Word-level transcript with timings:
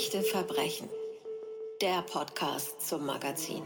Echte 0.00 0.22
Verbrechen. 0.22 0.88
Der 1.82 2.00
Podcast 2.00 2.88
zum 2.88 3.04
Magazin. 3.04 3.62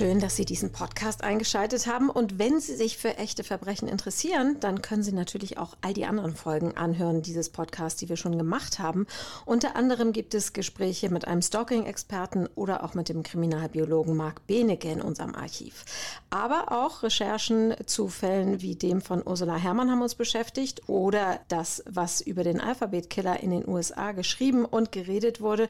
Schön, 0.00 0.18
dass 0.18 0.34
Sie 0.34 0.46
diesen 0.46 0.72
Podcast 0.72 1.22
eingeschaltet 1.22 1.86
haben. 1.86 2.08
Und 2.08 2.38
wenn 2.38 2.58
Sie 2.58 2.74
sich 2.74 2.96
für 2.96 3.18
echte 3.18 3.44
Verbrechen 3.44 3.86
interessieren, 3.86 4.56
dann 4.58 4.80
können 4.80 5.02
Sie 5.02 5.12
natürlich 5.12 5.58
auch 5.58 5.76
all 5.82 5.92
die 5.92 6.06
anderen 6.06 6.34
Folgen 6.34 6.74
anhören 6.74 7.20
dieses 7.20 7.50
Podcasts, 7.50 8.00
die 8.00 8.08
wir 8.08 8.16
schon 8.16 8.38
gemacht 8.38 8.78
haben. 8.78 9.06
Unter 9.44 9.76
anderem 9.76 10.14
gibt 10.14 10.32
es 10.32 10.54
Gespräche 10.54 11.10
mit 11.10 11.26
einem 11.26 11.42
Stalking-Experten 11.42 12.48
oder 12.54 12.82
auch 12.82 12.94
mit 12.94 13.10
dem 13.10 13.22
Kriminalbiologen 13.22 14.16
Marc 14.16 14.46
Benecke 14.46 14.90
in 14.90 15.02
unserem 15.02 15.34
Archiv. 15.34 15.84
Aber 16.30 16.72
auch 16.72 17.02
Recherchen 17.02 17.74
zu 17.84 18.08
Fällen 18.08 18.62
wie 18.62 18.76
dem 18.76 19.02
von 19.02 19.22
Ursula 19.22 19.56
Herrmann 19.56 19.90
haben 19.90 20.00
uns 20.00 20.14
beschäftigt 20.14 20.88
oder 20.88 21.40
das, 21.48 21.84
was 21.86 22.22
über 22.22 22.42
den 22.42 22.58
Alphabetkiller 22.58 23.40
in 23.42 23.50
den 23.50 23.68
USA 23.68 24.12
geschrieben 24.12 24.64
und 24.64 24.92
geredet 24.92 25.42
wurde. 25.42 25.68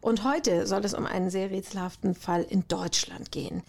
Und 0.00 0.24
heute 0.24 0.66
soll 0.66 0.84
es 0.84 0.94
um 0.94 1.06
einen 1.06 1.30
sehr 1.30 1.50
rätselhaften 1.50 2.14
Fall 2.14 2.42
in 2.42 2.66
Deutschland 2.68 3.32
gehen. 3.32 3.62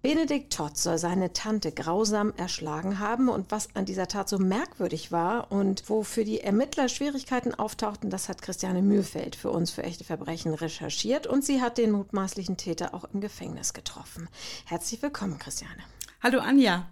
Benedikt 0.00 0.52
Todd 0.52 0.76
soll 0.76 0.96
seine 0.96 1.32
Tante 1.32 1.72
grausam 1.72 2.32
erschlagen 2.36 3.00
haben 3.00 3.28
und 3.28 3.50
was 3.50 3.74
an 3.74 3.84
dieser 3.84 4.06
Tat 4.06 4.28
so 4.28 4.38
merkwürdig 4.38 5.10
war 5.10 5.50
und 5.50 5.88
wofür 5.90 6.24
die 6.24 6.40
Ermittler 6.40 6.88
Schwierigkeiten 6.88 7.52
auftauchten, 7.52 8.08
das 8.08 8.28
hat 8.28 8.40
Christiane 8.40 8.80
Mühlfeld 8.80 9.34
für 9.34 9.50
uns 9.50 9.72
für 9.72 9.82
echte 9.82 10.04
Verbrechen 10.04 10.54
recherchiert 10.54 11.26
und 11.26 11.44
sie 11.44 11.60
hat 11.60 11.78
den 11.78 11.90
mutmaßlichen 11.90 12.56
Täter 12.56 12.94
auch 12.94 13.04
im 13.12 13.20
Gefängnis 13.20 13.72
getroffen. 13.72 14.28
Herzlich 14.66 15.02
willkommen, 15.02 15.40
Christiane. 15.40 15.82
Hallo 16.22 16.38
Anja. 16.38 16.88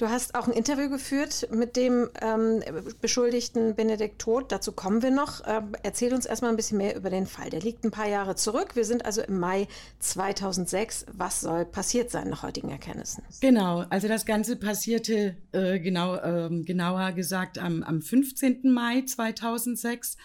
Du 0.00 0.08
hast 0.08 0.34
auch 0.34 0.48
ein 0.48 0.54
Interview 0.54 0.88
geführt 0.88 1.48
mit 1.52 1.76
dem 1.76 2.08
ähm, 2.22 2.62
Beschuldigten 3.02 3.74
Benedikt 3.74 4.18
Todt. 4.18 4.50
Dazu 4.50 4.72
kommen 4.72 5.02
wir 5.02 5.10
noch. 5.10 5.42
Ähm, 5.46 5.72
erzähl 5.82 6.14
uns 6.14 6.24
erstmal 6.24 6.50
ein 6.50 6.56
bisschen 6.56 6.78
mehr 6.78 6.96
über 6.96 7.10
den 7.10 7.26
Fall. 7.26 7.50
Der 7.50 7.60
liegt 7.60 7.84
ein 7.84 7.90
paar 7.90 8.08
Jahre 8.08 8.34
zurück. 8.34 8.76
Wir 8.76 8.86
sind 8.86 9.04
also 9.04 9.20
im 9.20 9.38
Mai 9.38 9.68
2006. 9.98 11.04
Was 11.12 11.42
soll 11.42 11.66
passiert 11.66 12.10
sein 12.10 12.30
nach 12.30 12.42
heutigen 12.42 12.70
Erkenntnissen? 12.70 13.24
Genau, 13.42 13.84
also 13.90 14.08
das 14.08 14.24
Ganze 14.24 14.56
passierte 14.56 15.36
äh, 15.52 15.78
genau, 15.80 16.16
äh, 16.16 16.48
genauer 16.62 17.12
gesagt 17.12 17.58
am, 17.58 17.82
am 17.82 18.00
15. 18.00 18.72
Mai 18.72 19.02
2006. 19.02 20.16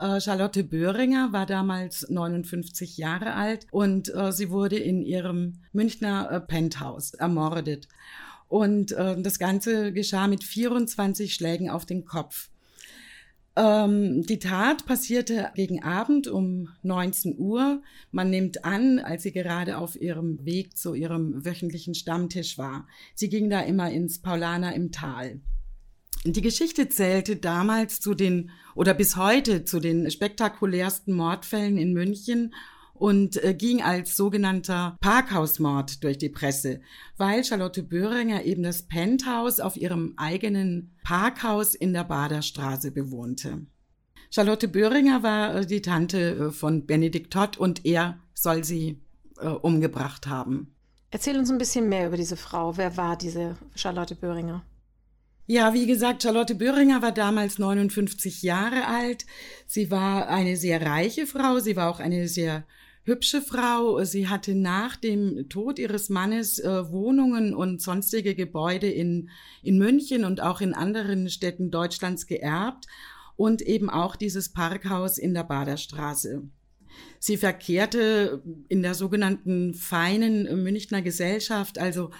Äh, 0.00 0.20
Charlotte 0.20 0.64
Böhringer 0.64 1.32
war 1.32 1.46
damals 1.46 2.06
59 2.10 2.98
Jahre 2.98 3.32
alt 3.32 3.66
und 3.70 4.14
äh, 4.14 4.32
sie 4.32 4.50
wurde 4.50 4.76
in 4.76 5.00
ihrem 5.00 5.62
Münchner 5.72 6.30
äh, 6.30 6.40
Penthouse 6.40 7.14
ermordet. 7.14 7.88
Und 8.54 8.92
äh, 8.92 9.20
das 9.20 9.40
Ganze 9.40 9.92
geschah 9.92 10.28
mit 10.28 10.44
24 10.44 11.34
Schlägen 11.34 11.70
auf 11.70 11.86
den 11.86 12.04
Kopf. 12.04 12.50
Ähm, 13.56 14.22
die 14.22 14.38
Tat 14.38 14.86
passierte 14.86 15.50
gegen 15.56 15.82
Abend 15.82 16.28
um 16.28 16.68
19 16.84 17.36
Uhr. 17.36 17.82
Man 18.12 18.30
nimmt 18.30 18.64
an, 18.64 19.00
als 19.00 19.24
sie 19.24 19.32
gerade 19.32 19.76
auf 19.76 20.00
ihrem 20.00 20.44
Weg 20.44 20.76
zu 20.76 20.94
ihrem 20.94 21.44
wöchentlichen 21.44 21.96
Stammtisch 21.96 22.56
war. 22.56 22.86
Sie 23.16 23.28
ging 23.28 23.50
da 23.50 23.60
immer 23.60 23.90
ins 23.90 24.20
Paulaner 24.20 24.72
im 24.72 24.92
Tal. 24.92 25.40
Die 26.24 26.40
Geschichte 26.40 26.88
zählte 26.88 27.34
damals 27.34 27.98
zu 27.98 28.14
den 28.14 28.52
oder 28.76 28.94
bis 28.94 29.16
heute 29.16 29.64
zu 29.64 29.80
den 29.80 30.08
spektakulärsten 30.08 31.12
Mordfällen 31.12 31.76
in 31.76 31.92
München 31.92 32.54
und 32.94 33.42
äh, 33.42 33.54
ging 33.54 33.82
als 33.82 34.16
sogenannter 34.16 34.96
Parkhausmord 35.00 36.02
durch 36.02 36.18
die 36.18 36.28
Presse, 36.28 36.80
weil 37.16 37.44
Charlotte 37.44 37.82
Böhringer 37.82 38.44
eben 38.44 38.62
das 38.62 38.82
Penthouse 38.82 39.60
auf 39.60 39.76
ihrem 39.76 40.14
eigenen 40.16 40.94
Parkhaus 41.02 41.74
in 41.74 41.92
der 41.92 42.04
Baderstraße 42.04 42.92
bewohnte. 42.92 43.66
Charlotte 44.30 44.66
Böhringer 44.68 45.22
war 45.22 45.54
äh, 45.56 45.66
die 45.66 45.82
Tante 45.82 46.18
äh, 46.18 46.50
von 46.50 46.86
Benedikt 46.86 47.32
Todd 47.32 47.56
und 47.56 47.84
er 47.84 48.18
soll 48.32 48.64
sie 48.64 49.00
äh, 49.38 49.48
umgebracht 49.48 50.26
haben. 50.26 50.74
Erzähl 51.10 51.38
uns 51.38 51.50
ein 51.50 51.58
bisschen 51.58 51.88
mehr 51.88 52.08
über 52.08 52.16
diese 52.16 52.36
Frau. 52.36 52.76
Wer 52.76 52.96
war 52.96 53.16
diese 53.16 53.56
Charlotte 53.76 54.16
Böhringer? 54.16 54.64
Ja, 55.46 55.74
wie 55.74 55.86
gesagt, 55.86 56.22
Charlotte 56.22 56.54
Böhringer 56.54 57.02
war 57.02 57.12
damals 57.12 57.58
59 57.58 58.42
Jahre 58.42 58.86
alt. 58.86 59.26
Sie 59.66 59.90
war 59.90 60.28
eine 60.28 60.56
sehr 60.56 60.84
reiche 60.84 61.26
Frau. 61.26 61.60
Sie 61.60 61.76
war 61.76 61.90
auch 61.90 62.00
eine 62.00 62.26
sehr 62.26 62.64
hübsche 63.04 63.42
Frau. 63.42 64.02
Sie 64.04 64.28
hatte 64.28 64.54
nach 64.54 64.96
dem 64.96 65.48
Tod 65.48 65.78
ihres 65.78 66.08
Mannes 66.08 66.58
äh, 66.58 66.90
Wohnungen 66.90 67.54
und 67.54 67.80
sonstige 67.80 68.34
Gebäude 68.34 68.88
in, 68.88 69.30
in 69.62 69.78
München 69.78 70.24
und 70.24 70.42
auch 70.42 70.60
in 70.60 70.74
anderen 70.74 71.28
Städten 71.28 71.70
Deutschlands 71.70 72.26
geerbt 72.26 72.86
und 73.36 73.62
eben 73.62 73.90
auch 73.90 74.16
dieses 74.16 74.48
Parkhaus 74.48 75.18
in 75.18 75.34
der 75.34 75.44
Baderstraße. 75.44 76.42
Sie 77.18 77.36
verkehrte 77.36 78.42
in 78.68 78.82
der 78.82 78.94
sogenannten 78.94 79.74
feinen 79.74 80.62
Münchner 80.62 81.02
Gesellschaft, 81.02 81.78
also 81.78 82.10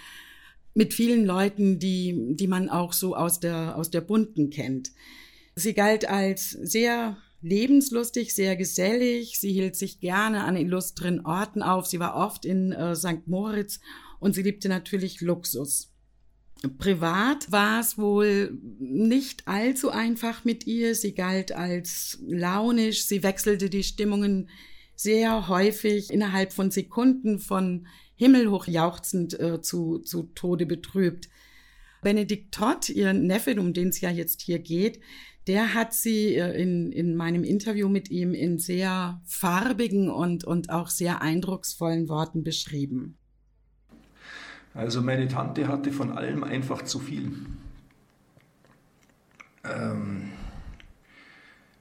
mit 0.74 0.92
vielen 0.92 1.24
Leuten, 1.24 1.78
die, 1.78 2.34
die 2.34 2.48
man 2.48 2.68
auch 2.68 2.92
so 2.92 3.14
aus 3.14 3.38
der, 3.38 3.76
aus 3.76 3.90
der 3.90 4.00
bunten 4.00 4.50
kennt. 4.50 4.90
Sie 5.54 5.72
galt 5.72 6.08
als 6.08 6.50
sehr 6.50 7.16
lebenslustig, 7.44 8.34
sehr 8.34 8.56
gesellig. 8.56 9.38
Sie 9.38 9.52
hielt 9.52 9.76
sich 9.76 10.00
gerne 10.00 10.44
an 10.44 10.56
illustren 10.56 11.24
Orten 11.24 11.62
auf. 11.62 11.86
Sie 11.86 12.00
war 12.00 12.16
oft 12.16 12.44
in 12.44 12.72
äh, 12.72 12.96
St. 12.96 13.26
Moritz 13.26 13.80
und 14.18 14.34
sie 14.34 14.42
liebte 14.42 14.68
natürlich 14.68 15.20
Luxus. 15.20 15.90
Privat 16.78 17.52
war 17.52 17.80
es 17.80 17.98
wohl 17.98 18.58
nicht 18.78 19.46
allzu 19.46 19.90
einfach 19.90 20.44
mit 20.46 20.66
ihr. 20.66 20.94
Sie 20.94 21.14
galt 21.14 21.52
als 21.52 22.18
launisch. 22.26 23.04
Sie 23.04 23.22
wechselte 23.22 23.68
die 23.68 23.84
Stimmungen 23.84 24.48
sehr 24.96 25.48
häufig 25.48 26.10
innerhalb 26.10 26.54
von 26.54 26.70
Sekunden 26.70 27.38
von 27.38 27.86
himmelhoch 28.16 28.66
jauchzend 28.66 29.38
äh, 29.38 29.60
zu, 29.60 29.98
zu 29.98 30.30
Tode 30.34 30.64
betrübt. 30.64 31.28
Benedikt 32.02 32.54
Todd, 32.54 32.88
ihr 32.88 33.12
Neffe, 33.12 33.58
um 33.60 33.74
den 33.74 33.88
es 33.88 34.00
ja 34.00 34.10
jetzt 34.10 34.40
hier 34.42 34.60
geht, 34.60 35.00
der 35.46 35.74
hat 35.74 35.92
sie 35.92 36.34
äh, 36.34 36.60
in, 36.60 36.90
in 36.92 37.16
meinem 37.16 37.44
Interview 37.44 37.88
mit 37.88 38.10
ihm 38.10 38.34
in 38.34 38.58
sehr 38.58 39.20
farbigen 39.24 40.10
und, 40.10 40.44
und 40.44 40.70
auch 40.70 40.88
sehr 40.88 41.22
eindrucksvollen 41.22 42.08
Worten 42.08 42.42
beschrieben. 42.44 43.18
Also 44.74 45.02
meine 45.02 45.28
Tante 45.28 45.68
hatte 45.68 45.92
von 45.92 46.12
allem 46.12 46.42
einfach 46.42 46.82
zu 46.82 46.98
viel. 46.98 47.32
Ähm, 49.64 50.32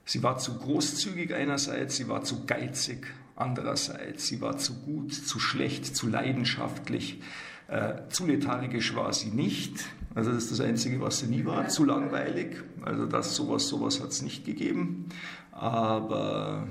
sie 0.06 0.22
war 0.22 0.38
zu 0.38 0.58
großzügig 0.58 1.34
einerseits, 1.34 1.96
sie 1.96 2.08
war 2.08 2.24
zu 2.24 2.46
geizig 2.46 3.08
andererseits, 3.36 4.28
sie 4.28 4.42
war 4.42 4.58
zu 4.58 4.76
gut, 4.82 5.14
zu 5.14 5.40
schlecht, 5.40 5.96
zu 5.96 6.08
leidenschaftlich. 6.08 7.20
Äh, 7.68 8.08
zu 8.10 8.28
lethargisch 8.28 8.96
war 8.96 9.12
sie 9.12 9.30
nicht. 9.30 9.86
Also 10.16 10.32
das 10.32 10.44
ist 10.44 10.52
das 10.52 10.62
Einzige, 10.62 11.02
was 11.02 11.20
sie 11.20 11.28
nie 11.28 11.46
war. 11.46 11.68
Zu 11.68 11.86
langweilig. 11.86 12.58
Also 12.84 13.06
das 13.06 13.36
sowas, 13.36 13.68
sowas 13.68 14.02
hat 14.02 14.10
es 14.10 14.22
nicht 14.22 14.46
gegeben. 14.46 15.06
Aber 15.52 16.68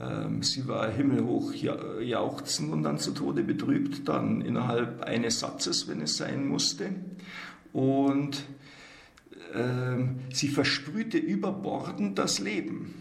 ähm, 0.00 0.42
sie 0.42 0.66
war 0.66 0.90
himmelhoch 0.90 1.52
jauchzen 1.54 2.72
und 2.72 2.82
dann 2.82 2.98
zu 2.98 3.12
Tode 3.12 3.42
betrübt, 3.42 4.08
dann 4.08 4.40
innerhalb 4.40 5.02
eines 5.02 5.40
Satzes, 5.40 5.88
wenn 5.88 6.00
es 6.00 6.16
sein 6.16 6.46
musste. 6.46 6.90
Und 7.72 8.44
ähm, 9.54 10.20
sie 10.32 10.48
versprühte 10.48 11.18
überbordend 11.18 12.18
das 12.18 12.40
Leben 12.40 12.94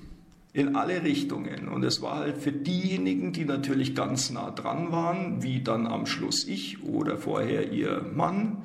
in 0.54 0.76
alle 0.76 1.04
Richtungen. 1.04 1.68
Und 1.68 1.84
es 1.84 2.02
war 2.02 2.20
halt 2.20 2.38
für 2.38 2.54
diejenigen, 2.54 3.34
die 3.34 3.44
natürlich 3.44 3.94
ganz 3.94 4.30
nah 4.30 4.52
dran 4.52 4.92
waren, 4.92 5.44
wie 5.44 5.62
dann 5.62 5.86
am 5.86 6.06
Schluss 6.06 6.48
ich 6.48 6.84
oder 6.84 7.18
vorher 7.18 7.74
ihr 7.74 8.06
Mann, 8.16 8.64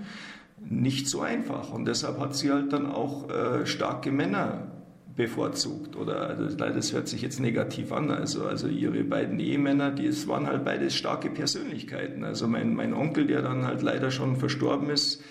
nicht 0.61 1.09
so 1.09 1.21
einfach. 1.21 1.73
Und 1.73 1.87
deshalb 1.87 2.19
hat 2.21 2.35
sie 2.35 2.51
halt 2.51 2.73
dann 2.73 2.87
auch 2.87 3.29
äh, 3.31 3.67
starke 3.67 4.13
Männer 4.13 4.69
bevorzugt. 5.17 5.97
Oder 5.97 6.29
also, 6.29 6.57
das 6.57 6.93
hört 6.93 7.09
sich 7.09 7.23
jetzt 7.23 7.41
negativ 7.41 7.93
an. 7.93 8.11
Also, 8.11 8.45
also 8.45 8.69
ihre 8.69 9.03
beiden 9.05 9.39
Ehemänner, 9.39 9.91
die 9.91 10.07
es 10.07 10.29
waren 10.29 10.47
halt 10.47 10.65
beides 10.65 10.95
starke 10.95 11.31
Persönlichkeiten. 11.31 12.25
Also 12.25 12.47
mein, 12.47 12.75
mein 12.75 12.95
Onkel, 12.95 13.27
der 13.27 13.43
dann 13.43 13.67
halt 13.67 13.83
leider 13.83 14.11
schon 14.11 14.37
verstorben 14.37 14.91
ist, 14.91 15.23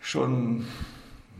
schon 0.00 0.64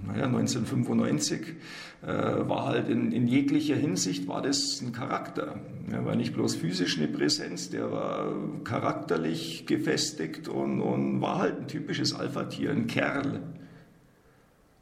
naja, 0.07 0.27
1995 0.27 1.55
äh, 2.03 2.07
war 2.07 2.67
halt 2.67 2.89
in, 2.89 3.13
in, 3.13 3.27
jeglicher 3.27 3.77
Hinsicht 3.77 4.29
war 4.29 4.43
das 4.43 4.81
ein 4.83 4.93
Charakter. 4.93 5.61
Er 5.91 6.05
war 6.05 6.17
nicht 6.17 6.35
bloß 6.35 6.57
physisch 6.57 6.99
eine 6.99 7.09
Präsenz, 7.09 7.71
der 7.71 7.91
war 7.91 8.33
charakterlich 8.65 9.67
gefestigt 9.67 10.49
und, 10.49 10.81
und 10.81 11.21
war 11.21 11.39
halt 11.39 11.61
ein 11.61 11.69
typisches 11.69 12.15
Alpha-Tier, 12.15 12.71
ein 12.71 12.87
Kerl. 12.87 13.43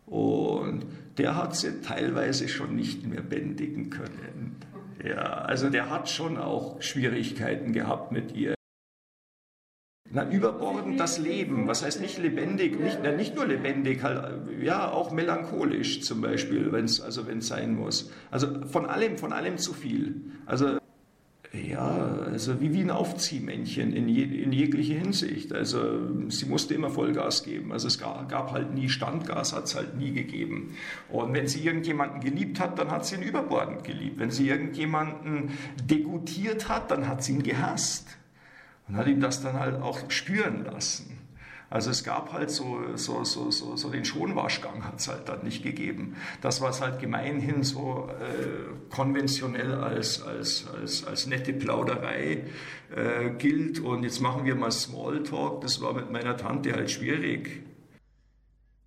Und 0.06 0.86
der 1.18 1.36
hat 1.36 1.56
sie 1.56 1.80
teilweise 1.80 2.48
schon 2.48 2.74
nicht 2.76 3.06
mehr 3.06 3.22
bändigen 3.22 3.90
können. 3.90 4.56
Ja, 5.04 5.16
also 5.16 5.70
der 5.70 5.90
hat 5.90 6.08
schon 6.08 6.36
auch 6.38 6.80
Schwierigkeiten 6.80 7.72
gehabt 7.72 8.12
mit 8.12 8.34
ihr. 8.36 8.54
Na, 10.14 10.28
überbordend 10.30 11.00
das 11.00 11.18
Leben. 11.18 11.66
Was 11.66 11.82
heißt 11.82 12.02
nicht 12.02 12.18
lebendig? 12.18 12.78
Nicht, 12.78 12.98
na, 13.02 13.12
nicht 13.12 13.34
nur 13.34 13.46
lebendig, 13.46 14.02
halt, 14.02 14.34
ja, 14.60 14.90
auch 14.90 15.10
melancholisch 15.10 16.02
zum 16.02 16.20
Beispiel, 16.20 16.70
wenn 16.70 16.84
es 16.84 17.00
also 17.00 17.26
wenn's 17.26 17.48
sein 17.48 17.74
muss. 17.74 18.12
Also 18.30 18.66
von 18.66 18.84
allem, 18.84 19.16
von 19.16 19.32
allem 19.32 19.56
zu 19.56 19.72
viel. 19.72 20.20
Also 20.44 20.76
ja, 21.54 22.18
also 22.30 22.60
wie, 22.60 22.72
wie 22.72 22.80
ein 22.80 22.90
Aufziehmännchen 22.90 23.94
in, 23.94 24.08
je, 24.08 24.24
in 24.24 24.52
jegliche 24.52 24.94
Hinsicht. 24.94 25.52
Also 25.54 25.80
sie 26.28 26.44
musste 26.44 26.74
immer 26.74 26.90
Vollgas 26.90 27.42
geben. 27.42 27.72
Also 27.72 27.88
es 27.88 27.98
gab, 27.98 28.28
gab 28.28 28.52
halt 28.52 28.74
nie 28.74 28.90
Standgas, 28.90 29.54
hat 29.54 29.64
es 29.64 29.74
halt 29.74 29.96
nie 29.96 30.12
gegeben. 30.12 30.74
Und 31.10 31.32
wenn 31.32 31.46
sie 31.46 31.64
irgendjemanden 31.64 32.20
geliebt 32.20 32.60
hat, 32.60 32.78
dann 32.78 32.90
hat 32.90 33.06
sie 33.06 33.16
ihn 33.16 33.22
überbordend 33.22 33.84
geliebt. 33.84 34.18
Wenn 34.18 34.30
sie 34.30 34.48
irgendjemanden 34.48 35.50
degutiert 35.84 36.68
hat, 36.68 36.90
dann 36.90 37.08
hat 37.08 37.22
sie 37.22 37.32
ihn 37.32 37.42
gehasst. 37.42 38.06
Und 38.92 38.98
hat 38.98 39.06
ihm 39.06 39.20
das 39.20 39.42
dann 39.42 39.58
halt 39.58 39.80
auch 39.80 39.98
spüren 40.10 40.66
lassen. 40.66 41.18
Also 41.70 41.90
es 41.90 42.04
gab 42.04 42.34
halt 42.34 42.50
so, 42.50 42.80
so, 42.96 43.24
so, 43.24 43.50
so, 43.50 43.76
so 43.76 43.88
den 43.88 44.04
Schonwaschgang 44.04 44.84
hat 44.84 45.00
es 45.00 45.08
halt 45.08 45.30
dann 45.30 45.42
nicht 45.42 45.62
gegeben. 45.62 46.16
Das, 46.42 46.60
was 46.60 46.82
halt 46.82 47.00
gemeinhin 47.00 47.62
so 47.62 48.10
äh, 48.20 48.94
konventionell 48.94 49.76
als, 49.76 50.20
als, 50.20 50.66
als, 50.68 51.06
als 51.06 51.26
nette 51.26 51.54
Plauderei 51.54 52.44
äh, 52.94 53.30
gilt 53.38 53.80
und 53.80 54.02
jetzt 54.02 54.20
machen 54.20 54.44
wir 54.44 54.54
mal 54.54 54.70
Smalltalk, 54.70 55.62
das 55.62 55.80
war 55.80 55.94
mit 55.94 56.12
meiner 56.12 56.36
Tante 56.36 56.74
halt 56.74 56.90
schwierig. 56.90 57.62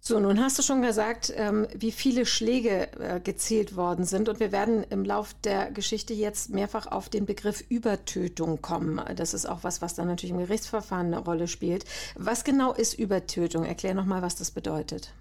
So, 0.08 0.20
nun 0.20 0.40
hast 0.40 0.60
du 0.60 0.62
schon 0.62 0.84
gesagt, 0.84 1.34
ähm, 1.36 1.66
wie 1.76 1.92
viele 1.92 2.28
Schläge 2.28 2.92
äh, 3.00 3.20
gezählt 3.20 3.76
worden 3.76 4.06
sind. 4.06 4.30
Und 4.30 4.40
wir 4.40 4.52
werden 4.52 4.86
im 4.92 5.04
Lauf 5.04 5.34
der 5.44 5.72
Geschichte 5.72 6.14
jetzt 6.14 6.52
mehrfach 6.52 6.86
auf 6.86 7.10
den 7.10 7.26
Begriff 7.26 7.64
Übertötung 7.70 8.62
kommen. 8.62 9.02
Das 9.16 9.34
ist 9.34 9.48
auch 9.48 9.64
was, 9.64 9.82
was 9.82 9.96
dann 9.96 10.06
natürlich 10.06 10.30
im 10.30 10.38
Gerichtsverfahren 10.38 11.08
eine 11.08 11.18
Rolle 11.18 11.48
spielt. 11.48 11.86
Was 12.14 12.44
genau 12.44 12.72
ist 12.72 12.94
Übertötung? 13.00 13.66
Erklär 13.66 13.96
nochmal, 13.96 14.22
was 14.22 14.36
das 14.36 14.52
bedeutet. 14.52 15.12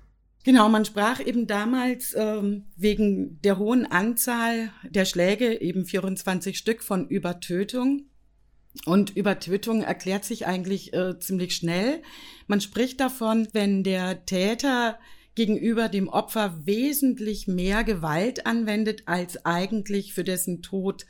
Genau, 0.44 0.68
man 0.68 0.84
sprach 0.84 1.18
eben 1.18 1.46
damals 1.46 2.14
ähm, 2.14 2.66
wegen 2.76 3.40
der 3.40 3.56
hohen 3.56 3.90
Anzahl 3.90 4.70
der 4.82 5.06
Schläge, 5.06 5.62
eben 5.62 5.86
24 5.86 6.58
Stück, 6.58 6.82
von 6.82 7.08
Übertötung. 7.08 8.02
Und 8.86 9.16
Übertötung 9.16 9.82
erklärt 9.82 10.24
sich 10.24 10.46
eigentlich 10.46 10.92
äh, 10.92 11.18
ziemlich 11.18 11.54
schnell. 11.54 12.02
Man 12.46 12.60
spricht 12.60 13.00
davon, 13.00 13.48
wenn 13.52 13.84
der 13.84 14.26
Täter 14.26 14.98
gegenüber 15.34 15.88
dem 15.88 16.08
Opfer 16.08 16.60
wesentlich 16.64 17.46
mehr 17.48 17.84
Gewalt 17.84 18.46
anwendet, 18.46 19.02
als 19.06 19.44
eigentlich 19.44 20.12
für 20.14 20.24
dessen 20.24 20.62
Tod 20.62 21.06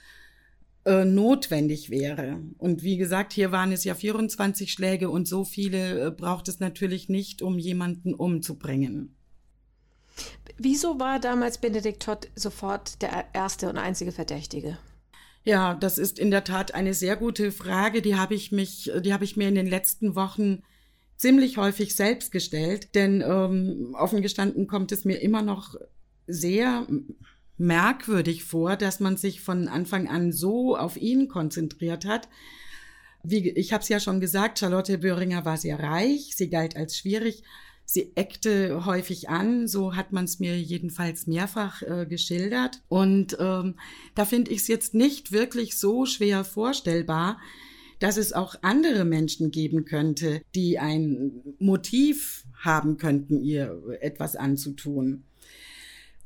äh, 0.85 1.05
notwendig 1.05 1.91
wäre. 1.91 2.41
Und 2.59 2.83
wie 2.83 2.97
gesagt, 2.97 3.33
hier 3.33 3.53
waren 3.53 3.73
es 3.73 3.85
ja 3.85 3.95
24 3.95 4.71
Schläge 4.71 5.11
und 5.11 5.27
so 5.27 5.45
viele 5.45 6.07
äh, 6.07 6.11
braucht 6.11 6.49
es 6.49 6.61
natürlich 6.61 7.09
nicht, 7.09 7.43
um 7.43 7.59
jemanden 7.59 8.15
umzubringen. 8.15 9.17
Wieso 10.57 11.01
war 11.01 11.19
damals 11.19 11.59
Benedikt 11.59 12.03
Todd 12.03 12.29
sofort 12.37 13.03
der 13.03 13.27
erste 13.33 13.69
und 13.69 13.79
einzige 13.79 14.13
Verdächtige? 14.13 14.79
Ja, 15.44 15.75
das 15.75 15.99
ist 15.99 16.19
in 16.19 16.31
der 16.31 16.44
Tat 16.44 16.75
eine 16.75 16.94
sehr 16.94 17.17
gute 17.17 17.52
Frage. 17.52 18.00
Die 18.00 18.17
habe 18.17 18.35
ich 18.35 18.50
mich, 18.50 18.91
die 19.00 19.12
habe 19.12 19.25
ich 19.25 19.37
mir 19.37 19.49
in 19.49 19.55
den 19.55 19.67
letzten 19.67 20.14
Wochen 20.14 20.62
ziemlich 21.17 21.58
häufig 21.58 21.94
selbst 21.94 22.32
gestellt, 22.32 22.94
denn 22.94 23.20
ähm, 23.20 23.94
offen 23.99 24.23
gestanden 24.23 24.67
kommt 24.67 24.91
es 24.91 25.05
mir 25.05 25.20
immer 25.20 25.43
noch 25.43 25.76
sehr 26.26 26.87
merkwürdig 27.58 28.43
vor, 28.44 28.76
dass 28.76 29.00
man 29.00 29.17
sich 29.19 29.43
von 29.43 29.69
Anfang 29.69 30.08
an 30.08 30.32
so 30.32 30.76
auf 30.76 30.96
ihn 30.96 31.29
konzentriert 31.29 32.06
hat. 32.06 32.29
Wie, 33.23 33.50
ich 33.50 33.73
habe 33.73 33.82
es 33.82 33.88
ja 33.88 34.00
schon 34.00 34.20
gesagt, 34.20 34.58
Charlotte 34.58 34.99
Böhringer 34.99 35.44
war 35.44 35.56
sehr 35.56 35.79
reich, 35.79 36.32
sie 36.35 36.49
galt 36.49 36.76
als 36.76 36.96
schwierig, 36.96 37.43
Sie 37.87 38.13
eckte 38.15 38.87
häufig 38.87 39.29
an, 39.29 39.69
so 39.69 39.95
hat 39.95 40.13
man 40.13 40.25
es 40.25 40.41
mir 40.41 40.59
jedenfalls 40.59 41.27
mehrfach 41.27 41.83
äh, 41.83 42.07
geschildert. 42.07 42.83
Und 42.89 43.37
ähm, 43.39 43.75
da 44.15 44.25
finde 44.25 44.53
ich 44.53 44.61
es 44.61 44.69
jetzt 44.69 44.95
nicht 44.95 45.33
wirklich 45.33 45.77
so 45.77 46.07
schwer 46.07 46.45
vorstellbar, 46.45 47.39
dass 47.99 48.17
es 48.17 48.33
auch 48.33 48.57
andere 48.63 49.05
Menschen 49.05 49.51
geben 49.51 49.85
könnte, 49.85 50.43
die 50.55 50.79
ein 50.79 51.43
Motiv 51.59 52.45
haben 52.59 52.97
könnten, 52.97 53.43
ihr 53.43 53.81
etwas 54.01 54.37
anzutun. 54.37 55.25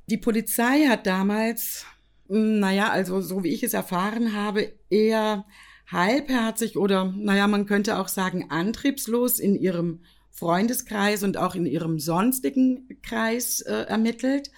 Die 0.09 0.17
Polizei 0.17 0.87
hat 0.87 1.07
damals, 1.07 1.85
hm, 2.29 2.61
naja, 2.61 2.91
also 2.91 3.21
so 3.21 3.45
wie 3.45 3.53
ich 3.53 3.63
es 3.63 3.75
erfahren 3.75 4.33
habe, 4.33 4.73
eher 4.91 5.45
halbherzig 5.87 6.77
oder, 6.77 7.13
naja, 7.17 7.47
man 7.47 7.67
könnte 7.67 7.99
auch 7.99 8.09
sagen, 8.09 8.51
antriebslos 8.51 9.39
in 9.39 9.57
ihrem 9.57 10.01
Freundeskreis 10.31 11.23
und 11.23 11.37
auch 11.37 11.55
in 11.55 11.67
ihrem 11.67 11.99
sonstigen 11.99 12.89
Kreis 13.03 13.61
äh, 13.61 13.73
ermittelt. 13.73 14.51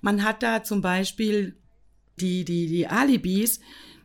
Man 0.00 0.22
hat 0.22 0.42
da 0.42 0.62
zum 0.62 0.80
Beispiel 0.80 1.56
die, 2.20 2.44
die, 2.44 2.66
die 2.66 2.86
Alibis 2.86 3.60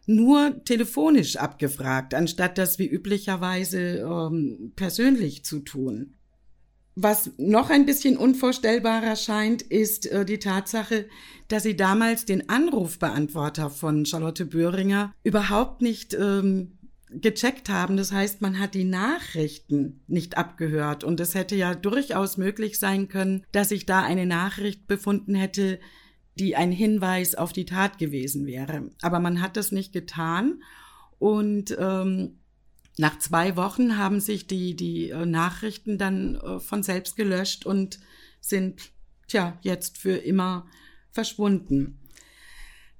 nur 0.05 0.63
telefonisch 0.63 1.35
abgefragt, 1.35 2.15
anstatt 2.15 2.57
das 2.57 2.79
wie 2.79 2.87
üblicherweise 2.87 3.99
ähm, 3.99 4.71
persönlich 4.75 5.45
zu 5.45 5.59
tun. 5.59 6.15
Was 6.95 7.31
noch 7.37 7.69
ein 7.69 7.85
bisschen 7.85 8.17
unvorstellbarer 8.17 9.15
scheint, 9.15 9.61
ist 9.61 10.07
äh, 10.07 10.25
die 10.25 10.39
Tatsache, 10.39 11.07
dass 11.47 11.63
sie 11.63 11.75
damals 11.75 12.25
den 12.25 12.49
Anrufbeantworter 12.49 13.69
von 13.69 14.05
Charlotte 14.05 14.45
Böhringer 14.45 15.13
überhaupt 15.23 15.81
nicht 15.81 16.13
ähm, 16.13 16.78
gecheckt 17.11 17.69
haben. 17.69 17.97
Das 17.97 18.11
heißt, 18.11 18.41
man 18.41 18.59
hat 18.59 18.73
die 18.73 18.85
Nachrichten 18.85 20.01
nicht 20.07 20.37
abgehört. 20.37 21.03
Und 21.03 21.19
es 21.19 21.35
hätte 21.35 21.55
ja 21.55 21.75
durchaus 21.75 22.37
möglich 22.37 22.79
sein 22.79 23.07
können, 23.09 23.45
dass 23.51 23.69
sich 23.69 23.85
da 23.85 24.01
eine 24.01 24.25
Nachricht 24.25 24.87
befunden 24.87 25.35
hätte, 25.35 25.79
die 26.35 26.55
ein 26.55 26.71
Hinweis 26.71 27.35
auf 27.35 27.53
die 27.53 27.65
Tat 27.65 27.97
gewesen 27.97 28.45
wäre. 28.45 28.89
Aber 29.01 29.19
man 29.19 29.41
hat 29.41 29.57
das 29.57 29.71
nicht 29.71 29.91
getan. 29.91 30.63
Und 31.17 31.75
ähm, 31.77 32.39
nach 32.97 33.19
zwei 33.19 33.55
Wochen 33.55 33.97
haben 33.97 34.19
sich 34.19 34.47
die, 34.47 34.75
die 34.75 35.09
äh, 35.09 35.25
Nachrichten 35.25 35.97
dann 35.97 36.35
äh, 36.35 36.59
von 36.59 36.83
selbst 36.83 37.15
gelöscht 37.15 37.65
und 37.65 37.99
sind, 38.41 38.91
tja, 39.27 39.57
jetzt 39.61 39.97
für 39.97 40.15
immer 40.15 40.67
verschwunden. 41.11 41.99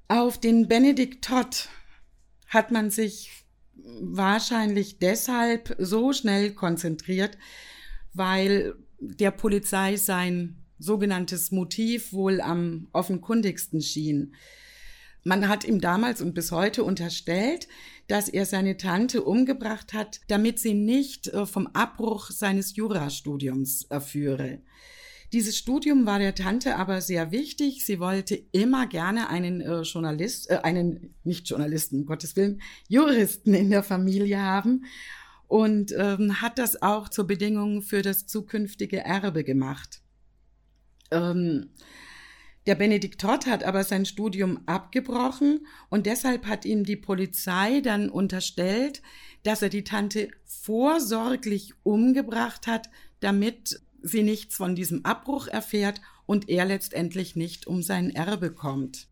Auf 0.07 0.39
den 0.39 0.67
Benedikt 0.67 1.23
Todd 1.25 1.69
hat 2.47 2.71
man 2.71 2.89
sich 2.89 3.38
wahrscheinlich 4.01 4.99
deshalb 4.99 5.75
so 5.77 6.13
schnell 6.13 6.51
konzentriert, 6.51 7.37
weil 8.13 8.75
der 8.99 9.31
Polizei 9.31 9.95
sein 9.95 10.55
sogenanntes 10.77 11.51
Motiv 11.51 12.13
wohl 12.13 12.41
am 12.41 12.87
offenkundigsten 12.93 13.81
schien. 13.81 14.33
Man 15.23 15.49
hat 15.49 15.65
ihm 15.65 15.81
damals 15.81 16.21
und 16.21 16.33
bis 16.33 16.51
heute 16.51 16.83
unterstellt, 16.83 17.67
dass 18.07 18.29
er 18.29 18.45
seine 18.45 18.77
Tante 18.77 19.23
umgebracht 19.23 19.93
hat, 19.93 20.21
damit 20.27 20.59
sie 20.59 20.73
nicht 20.73 21.27
äh, 21.27 21.45
vom 21.45 21.67
Abbruch 21.67 22.31
seines 22.31 22.75
Jurastudiums 22.75 23.83
erführe. 23.83 24.59
Dieses 25.31 25.57
Studium 25.57 26.05
war 26.05 26.17
der 26.17 26.33
Tante 26.33 26.75
aber 26.75 27.01
sehr 27.01 27.31
wichtig. 27.31 27.85
Sie 27.85 27.99
wollte 27.99 28.35
immer 28.51 28.87
gerne 28.87 29.29
einen 29.29 29.61
äh, 29.61 29.81
Journalist, 29.81 30.49
äh, 30.49 30.59
einen 30.63 31.13
nicht 31.23 31.47
Journalisten, 31.47 31.99
um 31.99 32.05
Gottes 32.05 32.35
Willen, 32.35 32.61
Juristen 32.87 33.53
in 33.53 33.69
der 33.69 33.83
Familie 33.83 34.41
haben 34.41 34.85
und 35.47 35.93
ähm, 35.95 36.41
hat 36.41 36.57
das 36.57 36.81
auch 36.81 37.09
zur 37.09 37.27
Bedingung 37.27 37.81
für 37.81 38.01
das 38.01 38.25
zukünftige 38.25 38.99
Erbe 38.99 39.43
gemacht. 39.43 40.01
Ähm, 41.11 41.69
der 42.65 42.75
Benedikt 42.75 43.21
Todd 43.21 43.47
hat 43.47 43.63
aber 43.63 43.83
sein 43.83 44.05
Studium 44.05 44.61
abgebrochen 44.65 45.65
und 45.89 46.05
deshalb 46.05 46.45
hat 46.45 46.65
ihm 46.65 46.83
die 46.83 46.97
Polizei 46.97 47.81
dann 47.81 48.09
unterstellt, 48.09 49.01
dass 49.43 49.61
er 49.61 49.69
die 49.69 49.83
Tante 49.83 50.29
vorsorglich 50.45 51.73
umgebracht 51.83 52.67
hat, 52.67 52.89
damit 53.21 53.81
sie 54.01 54.23
nichts 54.23 54.55
von 54.55 54.75
diesem 54.75 55.05
Abbruch 55.05 55.47
erfährt 55.47 56.01
und 56.25 56.49
er 56.49 56.65
letztendlich 56.65 57.35
nicht 57.35 57.67
um 57.67 57.81
sein 57.83 58.09
Erbe 58.09 58.51
kommt. 58.51 59.07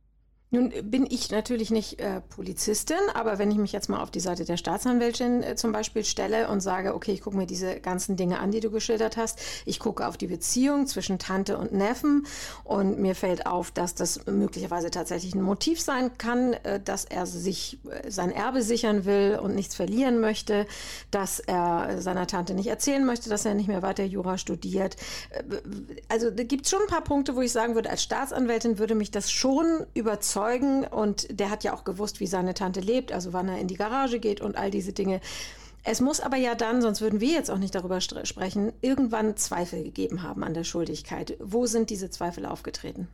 Nun 0.50 0.72
bin 0.82 1.06
ich 1.06 1.30
natürlich 1.30 1.72
nicht 1.72 2.00
äh, 2.00 2.22
Polizistin, 2.22 2.96
aber 3.14 3.38
wenn 3.38 3.52
ich 3.52 3.58
mich 3.58 3.74
jetzt 3.74 3.90
mal 3.90 4.02
auf 4.02 4.12
die 4.12 4.22
Seite 4.22 4.46
der 4.46 4.56
Staatsanwältin 4.56 5.44
äh, 5.44 5.56
zum 5.58 5.74
Beispiel 5.74 6.06
stelle 6.06 6.48
und 6.48 6.62
sage, 6.62 6.96
okay, 6.96 7.12
ich 7.12 7.22
gucke 7.22 7.36
mir 7.36 7.46
diese 7.46 7.82
ganzen 7.82 8.16
Dinge 8.16 8.40
an, 8.40 8.52
die 8.52 8.62
du 8.62 8.72
geschildert 8.72 9.18
hast, 9.18 9.40
ich 9.66 9.78
gucke 9.78 10.08
auf 10.08 10.16
die 10.16 10.28
Beziehung 10.28 10.88
zwischen 10.88 11.20
Tante 11.20 11.58
und 11.58 11.74
Neffen 11.74 12.28
und 12.64 12.98
mir 12.98 13.14
fällt 13.14 13.46
auf, 13.46 13.72
dass 13.72 13.94
das 13.94 14.26
möglicherweise 14.26 14.90
tatsächlich 14.90 15.36
ein 15.36 15.42
Motiv 15.42 15.82
sein 15.82 16.18
kann, 16.18 16.54
äh, 16.54 16.80
dass 16.80 17.04
er 17.04 17.26
sich 17.26 17.80
äh, 17.90 18.10
sein 18.10 18.32
Erbe 18.32 18.62
sichern 18.62 19.04
will 19.04 19.38
und 19.44 19.54
nichts 19.54 19.76
verlieren 19.76 20.22
möchte, 20.22 20.66
dass 21.12 21.42
er 21.42 22.02
seiner 22.02 22.26
Tante 22.26 22.54
nicht 22.54 22.68
erzählen 22.68 23.06
möchte, 23.06 23.30
dass 23.30 23.44
er 23.44 23.54
nicht 23.54 23.68
mehr 23.68 23.82
weiter 23.82 24.06
Jura 24.06 24.38
studiert. 24.38 24.96
Äh, 25.32 25.44
also 26.08 26.32
da 26.32 26.44
gibt 26.44 26.68
es 26.68 26.72
schon 26.72 26.84
ein 26.84 26.88
paar 26.88 27.04
Punkte, 27.04 27.36
wo 27.36 27.42
ich 27.42 27.52
sagen 27.52 27.76
würde, 27.76 27.90
als 27.90 28.02
Staatsanwältin 28.02 28.80
würde 28.80 28.96
mich 28.96 29.12
das 29.12 29.30
schon 29.30 29.86
überzeugen, 29.94 30.37
Zeugen 30.38 30.86
und 30.86 31.40
der 31.40 31.50
hat 31.50 31.64
ja 31.64 31.74
auch 31.74 31.84
gewusst, 31.84 32.20
wie 32.20 32.28
seine 32.28 32.54
Tante 32.54 32.80
lebt, 32.80 33.12
also 33.12 33.34
wann 33.34 33.48
er 33.48 33.58
in 33.58 33.68
die 33.68 33.76
Garage 33.76 34.20
geht 34.20 34.40
und 34.40 34.56
all 34.56 34.70
diese 34.70 34.94
Dinge. 34.94 35.20
Es 35.84 36.00
muss 36.00 36.20
aber 36.20 36.38
ja 36.38 36.54
dann, 36.54 36.80
sonst 36.84 37.02
würden 37.02 37.20
wir 37.22 37.32
jetzt 37.32 37.50
auch 37.50 37.58
nicht 37.58 37.74
darüber 37.74 38.00
sprechen, 38.02 38.72
irgendwann 38.82 39.36
Zweifel 39.36 39.84
gegeben 39.84 40.22
haben 40.22 40.44
an 40.44 40.54
der 40.54 40.64
Schuldigkeit. 40.64 41.38
Wo 41.40 41.66
sind 41.66 41.90
diese 41.90 42.12
Zweifel 42.12 42.46
aufgetreten? 42.46 43.08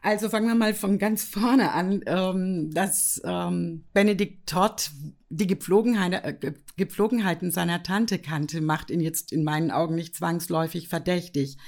Also 0.00 0.28
fangen 0.28 0.46
wir 0.46 0.54
mal 0.54 0.74
von 0.74 0.96
ganz 0.98 1.24
vorne 1.24 1.72
an, 1.72 2.02
ähm, 2.06 2.70
dass 2.72 3.20
ähm, 3.24 3.82
Benedikt 3.92 4.48
Todd 4.48 4.92
die 5.28 5.48
Gepflogenheit, 5.48 6.12
äh, 6.44 6.54
Gepflogenheiten 6.76 7.50
seiner 7.50 7.82
Tante 7.82 8.20
kannte, 8.20 8.60
macht 8.60 8.92
ihn 8.92 9.00
jetzt 9.00 9.32
in 9.32 9.42
meinen 9.42 9.72
Augen 9.72 9.96
nicht 9.96 10.14
zwangsläufig 10.14 10.88
verdächtig. 10.88 11.58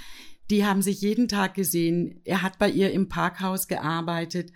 Die 0.52 0.66
haben 0.66 0.82
sich 0.82 1.00
jeden 1.00 1.28
Tag 1.28 1.54
gesehen. 1.54 2.21
Er 2.25 2.42
hat 2.42 2.59
bei 2.59 2.68
ihr 2.68 2.92
im 2.92 3.09
Parkhaus 3.09 3.68
gearbeitet. 3.68 4.52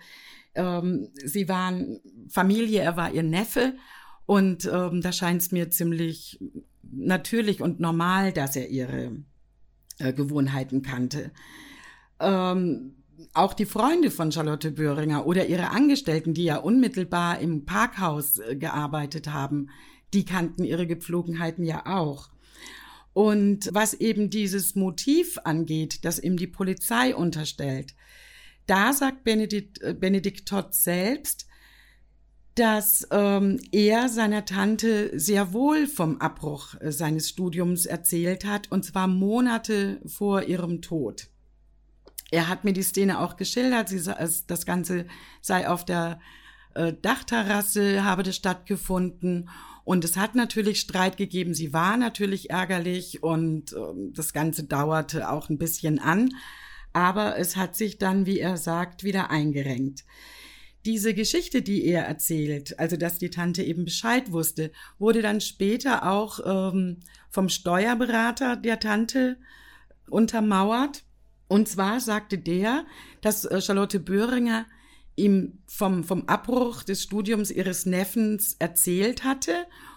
Ähm, 0.53 1.09
sie 1.15 1.49
waren 1.49 1.99
Familie, 2.29 2.81
er 2.81 2.95
war 2.95 3.11
ihr 3.11 3.23
Neffe 3.23 3.73
und 4.27 4.69
ähm, 4.71 5.01
da 5.01 5.11
scheint 5.11 5.41
es 5.41 5.51
mir 5.51 5.71
ziemlich 5.71 6.39
natürlich 6.83 7.63
und 7.63 7.79
normal, 7.79 8.31
dass 8.31 8.55
er 8.55 8.69
ihre 8.69 9.23
äh, 9.97 10.13
Gewohnheiten 10.13 10.83
kannte. 10.83 11.31
Ähm, 12.19 12.93
auch 13.33 13.55
die 13.55 13.65
Freunde 13.65 14.11
von 14.11 14.31
Charlotte 14.31 14.69
Böhringer 14.69 15.25
oder 15.25 15.47
ihre 15.47 15.71
Angestellten, 15.71 16.35
die 16.35 16.43
ja 16.43 16.57
unmittelbar 16.57 17.39
im 17.39 17.65
Parkhaus 17.65 18.37
äh, 18.37 18.55
gearbeitet 18.55 19.33
haben, 19.33 19.71
die 20.13 20.25
kannten 20.25 20.63
ihre 20.63 20.85
Gepflogenheiten 20.85 21.63
ja 21.63 21.87
auch. 21.87 22.29
Und 23.17 23.71
was 23.73 23.95
eben 23.95 24.29
dieses 24.29 24.75
Motiv 24.75 25.39
angeht, 25.43 26.05
das 26.05 26.19
ihm 26.19 26.37
die 26.37 26.45
Polizei 26.45 27.15
unterstellt, 27.15 27.95
da 28.67 28.93
sagt 28.93 29.23
Benedikt, 29.23 29.81
äh, 29.81 29.95
Benedikt 29.95 30.47
Todd 30.47 30.75
selbst, 30.75 31.47
dass 32.53 33.07
ähm, 33.09 33.59
er 33.71 34.09
seiner 34.09 34.45
Tante 34.45 35.19
sehr 35.19 35.51
wohl 35.51 35.87
vom 35.87 36.21
Abbruch 36.21 36.75
äh, 36.79 36.91
seines 36.91 37.29
Studiums 37.29 37.87
erzählt 37.87 38.45
hat, 38.45 38.71
und 38.71 38.85
zwar 38.85 39.07
Monate 39.07 39.99
vor 40.05 40.43
ihrem 40.43 40.83
Tod. 40.83 41.27
Er 42.29 42.47
hat 42.47 42.65
mir 42.65 42.73
die 42.73 42.83
Szene 42.83 43.19
auch 43.19 43.35
geschildert, 43.35 43.89
sie, 43.89 43.99
das 44.45 44.65
Ganze 44.67 45.07
sei 45.41 45.67
auf 45.67 45.85
der 45.85 46.19
äh, 46.75 46.93
Dachterrasse, 46.93 48.03
habe 48.03 48.21
das 48.21 48.35
stattgefunden. 48.35 49.49
Und 49.87 50.03
es 50.03 50.17
hat 50.17 50.35
natürlich 50.35 50.81
Streit 50.81 51.15
gegeben. 51.15 51.53
Sie 51.53 51.71
war 51.71 51.95
natürlich 51.95 52.49
ärgerlich 52.49 53.23
und 53.23 53.71
äh, 53.71 53.77
das 54.11 54.33
Ganze 54.33 54.65
dauerte 54.65 55.29
auch 55.29 55.47
ein 55.47 55.57
bisschen 55.57 55.97
an. 55.97 56.27
Aber 56.91 57.37
es 57.37 57.55
hat 57.55 57.77
sich 57.77 57.97
dann, 57.97 58.25
wie 58.25 58.37
er 58.37 58.57
sagt, 58.57 59.05
wieder 59.05 59.29
eingerenkt 59.31 60.03
diese 60.85 61.13
Geschichte, 61.13 61.61
die 61.61 61.83
er 61.83 62.05
erzählt, 62.05 62.79
also 62.79 62.95
dass 62.95 63.17
die 63.17 63.29
Tante 63.29 63.61
eben 63.61 63.83
Bescheid 63.83 64.31
wusste, 64.31 64.71
wurde 64.97 65.21
dann 65.21 65.41
später 65.41 66.09
auch 66.09 66.39
ähm, 66.45 67.01
vom 67.29 67.49
Steuerberater 67.49 68.55
der 68.55 68.79
Tante 68.79 69.35
untermauert. 70.09 71.03
Und 71.49 71.67
zwar 71.67 71.99
sagte 71.99 72.37
der, 72.37 72.85
dass 73.19 73.43
äh, 73.43 73.59
Charlotte 73.59 73.99
Böhringer 73.99 74.65
ihm 75.17 75.59
vom, 75.67 76.05
vom 76.05 76.27
Abbruch 76.27 76.83
des 76.83 77.03
Studiums 77.03 77.51
ihres 77.51 77.85
Neffens 77.85 78.55
erzählt 78.59 79.25
hatte. 79.25 79.53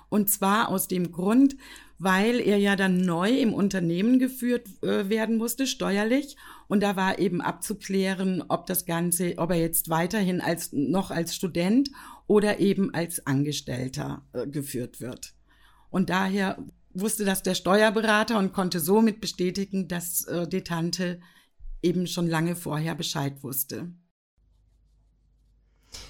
Und 0.09 0.29
zwar 0.29 0.69
aus 0.69 0.89
dem 0.89 1.13
Grund, 1.13 1.57
weil 1.99 2.41
er 2.41 2.57
ja 2.57 2.75
dann 2.75 3.03
neu 3.03 3.31
im 3.31 3.53
Unternehmen 3.53 4.19
geführt 4.19 4.67
äh, 4.83 5.09
werden 5.09 5.37
musste, 5.37 5.67
steuerlich. 5.67 6.37
Und 6.67 6.83
da 6.83 6.97
war 6.97 7.19
eben 7.19 7.43
abzuklären, 7.43 8.43
ob 8.49 8.67
das 8.67 8.87
Ganze, 8.87 9.35
ob 9.37 9.51
er 9.51 9.59
jetzt 9.59 9.91
weiterhin 9.91 10.41
als, 10.41 10.73
noch 10.73 11.11
als 11.11 11.37
Student 11.37 11.91
oder 12.27 12.59
eben 12.59 12.93
als 12.95 13.27
Angestellter 13.27 14.25
äh, 14.33 14.47
geführt 14.47 15.01
wird. 15.01 15.35
Und 15.91 16.09
daher 16.09 16.65
wusste 16.95 17.25
das 17.25 17.43
der 17.43 17.55
Steuerberater 17.55 18.39
und 18.39 18.53
konnte 18.53 18.81
somit 18.81 19.21
bestätigen, 19.21 19.87
dass 19.87 20.25
äh, 20.25 20.49
die 20.49 20.63
Tante 20.63 21.21
eben 21.83 22.07
schon 22.07 22.29
lange 22.29 22.57
vorher 22.57 22.95
Bescheid 22.95 23.43
wusste. 23.43 23.93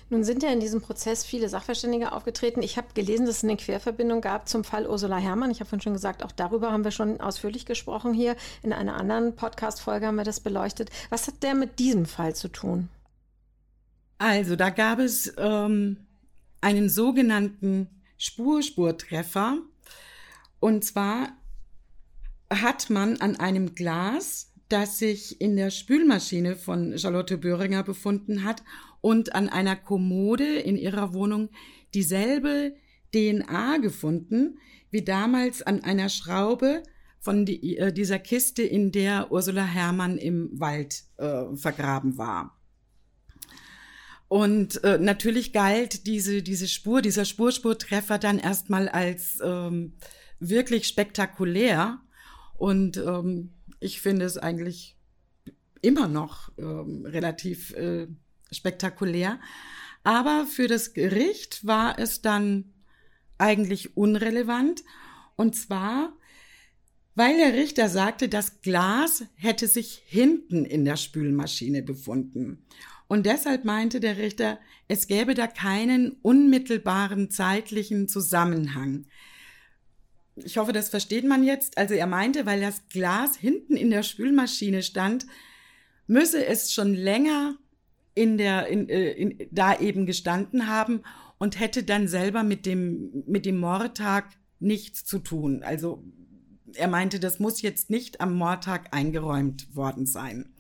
Nun 0.09 0.25
sind 0.25 0.43
ja 0.43 0.51
in 0.51 0.61
diesem 0.61 0.81
Prozess 0.81 1.25
viele 1.25 1.49
Sachverständige 1.49 2.13
aufgetreten. 2.13 2.63
Ich 2.63 2.77
habe 2.77 2.89
gelesen, 2.95 3.27
dass 3.27 3.39
es 3.39 3.45
eine 3.45 3.57
Querverbindung 3.57 4.21
gab 4.21 4.49
zum 4.49 4.65
Fall 4.65 4.87
Ursula 4.87 5.17
Herrmann. 5.17 5.51
Ich 5.51 5.61
habe 5.61 5.69
vorhin 5.69 5.83
schon 5.83 5.93
gesagt, 5.93 6.25
auch 6.25 6.33
darüber 6.33 6.73
haben 6.73 6.85
wir 6.85 6.91
schon 6.91 7.21
ausführlich 7.21 7.67
gesprochen 7.67 8.13
hier. 8.13 8.37
In 8.63 8.73
einer 8.73 8.97
anderen 8.97 9.37
Podcast-Folge 9.37 10.07
haben 10.07 10.17
wir 10.17 10.25
das 10.25 10.41
beleuchtet. 10.41 10.91
Was 11.11 11.27
hat 11.27 11.43
der 11.43 11.55
mit 11.55 11.79
diesem 11.79 12.07
Fall 12.07 12.35
zu 12.35 12.49
tun? 12.49 12.89
Also, 14.19 14.55
da 14.57 14.69
gab 14.71 14.99
es 14.99 15.33
ähm, 15.39 15.97
einen 16.61 16.89
sogenannten 16.89 17.89
Spurspurtreffer. 18.19 19.59
Und 20.59 20.85
zwar 20.85 21.31
hat 22.51 22.91
man 22.91 23.17
an 23.21 23.37
einem 23.37 23.75
Glas, 23.75 24.50
das 24.73 24.99
sich 24.99 25.41
in 25.41 25.57
der 25.57 25.71
Spülmaschine 25.71 26.57
von 26.57 26.97
Charlotte 26.99 27.39
Böhringer 27.39 27.83
befunden 27.83 28.45
hat, 28.45 28.63
und 29.01 29.35
an 29.35 29.49
einer 29.49 29.77
Kommode 29.77 30.59
in 30.59 30.77
ihrer 30.77 31.15
Wohnung 31.15 31.51
dieselbe 31.95 32.75
DNA 33.15 33.79
gefunden 33.79 34.59
wie 34.91 35.03
damals 35.03 35.63
an 35.63 35.85
einer 35.85 36.09
Schraube 36.09 36.83
von 37.21 37.45
die, 37.45 37.77
äh, 37.77 37.93
dieser 37.93 38.19
Kiste, 38.19 38.63
in 38.63 38.93
der 38.93 39.31
Ursula 39.31 39.65
Herrmann 39.65 40.19
im 40.19 40.51
Wald 40.59 41.05
äh, 41.19 41.55
vergraben 41.55 42.19
war. 42.19 42.59
Und 44.27 44.83
äh, 44.85 44.99
natürlich 44.99 45.53
galt 45.53 46.07
diese, 46.07 46.43
diese 46.43 46.67
Spur, 46.67 47.03
dieser 47.03 47.25
Spurspurtreffer 47.25 48.19
dann 48.19 48.39
erstmal 48.39 48.89
als 48.89 49.39
ähm, 49.45 49.95
wirklich 50.39 50.87
spektakulär. 50.87 52.01
Und 52.57 52.97
ähm, 52.97 53.55
ich 53.81 54.01
finde 54.01 54.27
es 54.27 54.39
eigentlich 54.39 54.97
immer 55.83 56.09
noch 56.09 56.53
ähm, 56.59 57.05
relativ 57.07 57.73
äh, 57.73 58.07
spektakulär. 58.53 59.41
Aber 60.05 60.47
für 60.47 60.67
das 60.67 60.93
Gericht 60.93 61.67
war 61.67 61.99
es 61.99 62.23
dann 62.23 62.73
eigentlich 63.39 63.97
unrelevant. 63.97 64.83
Und 65.37 65.57
zwar, 65.57 66.13
weil 67.15 67.37
der 67.37 67.55
Richter 67.55 67.89
sagte, 67.89 68.29
das 68.29 68.61
Glas 68.61 69.25
hätte 69.35 69.67
sich 69.67 70.03
hinten 70.07 70.65
in 70.65 70.85
der 70.85 70.97
Spülmaschine 70.97 71.83
befunden. 71.83 72.67
Und 73.09 73.27
deshalb 73.27 73.65
meinte 73.65 73.99
der 73.99 74.19
Richter, 74.19 74.61
es 74.87 75.07
gäbe 75.07 75.35
da 75.35 75.47
keinen 75.47 76.13
unmittelbaren 76.23 77.31
zeitlichen 77.31 78.07
Zusammenhang. 78.07 79.07
Ich 80.45 80.57
hoffe, 80.57 80.73
das 80.73 80.89
versteht 80.89 81.25
man 81.25 81.45
jetzt. 81.45 81.79
Also 81.79 81.95
er 81.95 82.07
meinte, 82.07 82.47
weil 82.47 82.61
das 82.61 82.89
Glas 82.89 83.37
hinten 83.37 83.77
in 83.77 83.91
der 83.91 84.03
Spülmaschine 84.03 84.83
stand, 84.83 85.27
müsse 86.07 86.45
es 86.45 86.73
schon 86.73 86.95
länger 86.95 87.57
in 88.15 88.37
der, 88.39 88.67
in, 88.67 88.89
äh, 88.89 89.13
in, 89.13 89.49
da 89.51 89.79
eben 89.79 90.07
gestanden 90.07 90.67
haben 90.67 91.03
und 91.39 91.59
hätte 91.59 91.83
dann 91.83 92.09
selber 92.09 92.43
mit 92.43 92.67
dem, 92.67 93.25
mit 93.27 93.47
dem 93.47 93.59
Mordtag 93.59 94.27
nichts 94.59 95.05
zu 95.05 95.21
tun. 95.21 95.63
Also 95.63 96.05
er 96.75 96.89
meinte, 96.89 97.21
das 97.21 97.39
muss 97.39 97.63
jetzt 97.63 97.91
nicht 97.91 98.21
am 98.21 98.35
Mordtag 98.35 98.95
eingeräumt 98.95 99.75
worden 99.75 100.07
sein. 100.07 100.53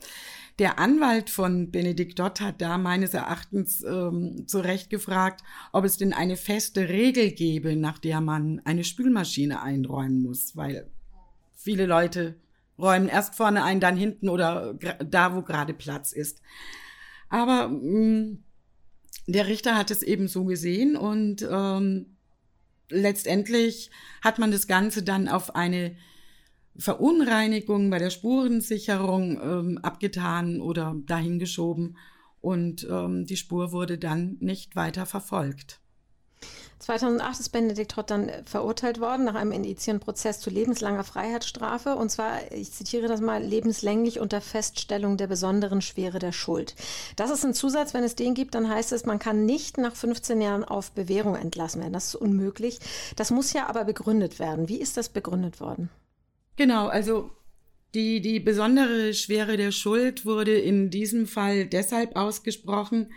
Der 0.61 0.79
Anwalt 0.79 1.31
von 1.31 1.71
Benedikt 1.71 2.19
Dott 2.19 2.43
hat 2.43 2.61
da 2.61 2.77
meines 2.77 3.15
Erachtens 3.15 3.83
ähm, 3.83 4.47
zu 4.47 4.59
Recht 4.61 4.91
gefragt, 4.91 5.41
ob 5.73 5.87
es 5.87 5.97
denn 5.97 6.13
eine 6.13 6.37
feste 6.37 6.91
Regel 6.91 7.31
gäbe, 7.31 7.77
nach 7.77 7.99
der 7.99 8.21
man 8.21 8.61
eine 8.67 8.85
Spülmaschine 8.85 9.63
einräumen 9.63 10.21
muss, 10.21 10.55
weil 10.59 10.91
viele 11.57 11.87
Leute 11.87 12.39
räumen 12.79 13.09
erst 13.09 13.37
vorne 13.37 13.65
ein, 13.65 13.81
dann 13.81 13.97
hinten 13.97 14.29
oder 14.29 14.75
da, 14.75 15.35
wo 15.35 15.41
gerade 15.41 15.73
Platz 15.73 16.13
ist. 16.13 16.43
Aber 17.31 17.69
mh, 17.69 17.79
mm, 17.79 18.45
der 19.29 19.47
Richter 19.47 19.79
hat 19.79 19.91
es 19.91 20.03
eben 20.03 20.29
so 20.29 20.45
gesehen 20.45 20.95
und 20.95 21.41
ähm, 21.51 22.19
letztendlich 22.91 23.91
hat 24.21 24.39
man 24.39 24.51
das 24.51 24.67
Ganze 24.67 25.03
dann 25.03 25.27
auf 25.27 25.55
eine 25.55 25.97
Verunreinigung 26.77 27.91
bei 27.91 27.99
der 27.99 28.11
Spurensicherung 28.11 29.41
ähm, 29.43 29.79
abgetan 29.83 30.61
oder 30.61 30.97
dahingeschoben 31.07 31.97
und 32.41 32.87
ähm, 32.91 33.27
die 33.27 33.37
Spur 33.37 33.73
wurde 33.73 33.99
dann 33.99 34.37
nicht 34.41 34.77
weiter 34.77 35.07
verfolgt. 35.07 35.81
2008 36.81 37.41
ist 37.41 37.49
Benedikt 37.51 37.91
Trott 37.91 38.11
dann 38.11 38.31
verurteilt 38.47 39.01
worden 39.01 39.27
nach 39.27 39.35
einem 39.35 39.53
Indizienprozess 39.53 40.41
zu 40.41 40.49
lebenslanger 40.49 41.05
Freiheitsstrafe. 41.05 41.95
Und 41.95 42.11
zwar, 42.11 42.51
ich 42.53 42.73
zitiere 42.73 43.07
das 43.07 43.21
mal, 43.21 43.43
lebenslänglich 43.43 44.19
unter 44.19 44.41
Feststellung 44.41 45.19
der 45.19 45.27
besonderen 45.27 45.83
Schwere 45.83 46.19
der 46.19 46.33
Schuld. 46.33 46.75
Das 47.17 47.31
ist 47.31 47.45
ein 47.45 47.53
Zusatz. 47.53 47.93
Wenn 47.93 48.03
es 48.03 48.17
den 48.17 48.33
gibt, 48.33 48.55
dann 48.55 48.71
heißt 48.71 48.93
es, 48.93 49.05
man 49.05 49.19
kann 49.19 49.45
nicht 49.45 49.77
nach 49.77 49.95
15 49.95 50.41
Jahren 50.41 50.65
auf 50.65 50.93
Bewährung 50.93 51.37
entlassen 51.37 51.83
werden. 51.83 51.93
Das 51.93 52.07
ist 52.07 52.15
unmöglich. 52.15 52.79
Das 53.15 53.31
muss 53.31 53.53
ja 53.53 53.69
aber 53.69 53.85
begründet 53.85 54.39
werden. 54.39 54.69
Wie 54.69 54.81
ist 54.81 54.97
das 54.97 55.11
begründet 55.11 55.61
worden? 55.61 55.91
Genau, 56.61 56.89
also 56.89 57.31
die, 57.95 58.21
die 58.21 58.39
besondere 58.39 59.15
Schwere 59.15 59.57
der 59.57 59.73
Schuld 59.73 60.27
wurde 60.27 60.53
in 60.53 60.91
diesem 60.91 61.27
Fall 61.27 61.65
deshalb 61.65 62.17
ausgesprochen, 62.17 63.15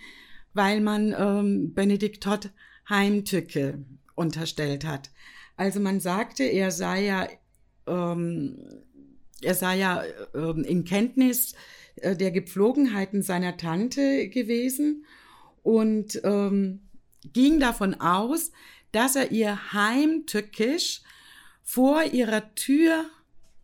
weil 0.54 0.80
man 0.80 1.14
ähm, 1.14 1.74
Benedikt 1.74 2.24
Todd 2.24 2.52
Heimtücke 2.88 3.84
unterstellt 4.16 4.86
hat. 4.86 5.12
Also 5.58 5.82
man 5.82 6.00
sagte, 6.00 6.46
er 6.46 6.72
sei 6.72 7.04
ja, 7.04 7.28
ähm, 7.86 8.60
er 9.42 9.56
sei 9.56 9.78
ja 9.78 10.04
ähm, 10.34 10.64
in 10.64 10.86
Kenntnis 10.86 11.54
äh, 11.98 12.16
der 12.16 12.32
Gepflogenheiten 12.32 13.24
seiner 13.24 13.58
Tante 13.58 14.30
gewesen 14.30 15.04
und 15.64 16.18
ähm, 16.24 16.80
ging 17.34 17.60
davon 17.60 17.96
aus, 17.96 18.54
dass 18.94 19.18
er 19.18 19.34
ihr 19.34 19.74
heimtückisch 19.74 21.02
vor 21.62 22.04
ihrer 22.04 22.56
Tür 22.56 23.04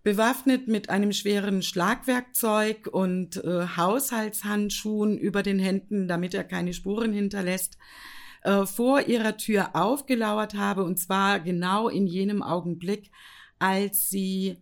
bewaffnet 0.10 0.68
mit 0.68 0.90
einem 0.90 1.14
schweren 1.14 1.62
Schlagwerkzeug 1.62 2.88
und 2.88 3.38
äh, 3.44 3.68
Haushaltshandschuhen 3.78 5.20
über 5.20 5.44
den 5.44 5.60
Händen, 5.60 6.08
damit 6.08 6.34
er 6.34 6.44
keine 6.44 6.74
Spuren 6.74 7.14
hinterlässt, 7.14 7.78
äh, 8.42 8.66
vor 8.66 9.02
ihrer 9.02 9.38
Tür 9.38 9.76
aufgelauert 9.76 10.56
habe, 10.56 10.84
und 10.84 10.98
zwar 10.98 11.40
genau 11.40 11.90
in 11.90 12.08
jenem 12.08 12.42
Augenblick, 12.42 13.12
als 13.60 14.10
sie 14.10 14.58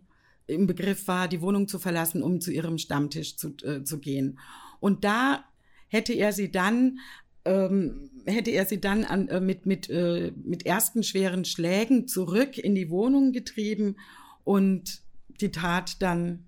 im 0.46 0.66
Begriff 0.66 1.08
war, 1.08 1.28
die 1.28 1.40
Wohnung 1.40 1.66
zu 1.66 1.78
verlassen, 1.78 2.22
um 2.22 2.42
zu 2.42 2.50
ihrem 2.50 2.76
Stammtisch 2.76 3.38
zu, 3.38 3.54
äh, 3.62 3.82
zu 3.84 4.00
gehen. 4.00 4.38
Und 4.80 5.02
da 5.02 5.46
hätte 5.86 6.12
er 6.12 6.34
sie 6.34 6.52
dann 6.52 6.98
ähm, 7.46 8.10
hätte 8.26 8.50
er 8.50 8.66
sie 8.66 8.82
dann 8.82 9.04
an, 9.04 9.28
äh, 9.28 9.40
mit, 9.40 9.64
mit, 9.64 9.88
äh, 9.88 10.30
mit 10.44 10.66
ersten 10.66 11.02
schweren 11.02 11.46
Schlägen 11.46 12.06
zurück 12.06 12.58
in 12.58 12.74
die 12.74 12.90
Wohnung 12.90 13.32
getrieben 13.32 13.96
und 14.44 15.00
die 15.40 15.52
Tat 15.52 16.02
dann 16.02 16.44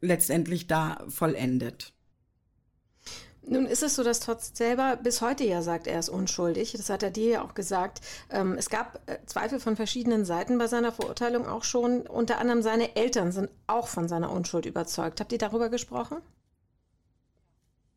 letztendlich 0.00 0.66
da 0.66 1.04
vollendet. 1.08 1.92
Nun 3.44 3.66
ist 3.66 3.82
es 3.82 3.96
so, 3.96 4.04
dass 4.04 4.20
Trotz 4.20 4.56
selber 4.56 4.96
bis 5.02 5.20
heute 5.20 5.44
ja 5.44 5.62
sagt, 5.62 5.88
er 5.88 5.98
ist 5.98 6.08
unschuldig. 6.08 6.72
Das 6.72 6.88
hat 6.90 7.02
er 7.02 7.10
dir 7.10 7.30
ja 7.30 7.42
auch 7.42 7.54
gesagt. 7.54 8.00
Ähm, 8.30 8.54
es 8.56 8.70
gab 8.70 9.00
äh, 9.10 9.18
Zweifel 9.26 9.58
von 9.58 9.74
verschiedenen 9.74 10.24
Seiten 10.24 10.58
bei 10.58 10.68
seiner 10.68 10.92
Verurteilung 10.92 11.46
auch 11.46 11.64
schon. 11.64 12.02
Unter 12.02 12.38
anderem 12.38 12.62
seine 12.62 12.94
Eltern 12.94 13.32
sind 13.32 13.50
auch 13.66 13.88
von 13.88 14.06
seiner 14.06 14.30
Unschuld 14.30 14.64
überzeugt. 14.64 15.20
Habt 15.20 15.32
ihr 15.32 15.38
darüber 15.38 15.70
gesprochen? 15.70 16.18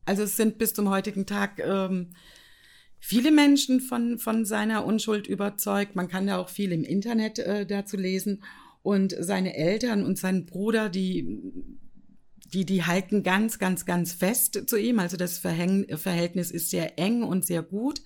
Also 0.04 0.24
es 0.24 0.36
sind 0.36 0.58
bis 0.58 0.74
zum 0.74 0.90
heutigen 0.90 1.26
Tag 1.26 1.60
ähm, 1.60 2.10
viele 2.98 3.30
Menschen 3.30 3.80
von, 3.80 4.18
von 4.18 4.44
seiner 4.44 4.84
Unschuld 4.84 5.28
überzeugt. 5.28 5.94
Man 5.94 6.08
kann 6.08 6.26
da 6.26 6.38
auch 6.38 6.48
viel 6.48 6.72
im 6.72 6.82
Internet 6.82 7.38
äh, 7.38 7.66
dazu 7.66 7.96
lesen. 7.96 8.42
Und 8.86 9.16
seine 9.18 9.56
Eltern 9.56 10.04
und 10.04 10.16
sein 10.16 10.46
Bruder, 10.46 10.88
die 10.88 11.42
die, 12.54 12.64
die 12.64 12.84
halten 12.84 13.24
ganz, 13.24 13.58
ganz, 13.58 13.84
ganz 13.84 14.12
fest 14.12 14.62
zu 14.68 14.76
ihm. 14.76 15.00
Also 15.00 15.16
das 15.16 15.38
Verhäng 15.38 15.88
Verhältnis 15.98 16.52
ist 16.52 16.70
sehr 16.70 16.96
eng 16.96 17.24
und 17.24 17.44
sehr 17.44 17.64
gut. 17.64 18.00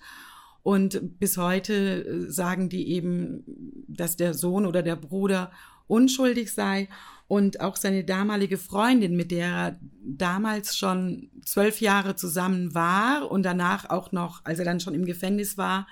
Und 0.63 1.19
bis 1.19 1.37
heute 1.37 2.03
äh, 2.03 2.31
sagen 2.31 2.67
die 2.67 2.89
eben, 2.89 3.43
dass 3.87 4.15
der 4.15 4.33
Sohn 4.33 4.65
oder 4.65 4.81
der 4.81 4.95
Bruder 4.95 5.51
unschuldig 5.85 6.51
sei. 6.51 6.89
Und 7.27 7.61
auch 7.61 7.75
seine 7.75 8.03
damalige 8.03 8.57
Freundin, 8.57 9.15
mit 9.15 9.29
der 9.29 9.47
er 9.47 9.79
damals 10.03 10.75
schon 10.75 11.29
zwölf 11.45 11.79
Jahre 11.79 12.15
zusammen 12.15 12.73
war 12.73 13.29
und 13.29 13.43
danach 13.43 13.87
auch 13.87 14.11
noch, 14.11 14.43
als 14.45 14.57
er 14.57 14.65
dann 14.65 14.79
schon 14.79 14.95
im 14.95 15.05
Gefängnis 15.05 15.59
war, 15.59 15.85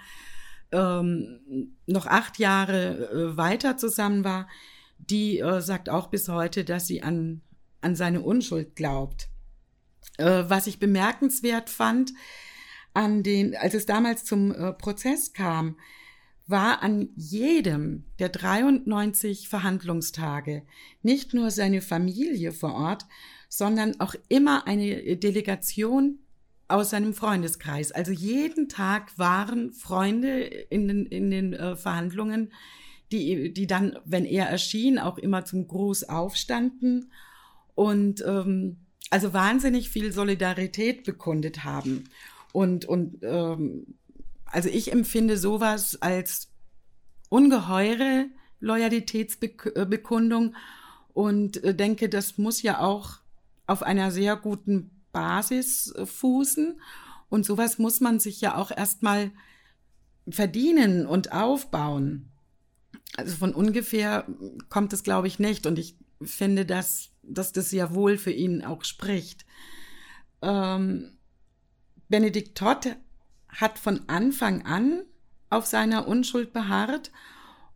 ähm, 0.72 1.76
noch 1.86 2.08
acht 2.08 2.40
Jahre 2.40 3.12
äh, 3.12 3.38
weiter 3.38 3.78
zusammen 3.78 4.24
war, 4.24 4.48
die 5.10 5.40
äh, 5.40 5.62
sagt 5.62 5.90
auch 5.90 6.08
bis 6.08 6.30
heute, 6.30 6.64
dass 6.64 6.88
sie 6.88 7.02
an 7.04 7.42
an 7.82 7.96
seine 7.96 8.22
Unschuld 8.22 8.76
glaubt. 8.76 9.30
Äh, 10.18 10.44
was 10.48 10.68
ich 10.68 10.80
bemerkenswert 10.80 11.70
fand, 11.70 12.14
an 12.94 13.24
den, 13.24 13.56
als 13.56 13.74
es 13.74 13.86
damals 13.86 14.26
zum 14.26 14.52
äh, 14.54 14.74
Prozess 14.74 15.34
kam, 15.34 15.78
war 16.48 16.82
an 16.82 17.10
jedem 17.16 18.06
der 18.18 18.30
93 18.30 19.48
Verhandlungstage 19.48 20.64
nicht 21.04 21.34
nur 21.36 21.52
seine 21.52 21.82
Familie 21.82 22.52
vor 22.52 22.74
Ort, 22.74 23.06
sondern 23.48 24.00
auch 24.00 24.16
immer 24.30 24.66
eine 24.66 25.18
Delegation 25.18 26.20
aus 26.68 26.90
seinem 26.90 27.14
Freundeskreis. 27.14 27.92
Also 27.92 28.12
jeden 28.12 28.68
Tag 28.68 29.18
waren 29.18 29.72
Freunde 29.74 30.42
in 30.42 30.88
den, 30.88 31.06
in 31.06 31.30
den 31.30 31.54
äh, 31.54 31.76
Verhandlungen, 31.76 32.52
die, 33.12 33.54
die 33.54 33.68
dann, 33.68 33.98
wenn 34.06 34.26
er 34.26 34.48
erschien, 34.48 35.00
auch 35.00 35.18
immer 35.18 35.46
zum 35.46 35.68
Gruß 35.68 36.10
aufstanden 36.10 37.12
und 37.76 38.24
ähm, 38.26 38.78
also 39.10 39.34
wahnsinnig 39.34 39.90
viel 39.90 40.12
Solidarität 40.12 41.04
bekundet 41.04 41.64
haben. 41.64 42.06
Und, 42.52 42.86
und 42.86 43.24
ähm, 43.24 43.96
also 44.46 44.70
ich 44.70 44.92
empfinde 44.92 45.38
sowas 45.38 46.02
als 46.02 46.52
ungeheure 47.30 48.26
Loyalitätsbekundung 48.60 50.56
und 51.14 51.64
äh, 51.64 51.74
denke, 51.74 52.10
das 52.10 52.38
muss 52.38 52.62
ja 52.62 52.80
auch 52.80 53.20
auf 53.68 53.84
einer 53.84 54.12
sehr 54.12 54.36
guten 54.36 54.92
Basis 55.12 55.92
äh, 55.92 56.06
fußen. 56.06 56.80
Und 57.30 57.46
sowas 57.46 57.78
muss 57.78 58.02
man 58.02 58.20
sich 58.20 58.42
ja 58.42 58.56
auch 58.56 58.72
erstmal 58.72 59.32
verdienen 60.30 61.06
und 61.06 61.32
aufbauen. 61.32 62.29
Also 63.18 63.36
von 63.36 63.54
ungefähr 63.54 64.26
kommt 64.70 64.94
es, 64.94 65.04
glaube 65.04 65.28
ich, 65.28 65.40
nicht. 65.40 65.66
Und 65.66 65.80
ich 65.80 65.98
finde, 66.22 66.66
dass, 66.66 67.10
dass 67.24 67.52
das 67.52 67.72
ja 67.72 67.94
wohl 67.94 68.18
für 68.18 68.32
ihn 68.32 68.64
auch 68.64 68.84
spricht. 68.84 69.46
Ähm, 70.42 71.18
Benedikt 72.08 72.58
Todd 72.58 72.96
hat 73.50 73.80
von 73.80 74.08
Anfang 74.08 74.66
an 74.66 75.04
auf 75.50 75.66
seiner 75.66 76.08
Unschuld 76.08 76.54
beharrt 76.54 77.12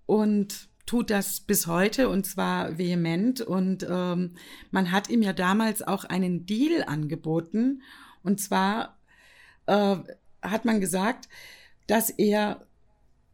und 0.05 0.69
tut 0.85 1.09
das 1.09 1.39
bis 1.39 1.67
heute 1.67 2.09
und 2.09 2.25
zwar 2.25 2.77
vehement. 2.77 3.41
Und 3.41 3.85
ähm, 3.89 4.35
man 4.71 4.91
hat 4.91 5.09
ihm 5.09 5.21
ja 5.21 5.33
damals 5.33 5.81
auch 5.81 6.03
einen 6.05 6.45
Deal 6.45 6.83
angeboten. 6.83 7.81
Und 8.21 8.39
zwar 8.41 8.97
äh, 9.65 9.95
hat 10.41 10.65
man 10.65 10.81
gesagt, 10.81 11.29
dass 11.87 12.09
er 12.09 12.65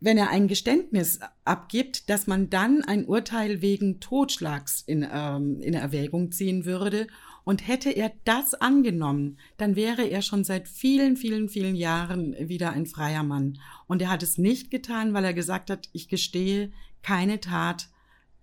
wenn 0.02 0.18
er 0.18 0.30
ein 0.30 0.48
Geständnis 0.48 1.20
abgibt, 1.44 2.10
dass 2.10 2.28
man 2.28 2.50
dann 2.50 2.84
ein 2.84 3.06
Urteil 3.06 3.62
wegen 3.62 4.00
Totschlags 4.00 4.82
in, 4.82 5.06
ähm, 5.12 5.60
in 5.62 5.74
Erwägung 5.74 6.32
ziehen 6.32 6.66
würde. 6.66 7.08
Und 7.44 7.68
hätte 7.68 7.90
er 7.90 8.12
das 8.26 8.54
angenommen, 8.54 9.40
dann 9.58 9.76
wäre 9.76 10.04
er 10.04 10.22
schon 10.22 10.44
seit 10.44 10.68
vielen, 10.68 11.18
vielen, 11.18 11.50
vielen 11.50 11.76
Jahren 11.76 12.36
wieder 12.38 12.72
ein 12.72 12.86
freier 12.86 13.24
Mann. 13.24 13.60
Und 13.88 14.04
er 14.04 14.10
hat 14.10 14.22
es 14.22 14.38
nicht 14.38 14.70
getan, 14.70 15.14
weil 15.14 15.26
er 15.26 15.34
gesagt 15.34 15.72
hat, 15.72 15.90
ich 15.92 16.10
gestehe 16.10 16.72
keine 17.02 17.40
Tat, 17.40 17.90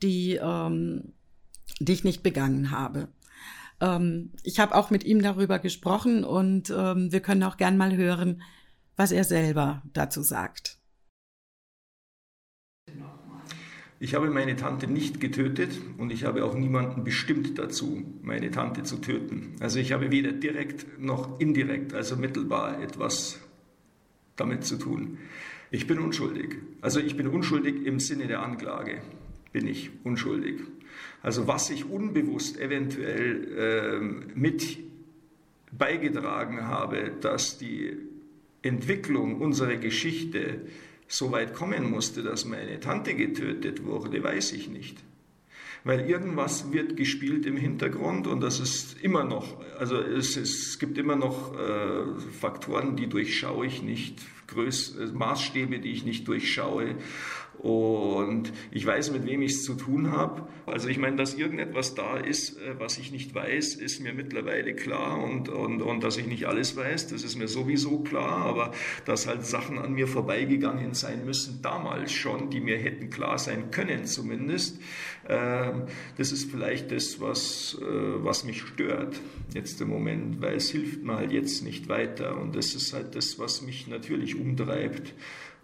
die, 0.03 0.35
ähm, 0.43 1.13
die 1.79 1.93
ich 1.93 2.05
nicht 2.05 2.23
begangen 2.23 2.73
habe. 2.73 3.09
Ähm, 3.81 4.33
ich 4.43 4.59
habe 4.59 4.75
auch 4.75 4.91
mit 4.91 5.05
ihm 5.05 5.23
darüber 5.23 5.59
gesprochen 5.59 6.25
und 6.25 6.71
ähm, 6.71 7.13
wir 7.13 7.21
können 7.21 7.43
auch 7.45 7.59
gern 7.59 7.77
mal 7.77 7.95
hören, 7.97 8.43
was 8.97 9.13
er 9.13 9.25
selber 9.25 9.83
dazu 9.93 10.23
sagt. 10.23 10.76
Ich 13.99 14.15
habe 14.15 14.29
meine 14.29 14.57
Tante 14.57 14.87
nicht 14.87 15.21
getötet 15.21 15.71
und 15.97 16.13
ich 16.13 16.25
habe 16.25 16.45
auch 16.45 16.55
niemanden 16.55 17.03
bestimmt 17.03 17.59
dazu, 17.59 18.05
meine 18.23 18.51
Tante 18.51 18.83
zu 18.83 18.99
töten. 18.99 19.55
Also 19.61 19.79
ich 19.79 19.93
habe 19.93 20.11
weder 20.11 20.33
direkt 20.33 21.01
noch 21.01 21.41
indirekt, 21.41 21.95
also 21.95 22.17
mittelbar 22.17 22.83
etwas 22.83 23.41
damit 24.37 24.65
zu 24.65 24.77
tun. 24.77 25.17
Ich 25.71 25.87
bin 25.87 25.99
unschuldig. 25.99 26.57
Also 26.83 27.01
ich 27.01 27.17
bin 27.17 27.27
unschuldig 27.27 27.87
im 27.87 27.99
Sinne 27.99 28.27
der 28.27 28.43
Anklage. 28.43 29.01
Bin 29.53 29.67
ich 29.67 29.91
unschuldig. 30.05 30.61
Also 31.23 31.47
was 31.47 31.71
ich 31.71 31.89
unbewusst 31.89 32.61
eventuell 32.61 33.49
äh, 33.57 34.39
mit 34.39 34.79
beigetragen 35.73 36.67
habe, 36.67 37.13
dass 37.21 37.57
die 37.57 37.97
Entwicklung 38.63 39.41
unserer 39.41 39.77
Geschichte 39.77 40.61
so 41.09 41.33
weit 41.33 41.55
kommen 41.55 41.91
musste, 41.91 42.23
dass 42.23 42.45
meine 42.45 42.81
Tante 42.81 43.15
getötet 43.15 43.85
wurde, 43.85 44.23
weiß 44.23 44.53
ich 44.53 44.69
nicht. 44.69 44.99
Weil 45.85 46.11
irgendwas 46.11 46.73
wird 46.73 46.97
gespielt 46.97 47.47
im 47.47 47.57
Hintergrund 47.57 48.27
und 48.27 48.41
das 48.41 48.59
ist 48.59 49.01
immer 49.01 49.23
noch, 49.23 49.61
also 49.79 49.99
es, 49.99 50.37
es 50.37 50.81
gibt 50.81 50.99
immer 50.99 51.15
noch 51.15 51.57
äh, 51.57 52.21
Faktoren, 52.41 52.97
die 52.97 53.07
durchschaue 53.07 53.67
ich 53.67 53.83
nicht, 53.83 54.19
Größ, 54.49 54.97
Maßstäbe, 55.13 55.79
die 55.79 55.93
ich 55.93 56.05
nicht 56.05 56.27
durchschaue. 56.27 56.97
Und 57.59 58.53
ich 58.71 58.87
weiß, 58.87 59.13
mit 59.13 59.27
wem 59.27 59.43
ich 59.43 59.53
es 59.53 59.65
zu 59.65 59.75
tun 59.75 60.13
habe. 60.13 60.47
Also 60.67 60.89
ich 60.89 60.99
meine, 60.99 61.17
dass 61.17 61.35
irgendetwas 61.35 61.95
da 61.95 62.17
ist, 62.17 62.59
äh, 62.59 62.79
was 62.79 62.99
ich 62.99 63.13
nicht 63.13 63.35
weiß, 63.35 63.75
ist 63.77 64.01
mir 64.01 64.13
mittlerweile 64.13 64.75
klar. 64.75 65.23
Und, 65.23 65.49
und, 65.49 65.83
und 65.83 66.05
dass 66.05 66.17
ich 66.17 66.27
nicht 66.27 66.47
alles 66.47 66.77
weiß, 66.77 67.09
das 67.09 67.25
ist 67.25 67.37
mir 67.37 67.49
sowieso 67.49 68.01
klar. 68.01 68.45
Aber 68.45 68.73
dass 69.05 69.27
halt 69.27 69.47
Sachen 69.47 69.79
an 69.79 69.93
mir 69.93 70.07
vorbeigegangen 70.07 70.95
sein 70.95 71.25
müssen, 71.25 71.61
damals 71.63 72.13
schon, 72.13 72.51
die 72.51 72.61
mir 72.61 72.79
hätten 72.79 73.11
klar 73.11 73.39
sein 73.39 73.71
können 73.71 74.05
zumindest, 74.05 74.79
äh, 75.29 75.73
das 76.19 76.33
ist 76.33 76.51
vielleicht 76.51 76.93
das, 76.93 77.21
was, 77.21 77.79
äh, 77.81 77.85
was 77.85 78.45
mich 78.45 78.63
stört 78.63 79.21
jetzt 79.55 79.81
im 79.81 79.89
Moment, 79.89 80.41
weil 80.41 80.57
es 80.57 80.71
hilft 80.71 81.03
mir 81.03 81.17
halt 81.17 81.33
jetzt 81.33 81.65
nicht 81.65 81.89
weiter. 81.89 82.39
Und 82.39 82.55
das 82.55 82.75
ist 82.75 82.93
halt 82.93 83.15
das, 83.15 83.39
was 83.39 83.63
mich 83.63 83.87
natürlich 83.89 84.39
umtreibt. 84.39 85.15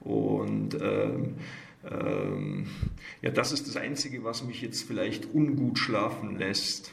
Und 0.04 0.74
ähm, 0.80 1.36
ähm, 1.90 2.66
ja, 3.20 3.30
das 3.30 3.52
ist 3.52 3.68
das 3.68 3.76
Einzige, 3.76 4.24
was 4.24 4.44
mich 4.44 4.62
jetzt 4.62 4.82
vielleicht 4.82 5.32
ungut 5.34 5.78
schlafen 5.78 6.38
lässt. 6.38 6.92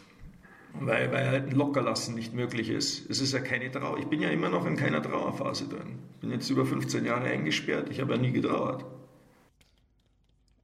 Weil, 0.80 1.12
weil 1.12 1.28
halt 1.28 1.48
ein 1.48 1.56
Lockerlassen 1.56 2.14
nicht 2.14 2.34
möglich 2.36 2.70
ist. 2.70 3.10
Es 3.10 3.22
ist 3.22 3.34
ja 3.34 3.40
keine 3.40 3.72
Trauer. 3.72 3.98
Ich 3.98 4.06
bin 4.06 4.22
ja 4.22 4.30
immer 4.30 4.50
noch 4.50 4.68
in 4.68 4.76
keiner 4.76 5.02
Trauerphase 5.02 5.68
drin. 5.68 5.98
Ich 6.16 6.22
bin 6.22 6.32
jetzt 6.32 6.50
über 6.50 6.66
15 6.66 7.06
Jahre 7.06 7.26
eingesperrt. 7.26 7.90
Ich 7.90 8.00
habe 8.00 8.14
ja 8.14 8.22
nie 8.22 8.32
getrauert. 8.32 8.86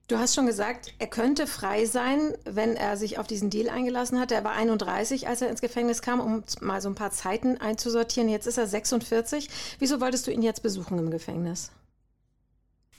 Du 0.08 0.20
hast 0.20 0.36
schon 0.36 0.46
gesagt, 0.46 0.94
er 1.00 1.08
könnte 1.08 1.48
frei 1.48 1.86
sein, 1.86 2.34
wenn 2.46 2.76
er 2.76 2.96
sich 2.96 3.18
auf 3.18 3.26
diesen 3.26 3.50
Deal 3.50 3.70
eingelassen 3.70 4.20
hat. 4.20 4.32
Er 4.32 4.44
war 4.44 4.52
31, 4.52 5.28
als 5.28 5.42
er 5.42 5.50
ins 5.50 5.62
Gefängnis 5.62 6.04
kam, 6.04 6.20
um 6.20 6.44
mal 6.62 6.80
so 6.80 6.90
ein 6.90 6.96
paar 6.96 7.10
Zeiten 7.10 7.58
einzusortieren. 7.58 8.30
Jetzt 8.30 8.46
ist 8.46 8.60
er 8.60 8.68
46. 8.68 9.50
Wieso 9.80 10.00
wolltest 10.02 10.28
du 10.28 10.32
ihn 10.32 10.44
jetzt 10.44 10.62
besuchen 10.62 11.00
im 11.00 11.10
Gefängnis? 11.10 11.72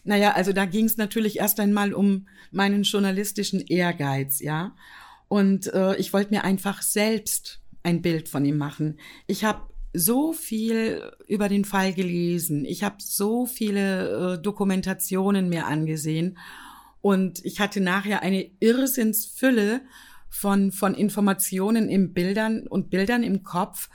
Naja, 0.06 0.32
also 0.32 0.52
da 0.52 0.64
ging 0.64 0.86
es 0.86 0.96
natürlich 0.96 1.38
erst 1.38 1.58
einmal 1.60 1.92
um 1.92 2.26
meinen 2.50 2.84
journalistischen 2.84 3.60
Ehrgeiz, 3.60 4.40
ja. 4.40 4.74
Und 5.28 5.72
äh, 5.74 5.96
ich 5.96 6.12
wollte 6.12 6.32
mir 6.32 6.44
einfach 6.44 6.82
selbst 6.82 7.60
ein 7.82 8.02
Bild 8.02 8.28
von 8.28 8.44
ihm 8.44 8.56
machen. 8.56 8.98
Ich 9.26 9.44
habe 9.44 9.62
so 9.92 10.32
viel 10.32 11.02
über 11.26 11.48
den 11.48 11.64
Fall 11.64 11.92
gelesen. 11.92 12.64
Ich 12.64 12.84
habe 12.84 12.96
so 12.98 13.46
viele 13.46 14.34
äh, 14.34 14.42
Dokumentationen 14.42 15.48
mir 15.48 15.66
angesehen. 15.66 16.38
Und 17.00 17.44
ich 17.44 17.60
hatte 17.60 17.80
nachher 17.80 18.22
eine 18.22 18.50
Irrsinnsfülle 18.60 19.80
von, 20.28 20.70
von 20.70 20.94
Informationen 20.94 21.88
im 21.88 22.12
Bildern 22.12 22.66
und 22.66 22.90
Bildern 22.90 23.22
im 23.22 23.42
Kopf. 23.42 23.88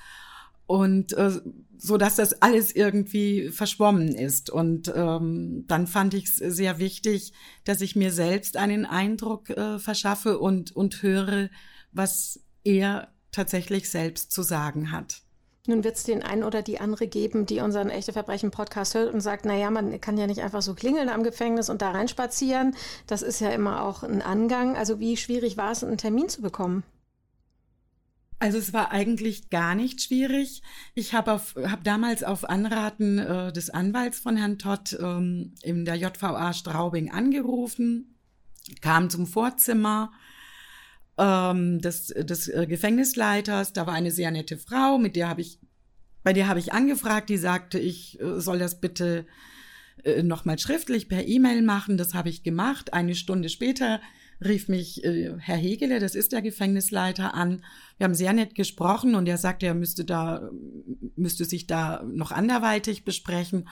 Und 0.65 1.13
äh, 1.13 1.39
so 1.81 1.97
dass 1.97 2.15
das 2.15 2.41
alles 2.41 2.75
irgendwie 2.75 3.49
verschwommen 3.49 4.13
ist. 4.13 4.49
Und 4.49 4.91
ähm, 4.95 5.65
dann 5.67 5.87
fand 5.87 6.13
ich 6.13 6.25
es 6.25 6.35
sehr 6.35 6.77
wichtig, 6.77 7.33
dass 7.63 7.81
ich 7.81 7.95
mir 7.95 8.11
selbst 8.11 8.55
einen 8.55 8.85
Eindruck 8.85 9.49
äh, 9.49 9.79
verschaffe 9.79 10.37
und, 10.37 10.75
und 10.75 11.01
höre, 11.01 11.49
was 11.91 12.39
er 12.63 13.11
tatsächlich 13.31 13.89
selbst 13.89 14.31
zu 14.31 14.43
sagen 14.43 14.91
hat. 14.91 15.23
Nun 15.67 15.83
wird 15.83 15.95
es 15.95 16.03
den 16.03 16.23
einen 16.23 16.43
oder 16.43 16.61
die 16.61 16.79
andere 16.79 17.07
geben, 17.07 17.45
die 17.45 17.59
unseren 17.59 17.89
Echte 17.89 18.13
Verbrechen 18.13 18.51
Podcast 18.51 18.95
hört 18.95 19.13
und 19.13 19.21
sagt, 19.21 19.45
naja, 19.45 19.69
man 19.69 19.99
kann 20.01 20.17
ja 20.17 20.27
nicht 20.27 20.41
einfach 20.41 20.61
so 20.61 20.73
klingeln 20.73 21.09
am 21.09 21.23
Gefängnis 21.23 21.69
und 21.69 21.81
da 21.81 21.91
reinspazieren. 21.91 22.75
Das 23.07 23.21
ist 23.21 23.41
ja 23.41 23.49
immer 23.49 23.83
auch 23.83 24.03
ein 24.03 24.21
Angang. 24.21 24.75
Also 24.75 24.99
wie 24.99 25.17
schwierig 25.17 25.57
war 25.57 25.71
es, 25.71 25.83
einen 25.83 25.97
Termin 25.97 26.29
zu 26.29 26.41
bekommen? 26.41 26.83
Also 28.41 28.57
es 28.57 28.73
war 28.73 28.91
eigentlich 28.91 29.51
gar 29.51 29.75
nicht 29.75 30.01
schwierig. 30.01 30.63
Ich 30.95 31.13
habe 31.13 31.39
hab 31.57 31.83
damals 31.83 32.23
auf 32.23 32.49
Anraten 32.49 33.19
äh, 33.19 33.53
des 33.53 33.69
Anwalts 33.69 34.19
von 34.19 34.35
Herrn 34.35 34.57
Todd 34.57 34.97
ähm, 34.99 35.53
in 35.61 35.85
der 35.85 35.93
JVA 35.93 36.51
Straubing 36.51 37.11
angerufen, 37.11 38.17
kam 38.81 39.11
zum 39.11 39.27
Vorzimmer 39.27 40.11
ähm, 41.19 41.81
des, 41.81 42.07
des 42.07 42.47
äh, 42.47 42.65
Gefängnisleiters. 42.65 43.73
Da 43.73 43.85
war 43.85 43.93
eine 43.93 44.09
sehr 44.09 44.31
nette 44.31 44.57
Frau, 44.57 44.97
mit 44.97 45.15
der 45.15 45.29
habe 45.29 45.41
ich, 45.41 45.59
bei 46.23 46.33
der 46.33 46.47
habe 46.47 46.59
ich 46.59 46.73
angefragt, 46.73 47.29
die 47.29 47.37
sagte, 47.37 47.77
ich 47.77 48.19
äh, 48.19 48.41
soll 48.41 48.57
das 48.57 48.81
bitte 48.81 49.27
äh, 50.03 50.23
nochmal 50.23 50.57
schriftlich 50.57 51.07
per 51.07 51.27
E-Mail 51.27 51.61
machen. 51.61 51.95
Das 51.95 52.15
habe 52.15 52.29
ich 52.29 52.41
gemacht. 52.41 52.91
Eine 52.91 53.13
Stunde 53.13 53.49
später 53.49 54.01
rief 54.43 54.67
mich 54.67 55.03
äh, 55.03 55.33
Herr 55.37 55.57
Hegele, 55.57 55.99
das 55.99 56.15
ist 56.15 56.31
der 56.31 56.41
Gefängnisleiter, 56.41 57.33
an. 57.33 57.63
Wir 57.97 58.05
haben 58.05 58.15
sehr 58.15 58.33
nett 58.33 58.55
gesprochen 58.55 59.15
und 59.15 59.27
er 59.27 59.37
sagte, 59.37 59.67
er 59.67 59.73
müsste 59.73 60.05
da, 60.05 60.49
müsste 61.15 61.45
sich 61.45 61.67
da 61.67 62.03
noch 62.03 62.31
anderweitig 62.31 63.03
besprechen. 63.05 63.67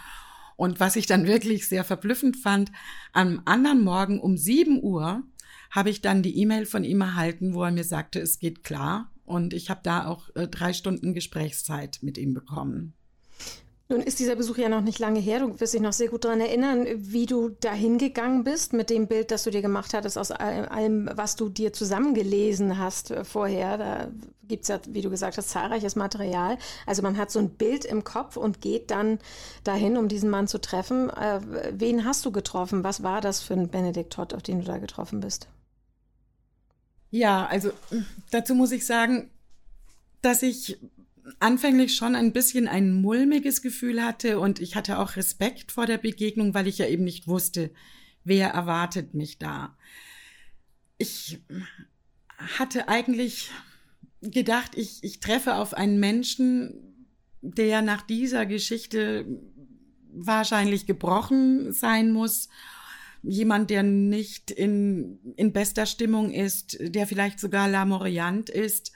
Und 0.55 0.79
was 0.79 0.95
ich 0.95 1.05
dann 1.05 1.25
wirklich 1.25 1.67
sehr 1.67 1.83
verblüffend 1.83 2.37
fand, 2.37 2.71
am 3.13 3.41
anderen 3.45 3.81
Morgen 3.81 4.19
um 4.19 4.37
sieben 4.37 4.83
Uhr 4.83 5.23
habe 5.71 5.89
ich 5.89 6.01
dann 6.01 6.23
die 6.23 6.37
E-Mail 6.37 6.65
von 6.65 6.83
ihm 6.83 7.01
erhalten, 7.01 7.53
wo 7.53 7.63
er 7.63 7.71
mir 7.71 7.83
sagte, 7.83 8.19
es 8.19 8.39
geht 8.39 8.63
klar. 8.63 9.11
Und 9.23 9.53
ich 9.53 9.69
habe 9.69 9.81
da 9.83 10.07
auch 10.07 10.29
äh, 10.35 10.47
drei 10.47 10.73
Stunden 10.73 11.13
Gesprächszeit 11.13 11.99
mit 12.01 12.17
ihm 12.17 12.33
bekommen. 12.33 12.93
Nun 13.91 14.01
ist 14.01 14.19
dieser 14.19 14.35
Besuch 14.35 14.59
ja 14.59 14.69
noch 14.69 14.81
nicht 14.81 14.99
lange 14.99 15.19
her. 15.19 15.39
Du 15.39 15.59
wirst 15.59 15.73
dich 15.73 15.81
noch 15.81 15.93
sehr 15.93 16.09
gut 16.09 16.23
daran 16.23 16.41
erinnern, 16.41 16.85
wie 16.95 17.25
du 17.25 17.49
dahin 17.49 17.97
gegangen 17.97 18.43
bist 18.43 18.71
mit 18.71 18.91
dem 18.91 19.07
Bild, 19.07 19.31
das 19.31 19.43
du 19.43 19.49
dir 19.49 19.63
gemacht 19.63 19.95
hattest, 19.95 20.15
aus 20.15 20.29
allem, 20.29 21.09
was 21.15 21.35
du 21.35 21.49
dir 21.49 21.73
zusammengelesen 21.73 22.77
hast 22.77 23.09
äh, 23.09 23.23
vorher. 23.23 23.79
Da 23.79 24.11
gibt 24.47 24.61
es 24.61 24.67
ja, 24.67 24.79
wie 24.87 25.01
du 25.01 25.09
gesagt 25.09 25.39
hast, 25.39 25.49
zahlreiches 25.49 25.95
Material. 25.95 26.59
Also 26.85 27.01
man 27.01 27.17
hat 27.17 27.31
so 27.31 27.39
ein 27.39 27.49
Bild 27.49 27.83
im 27.83 28.03
Kopf 28.03 28.37
und 28.37 28.61
geht 28.61 28.91
dann 28.91 29.17
dahin, 29.63 29.97
um 29.97 30.07
diesen 30.07 30.29
Mann 30.29 30.47
zu 30.47 30.61
treffen. 30.61 31.09
Äh, 31.09 31.41
wen 31.71 32.05
hast 32.05 32.23
du 32.27 32.31
getroffen? 32.31 32.83
Was 32.83 33.01
war 33.01 33.21
das 33.21 33.41
für 33.41 33.55
ein 33.55 33.69
Benedikt 33.69 34.13
Todd, 34.13 34.35
auf 34.35 34.43
den 34.43 34.59
du 34.59 34.65
da 34.65 34.77
getroffen 34.77 35.19
bist? 35.19 35.47
Ja, 37.09 37.47
also 37.47 37.71
dazu 38.29 38.53
muss 38.53 38.71
ich 38.71 38.85
sagen, 38.85 39.31
dass 40.21 40.43
ich 40.43 40.77
anfänglich 41.39 41.95
schon 41.95 42.15
ein 42.15 42.33
bisschen 42.33 42.67
ein 42.67 42.93
mulmiges 42.93 43.61
Gefühl 43.61 44.03
hatte 44.03 44.39
und 44.39 44.59
ich 44.59 44.75
hatte 44.75 44.99
auch 44.99 45.15
Respekt 45.15 45.71
vor 45.71 45.85
der 45.85 45.97
Begegnung, 45.97 46.53
weil 46.53 46.67
ich 46.67 46.77
ja 46.77 46.87
eben 46.87 47.03
nicht 47.03 47.27
wusste, 47.27 47.71
wer 48.23 48.49
erwartet 48.49 49.13
mich 49.13 49.37
da. 49.37 49.77
Ich 50.97 51.39
hatte 52.57 52.87
eigentlich 52.87 53.51
gedacht, 54.21 54.71
ich, 54.75 55.03
ich 55.03 55.19
treffe 55.19 55.55
auf 55.55 55.73
einen 55.73 55.99
Menschen, 55.99 57.07
der 57.41 57.81
nach 57.81 58.01
dieser 58.01 58.45
Geschichte 58.45 59.25
wahrscheinlich 60.11 60.85
gebrochen 60.85 61.71
sein 61.71 62.11
muss. 62.11 62.49
Jemand, 63.21 63.69
der 63.69 63.83
nicht 63.83 64.51
in, 64.51 65.19
in 65.35 65.53
bester 65.53 65.85
Stimmung 65.85 66.31
ist, 66.31 66.77
der 66.79 67.07
vielleicht 67.07 67.39
sogar 67.39 67.69
lamoriant 67.69 68.49
ist 68.49 68.91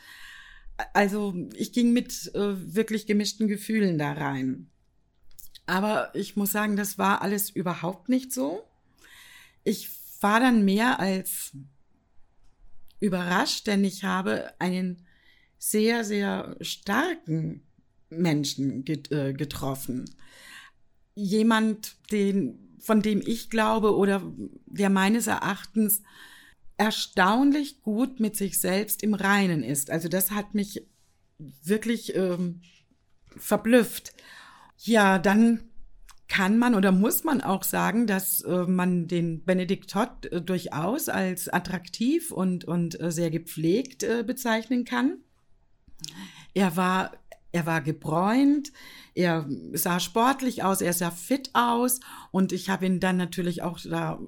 also 0.94 1.34
ich 1.56 1.72
ging 1.74 1.94
mit 1.94 2.34
äh, 2.36 2.76
wirklich 2.76 3.06
gemischten 3.06 3.48
Gefühlen 3.48 3.98
da 3.98 4.14
rein. 4.14 4.70
Aber 5.66 6.14
ich 6.14 6.36
muss 6.36 6.52
sagen, 6.52 6.76
das 6.76 6.98
war 6.98 7.22
alles 7.22 7.50
überhaupt 7.50 8.10
nicht 8.10 8.34
so. 8.34 8.64
Ich 9.64 9.90
war 10.22 10.40
dann 10.40 10.66
mehr 10.66 11.00
als 11.00 11.52
überrascht, 13.00 13.68
denn 13.68 13.84
ich 13.84 14.04
habe 14.04 14.54
einen 14.60 15.06
sehr, 15.58 16.04
sehr 16.04 16.58
starken 16.62 17.62
Menschen 18.10 18.84
get, 18.84 19.12
äh, 19.12 19.34
getroffen. 19.34 20.06
Jemand, 21.16 21.96
den, 22.12 22.78
von 22.80 23.02
dem 23.02 23.22
ich 23.26 23.50
glaube 23.50 23.96
oder 23.96 24.22
der 24.66 24.90
meines 24.90 25.28
Erachtens 25.28 26.02
erstaunlich 26.78 27.82
gut 27.82 28.20
mit 28.20 28.36
sich 28.36 28.60
selbst 28.60 29.04
im 29.04 29.14
Reinen 29.14 29.64
ist. 29.64 29.90
Also 29.90 30.10
das 30.10 30.32
hat 30.32 30.54
mich 30.54 30.86
wirklich 31.64 32.16
ähm, 32.16 32.62
verblüfft. 33.38 34.14
Ja, 34.78 35.20
dann 35.20 35.70
kann 36.28 36.58
man 36.58 36.74
oder 36.74 36.92
muss 36.92 37.24
man 37.24 37.42
auch 37.42 37.64
sagen, 37.64 38.08
dass 38.08 38.42
äh, 38.42 38.66
man 38.66 39.08
den 39.08 39.44
Benedikt 39.44 39.92
Todd 39.92 40.26
äh, 40.32 40.42
durchaus 40.42 41.10
als 41.10 41.48
attraktiv 41.48 42.32
und, 42.32 42.66
und 42.66 43.00
äh, 43.00 43.12
sehr 43.12 43.30
gepflegt 43.30 44.04
äh, 44.04 44.24
bezeichnen 44.24 44.84
kann. 44.84 45.18
Er 46.54 46.76
war, 46.76 47.12
er 47.52 47.66
war 47.66 47.82
gebräunt, 47.82 48.72
er 49.14 49.48
sah 49.74 50.00
sportlich 50.00 50.64
aus, 50.64 50.82
er 50.82 50.94
sah 50.94 51.12
fit 51.12 51.52
aus 51.54 52.00
und 52.32 52.52
ich 52.52 52.70
habe 52.70 52.86
ihn 52.88 53.00
dann 53.00 53.18
natürlich 53.18 53.62
auch 53.62 53.80
da 53.80 54.20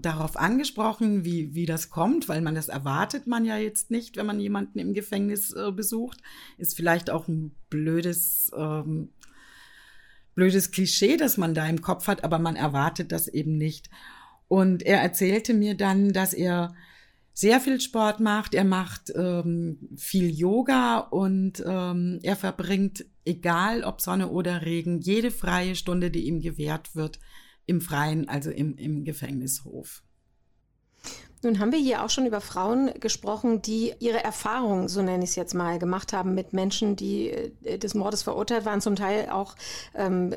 darauf 0.00 0.36
angesprochen, 0.36 1.24
wie, 1.24 1.54
wie 1.54 1.66
das 1.66 1.90
kommt, 1.90 2.28
weil 2.28 2.40
man 2.40 2.54
das 2.54 2.68
erwartet 2.68 3.26
man 3.26 3.44
ja 3.44 3.56
jetzt 3.56 3.90
nicht, 3.90 4.16
wenn 4.16 4.26
man 4.26 4.40
jemanden 4.40 4.78
im 4.78 4.94
Gefängnis 4.94 5.52
äh, 5.52 5.70
besucht. 5.72 6.18
Ist 6.58 6.76
vielleicht 6.76 7.10
auch 7.10 7.28
ein 7.28 7.54
blödes, 7.68 8.50
ähm, 8.56 9.10
blödes 10.34 10.70
Klischee, 10.70 11.16
das 11.16 11.36
man 11.36 11.54
da 11.54 11.66
im 11.66 11.82
Kopf 11.82 12.08
hat, 12.08 12.24
aber 12.24 12.38
man 12.38 12.56
erwartet 12.56 13.12
das 13.12 13.28
eben 13.28 13.56
nicht. 13.56 13.90
Und 14.48 14.82
er 14.82 15.00
erzählte 15.00 15.54
mir 15.54 15.76
dann, 15.76 16.12
dass 16.12 16.34
er 16.34 16.74
sehr 17.32 17.60
viel 17.60 17.80
Sport 17.80 18.20
macht, 18.20 18.54
er 18.54 18.64
macht 18.64 19.12
ähm, 19.14 19.78
viel 19.96 20.28
Yoga 20.28 20.98
und 20.98 21.62
ähm, 21.64 22.18
er 22.22 22.36
verbringt, 22.36 23.06
egal 23.24 23.84
ob 23.84 24.00
Sonne 24.00 24.28
oder 24.28 24.66
Regen, 24.66 25.00
jede 25.00 25.30
freie 25.30 25.76
Stunde, 25.76 26.10
die 26.10 26.26
ihm 26.26 26.40
gewährt 26.40 26.96
wird, 26.96 27.20
im 27.66 27.80
Freien, 27.80 28.28
also 28.28 28.50
im, 28.50 28.76
im 28.76 29.04
Gefängnishof. 29.04 30.02
Nun 31.42 31.58
haben 31.58 31.72
wir 31.72 31.78
hier 31.78 32.04
auch 32.04 32.10
schon 32.10 32.26
über 32.26 32.42
Frauen 32.42 32.92
gesprochen, 33.00 33.62
die 33.62 33.94
ihre 33.98 34.22
Erfahrungen, 34.22 34.88
so 34.88 35.00
nenne 35.00 35.24
ich 35.24 35.30
es 35.30 35.36
jetzt 35.36 35.54
mal, 35.54 35.78
gemacht 35.78 36.12
haben 36.12 36.34
mit 36.34 36.52
Menschen, 36.52 36.96
die 36.96 37.30
äh, 37.30 37.78
des 37.78 37.94
Mordes 37.94 38.22
verurteilt 38.22 38.66
waren, 38.66 38.82
zum 38.82 38.96
Teil 38.96 39.30
auch 39.30 39.56
ähm, 39.94 40.34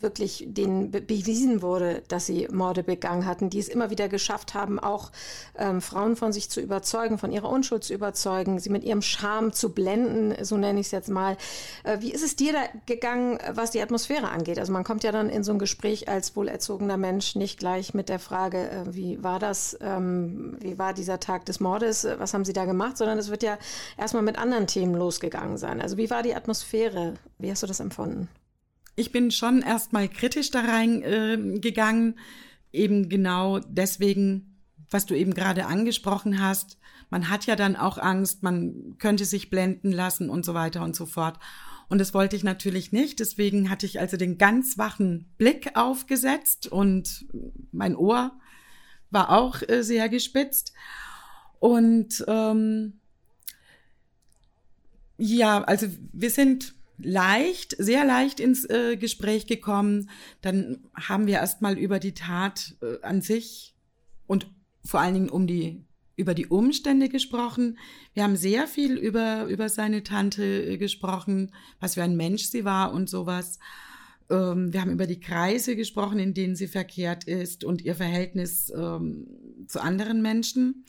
wirklich 0.00 0.44
denen 0.48 0.90
bewiesen 0.90 1.62
wurde, 1.62 2.02
dass 2.08 2.26
sie 2.26 2.48
Morde 2.50 2.82
begangen 2.82 3.26
hatten, 3.26 3.50
die 3.50 3.58
es 3.58 3.68
immer 3.68 3.90
wieder 3.90 4.08
geschafft 4.08 4.54
haben, 4.54 4.78
auch 4.78 5.10
ähm, 5.56 5.80
Frauen 5.80 6.16
von 6.16 6.32
sich 6.32 6.50
zu 6.50 6.60
überzeugen, 6.60 7.18
von 7.18 7.32
ihrer 7.32 7.48
Unschuld 7.48 7.84
zu 7.84 7.94
überzeugen, 7.94 8.58
sie 8.58 8.70
mit 8.70 8.84
ihrem 8.84 9.02
Charme 9.02 9.52
zu 9.52 9.72
blenden, 9.72 10.44
so 10.44 10.56
nenne 10.56 10.80
ich 10.80 10.86
es 10.86 10.92
jetzt 10.92 11.10
mal. 11.10 11.36
Äh, 11.84 12.00
wie 12.00 12.12
ist 12.12 12.24
es 12.24 12.36
dir 12.36 12.52
da 12.52 12.60
gegangen, 12.86 13.38
was 13.52 13.70
die 13.70 13.82
Atmosphäre 13.82 14.30
angeht? 14.30 14.58
Also 14.58 14.72
man 14.72 14.84
kommt 14.84 15.04
ja 15.04 15.12
dann 15.12 15.28
in 15.28 15.44
so 15.44 15.52
ein 15.52 15.58
Gespräch 15.58 16.08
als 16.08 16.36
wohlerzogener 16.36 16.96
Mensch 16.96 17.34
nicht 17.34 17.58
gleich 17.58 17.94
mit 17.94 18.08
der 18.08 18.18
Frage, 18.18 18.70
äh, 18.70 18.94
wie 18.94 19.22
war 19.22 19.38
das, 19.38 19.76
ähm, 19.80 20.56
wie 20.60 20.78
war 20.78 20.94
dieser 20.94 21.20
Tag 21.20 21.46
des 21.46 21.60
Mordes, 21.60 22.06
was 22.18 22.34
haben 22.34 22.44
sie 22.44 22.52
da 22.52 22.64
gemacht, 22.64 22.96
sondern 22.96 23.18
es 23.18 23.30
wird 23.30 23.42
ja 23.42 23.58
erstmal 23.96 24.22
mit 24.22 24.38
anderen 24.38 24.66
Themen 24.66 24.94
losgegangen 24.94 25.58
sein. 25.58 25.80
Also 25.80 25.96
wie 25.96 26.10
war 26.10 26.22
die 26.22 26.34
Atmosphäre? 26.34 27.14
Wie 27.38 27.50
hast 27.50 27.62
du 27.62 27.66
das 27.66 27.80
empfunden? 27.80 28.28
Ich 28.98 29.12
bin 29.12 29.30
schon 29.30 29.62
erstmal 29.62 30.08
kritisch 30.08 30.50
da 30.50 30.62
reingegangen, 30.62 32.18
äh, 32.72 32.76
eben 32.76 33.08
genau 33.08 33.60
deswegen, 33.60 34.58
was 34.90 35.06
du 35.06 35.14
eben 35.14 35.34
gerade 35.34 35.66
angesprochen 35.66 36.42
hast. 36.42 36.78
Man 37.08 37.30
hat 37.30 37.46
ja 37.46 37.54
dann 37.54 37.76
auch 37.76 37.98
Angst, 37.98 38.42
man 38.42 38.96
könnte 38.98 39.24
sich 39.24 39.50
blenden 39.50 39.92
lassen 39.92 40.28
und 40.28 40.44
so 40.44 40.52
weiter 40.52 40.82
und 40.82 40.96
so 40.96 41.06
fort. 41.06 41.38
Und 41.88 41.98
das 41.98 42.12
wollte 42.12 42.34
ich 42.34 42.42
natürlich 42.42 42.90
nicht. 42.90 43.20
Deswegen 43.20 43.70
hatte 43.70 43.86
ich 43.86 44.00
also 44.00 44.16
den 44.16 44.36
ganz 44.36 44.78
wachen 44.78 45.32
Blick 45.38 45.76
aufgesetzt 45.76 46.66
und 46.66 47.26
mein 47.70 47.94
Ohr 47.94 48.32
war 49.10 49.30
auch 49.30 49.62
äh, 49.62 49.84
sehr 49.84 50.08
gespitzt. 50.08 50.72
Und 51.60 52.24
ähm, 52.26 52.94
ja, 55.18 55.62
also 55.62 55.86
wir 56.12 56.30
sind 56.30 56.74
leicht, 56.98 57.76
sehr 57.78 58.04
leicht 58.04 58.40
ins 58.40 58.64
äh, 58.64 58.96
Gespräch 58.96 59.46
gekommen. 59.46 60.10
Dann 60.40 60.88
haben 60.94 61.26
wir 61.26 61.34
erstmal 61.36 61.78
über 61.78 61.98
die 61.98 62.14
Tat 62.14 62.76
äh, 62.82 63.00
an 63.02 63.22
sich 63.22 63.74
und 64.26 64.50
vor 64.84 65.00
allen 65.00 65.14
Dingen 65.14 65.30
um 65.30 65.46
die 65.46 65.84
über 66.16 66.34
die 66.34 66.46
Umstände 66.46 67.08
gesprochen. 67.08 67.78
Wir 68.12 68.24
haben 68.24 68.36
sehr 68.36 68.66
viel 68.66 68.96
über 68.96 69.44
über 69.44 69.68
seine 69.68 70.02
Tante 70.02 70.44
äh, 70.44 70.76
gesprochen, 70.76 71.52
was 71.78 71.94
für 71.94 72.02
ein 72.02 72.16
Mensch 72.16 72.44
sie 72.44 72.64
war 72.64 72.92
und 72.92 73.08
sowas. 73.08 73.60
Ähm, 74.28 74.72
wir 74.72 74.80
haben 74.80 74.90
über 74.90 75.06
die 75.06 75.20
Kreise 75.20 75.76
gesprochen, 75.76 76.18
in 76.18 76.34
denen 76.34 76.56
sie 76.56 76.66
verkehrt 76.66 77.24
ist 77.24 77.62
und 77.62 77.82
ihr 77.82 77.94
Verhältnis 77.94 78.72
ähm, 78.76 79.28
zu 79.68 79.80
anderen 79.80 80.20
Menschen. 80.20 80.84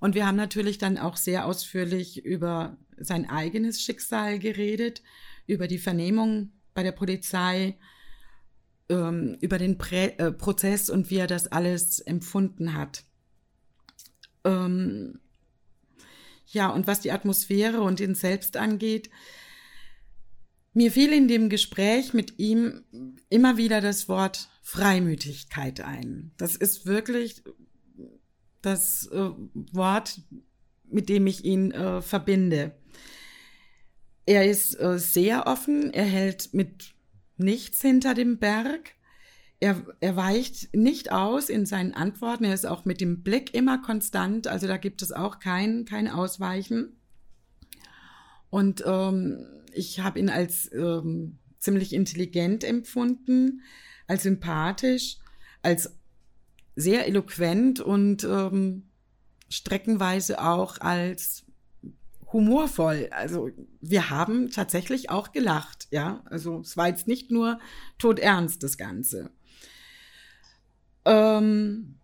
Und 0.00 0.16
wir 0.16 0.26
haben 0.26 0.36
natürlich 0.36 0.78
dann 0.78 0.98
auch 0.98 1.16
sehr 1.16 1.46
ausführlich 1.46 2.24
über 2.24 2.76
sein 2.96 3.30
eigenes 3.30 3.80
Schicksal 3.80 4.40
geredet 4.40 5.02
über 5.46 5.66
die 5.68 5.78
Vernehmung 5.78 6.52
bei 6.74 6.82
der 6.82 6.92
Polizei, 6.92 7.78
ähm, 8.88 9.36
über 9.40 9.58
den 9.58 9.78
Prä 9.78 10.14
äh, 10.18 10.32
Prozess 10.32 10.90
und 10.90 11.10
wie 11.10 11.18
er 11.18 11.26
das 11.26 11.46
alles 11.48 12.00
empfunden 12.00 12.74
hat. 12.74 13.04
Ähm, 14.44 15.20
ja, 16.46 16.68
und 16.68 16.86
was 16.86 17.00
die 17.00 17.12
Atmosphäre 17.12 17.80
und 17.80 18.00
ihn 18.00 18.14
selbst 18.14 18.56
angeht, 18.56 19.10
mir 20.74 20.90
fiel 20.90 21.12
in 21.12 21.28
dem 21.28 21.48
Gespräch 21.48 22.14
mit 22.14 22.38
ihm 22.38 22.84
immer 23.28 23.56
wieder 23.56 23.80
das 23.80 24.08
Wort 24.08 24.48
Freimütigkeit 24.62 25.80
ein. 25.80 26.32
Das 26.36 26.56
ist 26.56 26.86
wirklich 26.86 27.42
das 28.62 29.06
äh, 29.08 29.30
Wort, 29.72 30.20
mit 30.88 31.08
dem 31.08 31.26
ich 31.26 31.44
ihn 31.44 31.72
äh, 31.72 32.00
verbinde. 32.00 32.72
Er 34.26 34.48
ist 34.48 34.78
äh, 34.78 34.98
sehr 34.98 35.46
offen, 35.46 35.92
er 35.92 36.04
hält 36.04 36.54
mit 36.54 36.94
nichts 37.36 37.80
hinter 37.80 38.14
dem 38.14 38.38
Berg. 38.38 38.94
Er, 39.60 39.84
er 40.00 40.16
weicht 40.16 40.74
nicht 40.74 41.12
aus 41.12 41.48
in 41.48 41.66
seinen 41.66 41.94
Antworten. 41.94 42.44
Er 42.44 42.54
ist 42.54 42.66
auch 42.66 42.84
mit 42.84 43.00
dem 43.00 43.22
Blick 43.22 43.54
immer 43.54 43.78
konstant. 43.78 44.48
Also 44.48 44.66
da 44.66 44.76
gibt 44.76 45.02
es 45.02 45.12
auch 45.12 45.38
kein, 45.38 45.84
kein 45.84 46.08
Ausweichen. 46.08 46.96
Und 48.50 48.82
ähm, 48.86 49.46
ich 49.72 50.00
habe 50.00 50.18
ihn 50.18 50.28
als 50.28 50.70
ähm, 50.72 51.38
ziemlich 51.58 51.92
intelligent 51.92 52.64
empfunden, 52.64 53.62
als 54.06 54.24
sympathisch, 54.24 55.16
als 55.62 55.96
sehr 56.74 57.06
eloquent 57.06 57.80
und 57.80 58.24
ähm, 58.24 58.88
streckenweise 59.48 60.42
auch 60.42 60.78
als 60.80 61.44
humorvoll. 62.32 63.08
Also 63.10 63.50
wir 63.80 64.10
haben 64.10 64.50
tatsächlich 64.50 65.10
auch 65.10 65.32
gelacht, 65.32 65.88
ja. 65.90 66.22
Also 66.26 66.60
es 66.60 66.76
war 66.76 66.88
jetzt 66.88 67.06
nicht 67.06 67.30
nur 67.30 67.58
todernst 67.98 68.62
das 68.62 68.76
Ganze. 68.76 69.30
Ähm, 71.04 71.96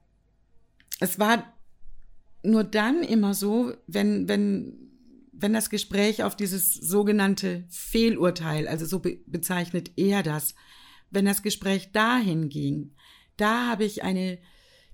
es 1.01 1.19
war 1.19 1.45
nur 2.43 2.65
dann 2.65 3.03
immer 3.03 3.35
so, 3.35 3.73
wenn, 3.87 4.29
wenn, 4.29 4.91
wenn 5.33 5.53
das 5.53 5.71
Gespräch 5.71 6.23
auf 6.23 6.37
dieses 6.37 6.75
sogenannte 6.75 7.65
Fehlurteil, 7.69 8.69
also 8.69 8.87
so 8.87 9.01
be 9.01 9.19
bezeichnet 9.27 9.93
er 9.97 10.23
das, 10.23 10.55
wenn 11.11 11.25
das 11.25 11.43
Gespräch 11.43 11.93
dahin 11.93 12.49
ging, 12.49 12.95
da 13.37 13.69
habe 13.69 13.85
ich 13.85 14.03
eine, 14.03 14.39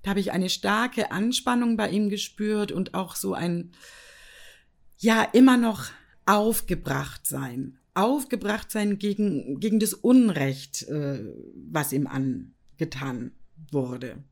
da 0.03 0.11
habe 0.11 0.21
ich 0.21 0.33
eine 0.33 0.51
starke 0.51 1.11
Anspannung 1.11 1.77
bei 1.77 1.91
ihm 1.91 2.11
gespürt 2.11 2.73
und 2.73 2.95
auch 2.95 3.17
so 3.17 3.35
ein, 3.35 3.73
ja 5.05 5.23
immer 5.23 5.57
noch 5.57 5.91
aufgebracht 6.27 7.27
sein. 7.27 7.79
Aufgebracht 7.95 8.71
sein 8.71 8.99
gegen, 8.99 9.61
gegen 9.61 9.79
das 9.79 9.95
Unrecht, 9.95 10.83
äh, 10.89 11.21
was 11.71 11.93
ihm 11.93 12.09
angetan 12.09 13.33
wurde. 13.71 14.25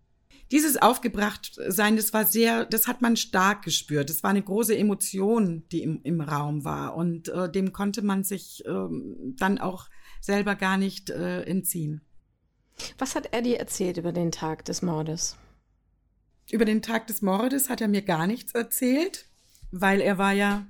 Dieses 0.51 0.77
Aufgebrachtsein, 0.83 1.97
das 1.97 2.13
war 2.13 2.27
sehr, 2.27 2.67
das 2.67 2.87
hat 2.87 3.01
man 3.01 3.17
stark 3.17 3.63
gespürt. 3.63 4.11
Das 4.11 4.23
war 4.23 4.31
eine 4.31 4.43
große 4.43 4.77
Emotion, 4.77 5.63
die 5.71 5.83
im, 5.83 6.01
im 6.03 6.21
Raum 6.21 6.65
war. 6.65 6.97
Und 6.97 7.29
äh, 7.29 7.51
dem 7.51 7.73
konnte 7.73 8.03
man 8.03 8.25
sich 8.25 8.65
äh, 8.67 8.89
dann 9.37 9.59
auch 9.59 9.89
selber 10.21 10.55
gar 10.55 10.77
nicht 10.77 11.11
äh, 11.11 11.43
entziehen. 11.43 12.03
Was 12.99 13.15
hat 13.15 13.33
er 13.33 13.43
dir 13.43 13.61
erzählt 13.61 13.97
über 13.97 14.13
den 14.13 14.33
Tag 14.33 14.65
des 14.65 14.83
Mordes? 14.83 15.37
Über 16.51 16.65
den 16.65 16.83
Tag 16.83 17.07
des 17.07 17.23
Mordes 17.23 17.71
hat 17.71 17.81
er 17.81 17.89
mir 17.89 18.03
gar 18.03 18.27
nichts 18.27 18.53
erzählt 18.53 19.32
weil 19.73 20.01
er 20.01 20.19
war 20.19 20.33
ja, 20.33 20.67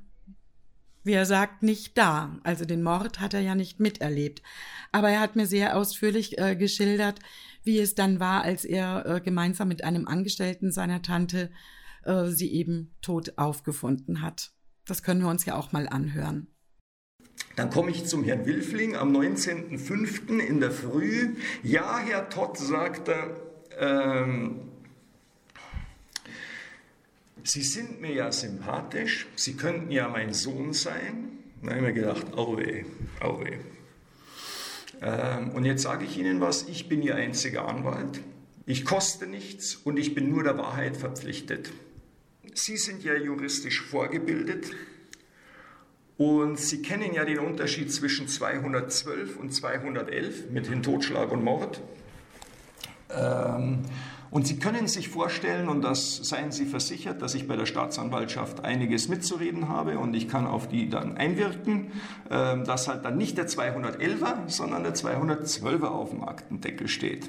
wie 1.05 1.12
er 1.12 1.27
sagt, 1.27 1.62
nicht 1.62 1.99
da. 1.99 2.38
Also 2.45 2.65
den 2.65 2.83
Mord 2.83 3.21
hat 3.21 3.35
er 3.35 3.41
ja 3.41 3.55
nicht 3.55 3.81
miterlebt. 3.81 4.43
Aber 4.93 5.11
er 5.11 5.21
hat 5.21 5.37
mir 5.37 5.47
sehr 5.47 5.77
ausführlich 5.77 6.38
äh, 6.38 6.57
geschildert, 6.57 7.19
wie 7.65 7.79
es 7.79 7.95
dann 7.95 8.21
war, 8.21 8.43
als 8.43 8.65
er 8.65 9.05
äh, 9.05 9.21
gemeinsam 9.21 9.69
mit 9.69 9.85
einem 9.85 10.07
Angestellten 10.07 10.73
seiner 10.73 11.03
Tante 11.03 11.51
äh, 12.05 12.29
sie 12.29 12.53
eben 12.53 12.95
tot 13.03 13.35
aufgefunden 13.37 14.23
hat. 14.23 14.53
Das 14.87 15.03
können 15.03 15.21
wir 15.21 15.29
uns 15.29 15.45
ja 15.45 15.57
auch 15.57 15.73
mal 15.73 15.88
anhören. 15.88 16.49
Dann 17.57 17.71
komme 17.71 17.91
ich 17.91 18.07
zum 18.07 18.25
Herrn 18.25 18.47
Wilfling 18.47 18.97
am 18.97 19.15
19.05. 19.15 20.38
in 20.38 20.61
der 20.61 20.71
Früh. 20.71 21.37
Ja, 21.62 21.99
Herr 21.99 22.29
Todd, 22.29 22.57
sagt 22.57 23.09
er, 23.09 23.37
ähm, 23.79 24.72
Sie 27.44 27.62
sind 27.62 28.00
mir 28.00 28.12
ja 28.12 28.31
sympathisch, 28.31 29.26
Sie 29.35 29.57
könnten 29.57 29.90
ja 29.90 30.09
mein 30.09 30.33
Sohn 30.33 30.72
sein. 30.72 31.38
Da 31.62 31.70
habe 31.70 31.78
ich 31.78 31.83
mir 31.87 31.92
gedacht, 31.92 32.26
oh 32.37 32.57
weh, 32.57 32.85
oh 33.22 33.40
weh. 33.40 33.59
Ähm, 35.00 35.50
und 35.50 35.64
jetzt 35.64 35.83
sage 35.83 36.05
ich 36.05 36.16
Ihnen 36.18 36.40
was, 36.40 36.68
ich 36.68 36.88
bin 36.88 37.02
Ihr 37.02 37.16
einziger 37.16 37.68
Anwalt. 37.68 38.20
Ich 38.64 38.85
koste 38.85 39.26
nichts 39.26 39.74
und 39.74 39.98
ich 39.98 40.14
bin 40.14 40.31
nur 40.31 40.44
der 40.44 40.57
Wahrheit 40.57 40.96
verpflichtet. 40.96 41.72
Sie 42.55 42.76
sind 42.76 43.02
ja 43.02 43.14
juristisch 43.14 43.83
vorgebildet 43.83 44.70
und 46.16 46.61
Sie 46.61 46.83
kennen 46.83 47.12
ja 47.12 47.24
den 47.24 47.40
Unterschied 47.40 47.92
zwischen 47.92 48.28
212 48.28 49.37
und 49.37 49.52
211 49.52 50.50
mit 50.50 50.68
dem 50.68 50.83
Totschlag 50.83 51.33
und 51.33 51.42
Mord. 51.42 51.81
Ähm, 53.11 53.83
und 54.33 54.47
Sie 54.47 54.59
können 54.59 54.88
sich 54.88 55.11
vorstellen, 55.11 55.68
und 55.68 55.83
das 55.83 56.16
seien 56.16 56.53
Sie 56.53 56.64
versichert, 56.64 57.21
dass 57.21 57.35
ich 57.35 57.47
bei 57.47 57.55
der 57.55 57.66
Staatsanwaltschaft 57.66 58.64
einiges 58.64 59.09
mitzureden 59.09 59.68
habe 59.68 59.99
und 59.99 60.14
ich 60.14 60.27
kann 60.27 60.47
auf 60.47 60.68
die 60.68 60.88
dann 60.88 61.18
einwirken, 61.18 61.92
ähm, 62.31 62.64
dass 62.64 62.88
halt 62.88 63.05
dann 63.05 63.18
nicht 63.18 63.37
der 63.37 63.47
211er, 63.47 64.49
sondern 64.49 64.85
der 64.85 64.95
212er 64.95 65.85
auf 65.85 66.11
dem 66.11 66.25
Aktendeckel 66.25 66.88
steht. 66.88 67.29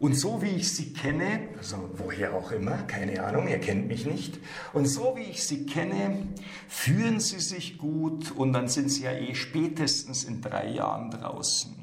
Und 0.00 0.14
so 0.14 0.42
wie 0.42 0.48
ich 0.48 0.72
sie 0.72 0.92
kenne, 0.92 1.50
also 1.56 1.88
woher 1.96 2.34
auch 2.34 2.50
immer, 2.50 2.78
keine 2.88 3.22
Ahnung, 3.22 3.46
ihr 3.46 3.60
kennt 3.60 3.86
mich 3.86 4.04
nicht, 4.04 4.40
und 4.72 4.86
so 4.86 5.14
wie 5.16 5.30
ich 5.30 5.44
sie 5.44 5.66
kenne, 5.66 6.26
führen 6.66 7.20
sie 7.20 7.38
sich 7.38 7.78
gut 7.78 8.32
und 8.32 8.52
dann 8.52 8.66
sind 8.66 8.90
sie 8.90 9.04
ja 9.04 9.12
eh 9.12 9.36
spätestens 9.36 10.24
in 10.24 10.40
drei 10.40 10.66
Jahren 10.66 11.12
draußen. 11.12 11.81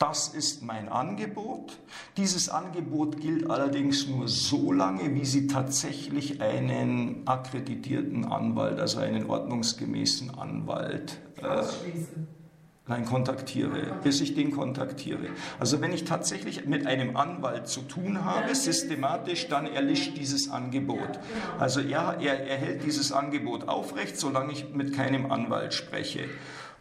Das 0.00 0.28
ist 0.28 0.62
mein 0.62 0.88
Angebot. 0.88 1.78
Dieses 2.16 2.48
Angebot 2.48 3.20
gilt 3.20 3.50
allerdings 3.50 4.08
nur 4.08 4.28
so 4.28 4.72
lange, 4.72 5.14
wie 5.14 5.26
Sie 5.26 5.46
tatsächlich 5.46 6.40
einen 6.40 7.20
akkreditierten 7.26 8.24
Anwalt, 8.24 8.80
also 8.80 9.00
einen 9.00 9.28
ordnungsgemäßen 9.28 10.30
Anwalt, 10.38 11.20
äh, 11.42 11.64
Nein, 12.86 13.04
kontaktiere, 13.04 14.00
bis 14.02 14.22
ich 14.22 14.34
den 14.34 14.50
kontaktiere. 14.50 15.28
Also 15.60 15.80
wenn 15.82 15.92
ich 15.92 16.06
tatsächlich 16.06 16.64
mit 16.64 16.86
einem 16.86 17.16
Anwalt 17.16 17.68
zu 17.68 17.82
tun 17.82 18.24
habe, 18.24 18.52
systematisch, 18.54 19.48
dann 19.48 19.66
erlischt 19.66 20.16
dieses 20.16 20.50
Angebot. 20.50 21.20
Also 21.58 21.80
er, 21.80 22.16
er, 22.20 22.48
er 22.48 22.56
hält 22.56 22.84
dieses 22.84 23.12
Angebot 23.12 23.68
aufrecht, 23.68 24.18
solange 24.18 24.52
ich 24.52 24.70
mit 24.74 24.92
keinem 24.92 25.30
Anwalt 25.30 25.74
spreche. 25.74 26.24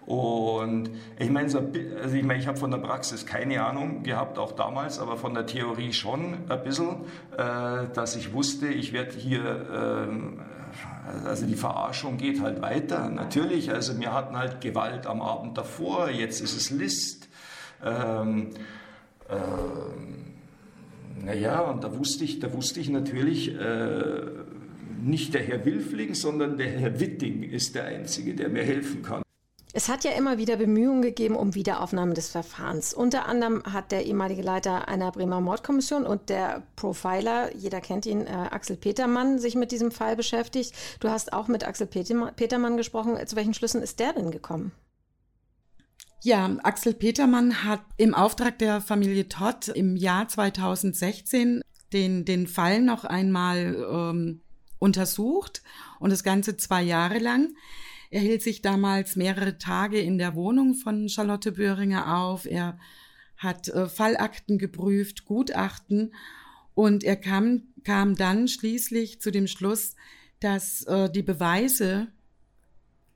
Und 0.09 0.89
ich 1.19 1.29
meine, 1.29 1.45
also 1.45 2.15
ich, 2.15 2.23
mein, 2.23 2.39
ich 2.39 2.47
habe 2.47 2.57
von 2.57 2.71
der 2.71 2.79
Praxis 2.79 3.27
keine 3.27 3.63
Ahnung 3.63 4.01
gehabt, 4.01 4.39
auch 4.39 4.53
damals, 4.53 4.97
aber 4.97 5.17
von 5.17 5.35
der 5.35 5.45
Theorie 5.45 5.93
schon 5.93 6.49
ein 6.49 6.63
bisschen, 6.63 7.05
äh, 7.37 7.93
dass 7.93 8.15
ich 8.15 8.33
wusste, 8.33 8.69
ich 8.69 8.91
werde 8.91 9.15
hier, 9.15 10.09
äh, 11.23 11.27
also 11.27 11.45
die 11.45 11.53
Verarschung 11.53 12.17
geht 12.17 12.41
halt 12.41 12.59
weiter. 12.59 13.07
Natürlich, 13.11 13.71
also 13.71 13.99
wir 13.99 14.11
hatten 14.11 14.35
halt 14.35 14.61
Gewalt 14.61 15.05
am 15.05 15.21
Abend 15.21 15.55
davor, 15.59 16.09
jetzt 16.09 16.41
ist 16.41 16.57
es 16.57 16.71
List. 16.71 17.29
Ähm, 17.85 18.49
ähm, 19.29 21.23
naja, 21.23 21.59
und 21.59 21.83
da 21.83 21.95
wusste 21.95 22.23
ich, 22.23 22.39
da 22.39 22.51
wusste 22.51 22.79
ich 22.79 22.89
natürlich, 22.89 23.53
äh, 23.53 24.21
nicht 25.03 25.35
der 25.35 25.43
Herr 25.43 25.63
Wilfling, 25.65 26.15
sondern 26.15 26.57
der 26.57 26.71
Herr 26.71 26.99
Witting 26.99 27.43
ist 27.43 27.75
der 27.75 27.85
Einzige, 27.85 28.33
der 28.33 28.49
mir 28.49 28.63
helfen 28.63 29.03
kann. 29.03 29.21
Es 29.71 29.87
hat 29.87 30.03
ja 30.03 30.11
immer 30.11 30.39
wieder 30.39 30.57
Bemühungen 30.57 31.03
gegeben 31.03 31.35
um 31.35 31.53
Wiederaufnahme 31.53 32.15
des 32.15 32.29
Verfahrens. 32.29 32.91
Unter 32.91 33.27
anderem 33.27 33.61
hat 33.71 33.91
der 33.91 34.05
ehemalige 34.05 34.41
Leiter 34.41 34.87
einer 34.87 35.11
Bremer 35.11 35.41
Mordkommission 35.41 36.07
und 36.07 36.29
der 36.29 36.63
Profiler, 36.75 37.55
jeder 37.55 37.79
kennt 37.79 38.07
ihn, 38.07 38.25
äh, 38.25 38.31
Axel 38.49 38.77
Petermann, 38.77 39.37
sich 39.37 39.53
mit 39.53 39.71
diesem 39.71 39.91
Fall 39.91 40.15
beschäftigt. 40.15 40.73
Du 40.99 41.09
hast 41.09 41.33
auch 41.33 41.47
mit 41.47 41.67
Axel 41.67 41.85
Petermann 41.85 42.77
gesprochen. 42.77 43.15
Zu 43.27 43.35
welchen 43.35 43.53
Schlüssen 43.53 43.83
ist 43.83 43.99
der 43.99 44.13
denn 44.13 44.31
gekommen? 44.31 44.71
Ja, 46.23 46.49
Axel 46.63 46.95
Petermann 46.95 47.63
hat 47.63 47.81
im 47.97 48.15
Auftrag 48.15 48.57
der 48.57 48.81
Familie 48.81 49.29
Todd 49.29 49.67
im 49.67 49.95
Jahr 49.95 50.27
2016 50.27 51.61
den, 51.93 52.25
den 52.25 52.47
Fall 52.47 52.81
noch 52.81 53.05
einmal 53.05 53.87
ähm, 53.89 54.41
untersucht 54.79 55.61
und 55.99 56.09
das 56.09 56.23
Ganze 56.23 56.57
zwei 56.57 56.81
Jahre 56.81 57.19
lang. 57.19 57.53
Er 58.09 58.21
hielt 58.21 58.41
sich 58.41 58.61
damals 58.61 59.15
mehrere 59.15 59.57
Tage 59.57 59.99
in 59.99 60.17
der 60.17 60.35
Wohnung 60.35 60.73
von 60.73 61.09
Charlotte 61.09 61.51
Böhringer 61.51 62.17
auf. 62.17 62.45
Er 62.45 62.79
hat 63.37 63.69
äh, 63.69 63.87
Fallakten 63.87 64.57
geprüft, 64.57 65.25
Gutachten 65.25 66.13
und 66.73 67.03
er 67.03 67.15
kam, 67.15 67.63
kam 67.83 68.15
dann 68.15 68.47
schließlich 68.47 69.21
zu 69.21 69.31
dem 69.31 69.47
Schluss, 69.47 69.95
dass 70.39 70.83
äh, 70.83 71.09
die 71.09 71.23
Beweise 71.23 72.07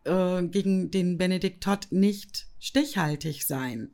äh, 0.03 0.43
gegen 0.43 0.91
den 0.91 1.17
Benedikt 1.17 1.63
Todd 1.63 1.87
nicht 1.91 2.47
stichhaltig 2.59 3.45
seien. 3.45 3.93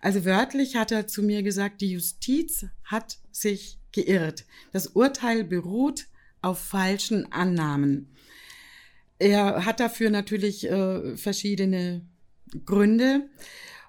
Also 0.00 0.24
wörtlich 0.24 0.76
hat 0.76 0.92
er 0.92 1.06
zu 1.06 1.22
mir 1.22 1.42
gesagt, 1.42 1.80
die 1.80 1.92
Justiz 1.92 2.66
hat 2.84 3.18
sich 3.32 3.78
geirrt. 3.92 4.44
Das 4.72 4.88
Urteil 4.88 5.44
beruht 5.44 6.06
auf 6.42 6.60
falschen 6.60 7.32
Annahmen. 7.32 8.14
Er 9.18 9.64
hat 9.64 9.80
dafür 9.80 10.10
natürlich 10.10 10.68
äh, 10.68 11.16
verschiedene 11.16 12.02
Gründe. 12.64 13.28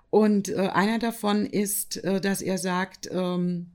Und 0.09 0.49
äh, 0.49 0.69
einer 0.73 0.99
davon 0.99 1.45
ist, 1.45 2.03
äh, 2.03 2.21
dass 2.21 2.41
er 2.41 2.57
sagt, 2.57 3.09
ähm, 3.11 3.71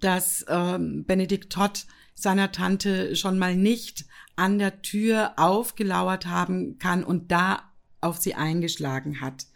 dass 0.00 0.44
ähm, 0.48 1.04
Benedikt 1.06 1.52
Todd 1.52 1.86
seiner 2.14 2.52
Tante 2.52 3.16
schon 3.16 3.38
mal 3.38 3.56
nicht 3.56 4.04
an 4.36 4.58
der 4.58 4.82
Tür 4.82 5.32
aufgelauert 5.36 6.26
haben 6.26 6.78
kann 6.78 7.02
und 7.02 7.32
da 7.32 7.62
auf 8.00 8.18
sie 8.18 8.34
eingeschlagen 8.34 9.20
hat. 9.20 9.46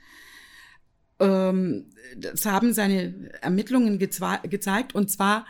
Ähm, 1.21 1.91
das 2.17 2.45
haben 2.47 2.73
seine 2.73 3.31
Ermittlungen 3.41 3.99
gezeigt 3.99 4.95
und 4.95 5.11
zwar 5.11 5.47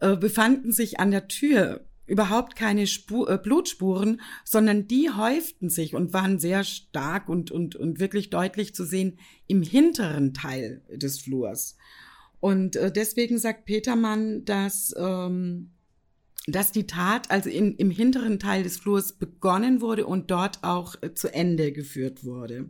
äh, 0.00 0.16
befanden 0.16 0.72
sich 0.72 0.98
an 1.00 1.10
der 1.10 1.28
Tür 1.28 1.84
überhaupt 2.06 2.56
keine 2.56 2.86
Spur, 2.86 3.30
äh, 3.30 3.38
Blutspuren, 3.38 4.20
sondern 4.44 4.86
die 4.86 5.10
häuften 5.10 5.70
sich 5.70 5.94
und 5.94 6.12
waren 6.12 6.38
sehr 6.38 6.64
stark 6.64 7.28
und, 7.28 7.50
und, 7.50 7.76
und 7.76 8.00
wirklich 8.00 8.30
deutlich 8.30 8.74
zu 8.74 8.84
sehen 8.84 9.18
im 9.46 9.62
hinteren 9.62 10.34
Teil 10.34 10.82
des 10.90 11.20
Flurs. 11.20 11.76
Und 12.40 12.76
äh, 12.76 12.92
deswegen 12.92 13.38
sagt 13.38 13.64
Petermann, 13.64 14.44
dass, 14.44 14.94
ähm, 14.98 15.70
dass 16.46 16.72
die 16.72 16.86
Tat 16.86 17.30
also 17.30 17.48
in, 17.48 17.74
im 17.76 17.90
hinteren 17.90 18.38
Teil 18.38 18.62
des 18.64 18.76
Flurs 18.76 19.14
begonnen 19.14 19.80
wurde 19.80 20.06
und 20.06 20.30
dort 20.30 20.62
auch 20.62 20.96
äh, 21.02 21.14
zu 21.14 21.32
Ende 21.32 21.72
geführt 21.72 22.22
wurde. 22.24 22.68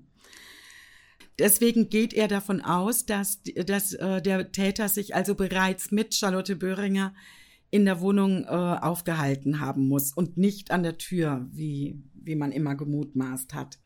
Deswegen 1.41 1.89
geht 1.89 2.15
er 2.15 2.29
davon 2.29 2.61
aus, 2.61 3.07
dass, 3.07 3.41
dass 3.43 3.93
äh, 3.95 4.23
der 4.23 4.53
Täter 4.53 4.89
sich 4.89 5.17
also 5.17 5.35
bereits 5.35 5.91
mit 5.91 6.15
Charlotte 6.15 6.55
Böhringer 6.55 7.13
in 7.75 7.87
der 7.87 8.01
Wohnung 8.01 8.45
äh, 8.45 8.47
aufgehalten 8.47 9.59
haben 9.59 9.89
muss 9.89 10.13
und 10.13 10.37
nicht 10.37 10.71
an 10.71 10.85
der 10.85 10.97
Tür, 10.97 11.45
wie, 11.51 12.01
wie 12.15 12.37
man 12.37 12.53
immer 12.53 12.77
gemutmaßt 12.77 13.53
hat. 13.53 13.81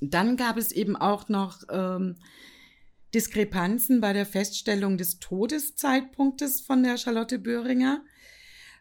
Dann 0.00 0.36
gab 0.36 0.56
es 0.56 0.70
eben 0.70 0.94
auch 0.94 1.28
noch 1.28 1.64
ähm, 1.72 2.14
Diskrepanzen 3.12 4.00
bei 4.00 4.12
der 4.12 4.26
Feststellung 4.26 4.96
des 4.96 5.18
Todeszeitpunktes 5.18 6.60
von 6.60 6.84
der 6.84 6.98
Charlotte 6.98 7.40
Böhringer. 7.40 8.00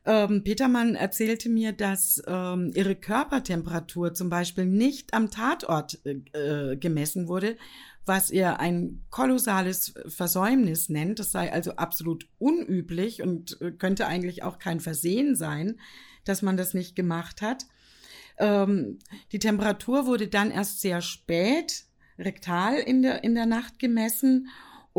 Ähm, 0.05 0.43
Petermann 0.43 0.95
erzählte 0.95 1.49
mir, 1.49 1.73
dass 1.73 2.21
ähm, 2.25 2.71
ihre 2.73 2.95
Körpertemperatur 2.95 4.13
zum 4.13 4.29
Beispiel 4.29 4.65
nicht 4.65 5.13
am 5.13 5.29
Tatort 5.29 5.99
äh, 6.05 6.77
gemessen 6.77 7.27
wurde, 7.27 7.57
was 8.05 8.31
er 8.31 8.59
ein 8.59 9.03
kolossales 9.09 9.93
Versäumnis 10.07 10.89
nennt. 10.89 11.19
Das 11.19 11.31
sei 11.31 11.51
also 11.51 11.75
absolut 11.75 12.27
unüblich 12.39 13.21
und 13.21 13.62
äh, 13.62 13.71
könnte 13.71 14.07
eigentlich 14.07 14.43
auch 14.43 14.57
kein 14.57 14.79
Versehen 14.79 15.35
sein, 15.35 15.79
dass 16.23 16.41
man 16.41 16.57
das 16.57 16.73
nicht 16.73 16.95
gemacht 16.95 17.41
hat. 17.41 17.65
Ähm, 18.38 18.99
die 19.31 19.39
Temperatur 19.39 20.05
wurde 20.05 20.27
dann 20.27 20.49
erst 20.49 20.81
sehr 20.81 21.01
spät 21.01 21.83
rektal 22.17 22.75
in 22.77 23.01
der, 23.01 23.23
in 23.23 23.35
der 23.35 23.45
Nacht 23.45 23.79
gemessen 23.79 24.49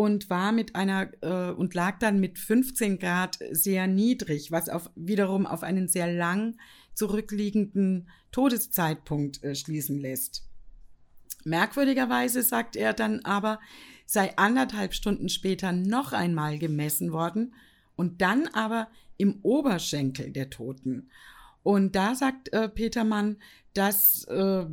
und 0.01 0.31
war 0.31 0.51
mit 0.51 0.77
einer 0.77 1.11
äh, 1.21 1.51
und 1.53 1.75
lag 1.75 1.99
dann 1.99 2.21
mit 2.21 2.39
15 2.39 2.99
Grad 2.99 3.39
sehr 3.51 3.87
niedrig, 3.87 4.51
was 4.51 4.71
auf, 4.71 4.91
wiederum 4.97 5.45
auf 5.47 5.63
einen 5.63 5.89
sehr 5.89 6.11
lang 6.11 6.57
zurückliegenden 6.95 8.09
Todeszeitpunkt 8.33 9.45
äh, 9.45 9.55
schließen 9.55 9.99
lässt. 9.99 10.49
Merkwürdigerweise 11.45 12.43
sagt 12.43 12.77
er 12.77 12.95
dann 12.95 13.21
aber, 13.27 13.61
sei 14.07 14.35
anderthalb 14.39 14.95
Stunden 14.95 15.29
später 15.29 15.73
noch 15.73 16.15
einmal 16.15 16.59
gemessen 16.59 17.13
worden 17.13 17.53
und 17.95 18.23
dann 18.23 18.47
aber 18.55 18.89
im 19.19 19.41
Oberschenkel 19.43 20.31
der 20.31 20.49
Toten. 20.49 21.11
Und 21.63 21.95
da 21.95 22.15
sagt 22.15 22.51
äh, 22.55 22.71
Petermann, 22.71 23.37
das 23.75 24.25
äh, 24.29 24.65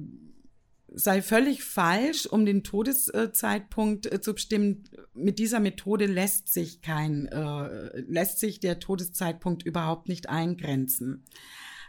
sei 0.97 1.21
völlig 1.21 1.63
falsch, 1.63 2.25
um 2.25 2.45
den 2.45 2.63
Todeszeitpunkt 2.63 4.11
äh, 4.11 4.19
zu 4.19 4.33
bestimmen. 4.33 4.83
Mit 5.13 5.37
dieser 5.37 5.59
Methode 5.59 6.07
lässt 6.07 6.51
sich 6.51 6.81
kein, 6.81 7.27
äh, 7.27 7.99
lässt 8.01 8.39
sich 8.39 8.59
der 8.59 8.79
Todeszeitpunkt 8.79 9.63
überhaupt 9.63 10.09
nicht 10.09 10.27
eingrenzen. 10.27 11.23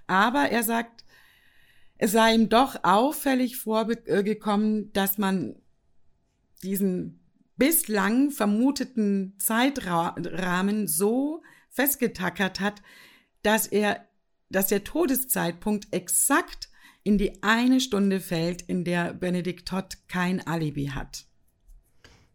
Aber 0.07 0.51
er 0.51 0.63
sagt, 0.63 1.07
es 1.97 2.13
sei 2.13 2.35
ihm 2.35 2.51
doch 2.51 2.85
auffällig 2.85 3.57
vorgekommen, 3.57 4.93
dass 4.93 5.17
man 5.17 5.57
diesen 6.63 7.21
bislang 7.57 8.31
vermuteten 8.31 9.35
Zeitrahmen 9.39 10.87
so 10.87 11.43
festgetackert 11.71 12.61
hat, 12.61 12.83
dass 13.43 13.67
er, 13.67 14.07
dass 14.51 14.67
der 14.67 14.85
Todeszeitpunkt 14.85 15.89
exakt 15.93 16.68
in 17.09 17.17
die 17.17 17.43
eine 17.43 17.81
Stunde 17.81 18.21
fällt, 18.21 18.61
in 18.61 18.85
der 18.85 19.15
Benedikt 19.15 19.67
Todd 19.67 19.97
kein 20.09 20.47
Alibi 20.47 20.89
hat. 20.89 21.25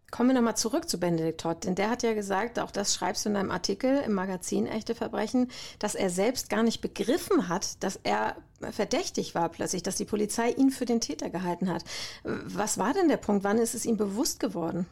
Kommen 0.09 0.29
wir 0.29 0.33
nochmal 0.33 0.57
zurück 0.57 0.89
zu 0.89 0.99
Benedikt 0.99 1.41
Todd, 1.41 1.63
denn 1.63 1.75
der 1.75 1.91
hat 1.91 2.01
ja 2.01 2.15
gesagt, 2.15 2.57
auch 2.57 2.71
das 2.71 2.95
schreibst 2.95 3.23
du 3.23 3.29
in 3.29 3.36
deinem 3.36 3.51
Artikel 3.51 3.99
im 3.99 4.13
Magazin 4.13 4.65
Echte 4.65 4.95
Verbrechen, 4.95 5.51
dass 5.77 5.93
er 5.93 6.09
selbst 6.09 6.49
gar 6.49 6.63
nicht 6.63 6.81
begriffen 6.81 7.49
hat, 7.49 7.83
dass 7.83 7.99
er 8.01 8.36
verdächtig 8.71 9.36
war 9.36 9.49
plötzlich, 9.49 9.83
dass 9.83 9.97
die 9.97 10.05
Polizei 10.05 10.49
ihn 10.49 10.71
für 10.71 10.86
den 10.86 11.01
Täter 11.01 11.29
gehalten 11.29 11.69
hat. 11.69 11.83
Was 12.23 12.79
war 12.79 12.93
denn 12.93 13.09
der 13.09 13.17
Punkt? 13.17 13.43
Wann 13.43 13.59
ist 13.59 13.75
es 13.75 13.86
ihm 13.86 13.97
bewusst 13.97 14.39
geworden? 14.39 14.88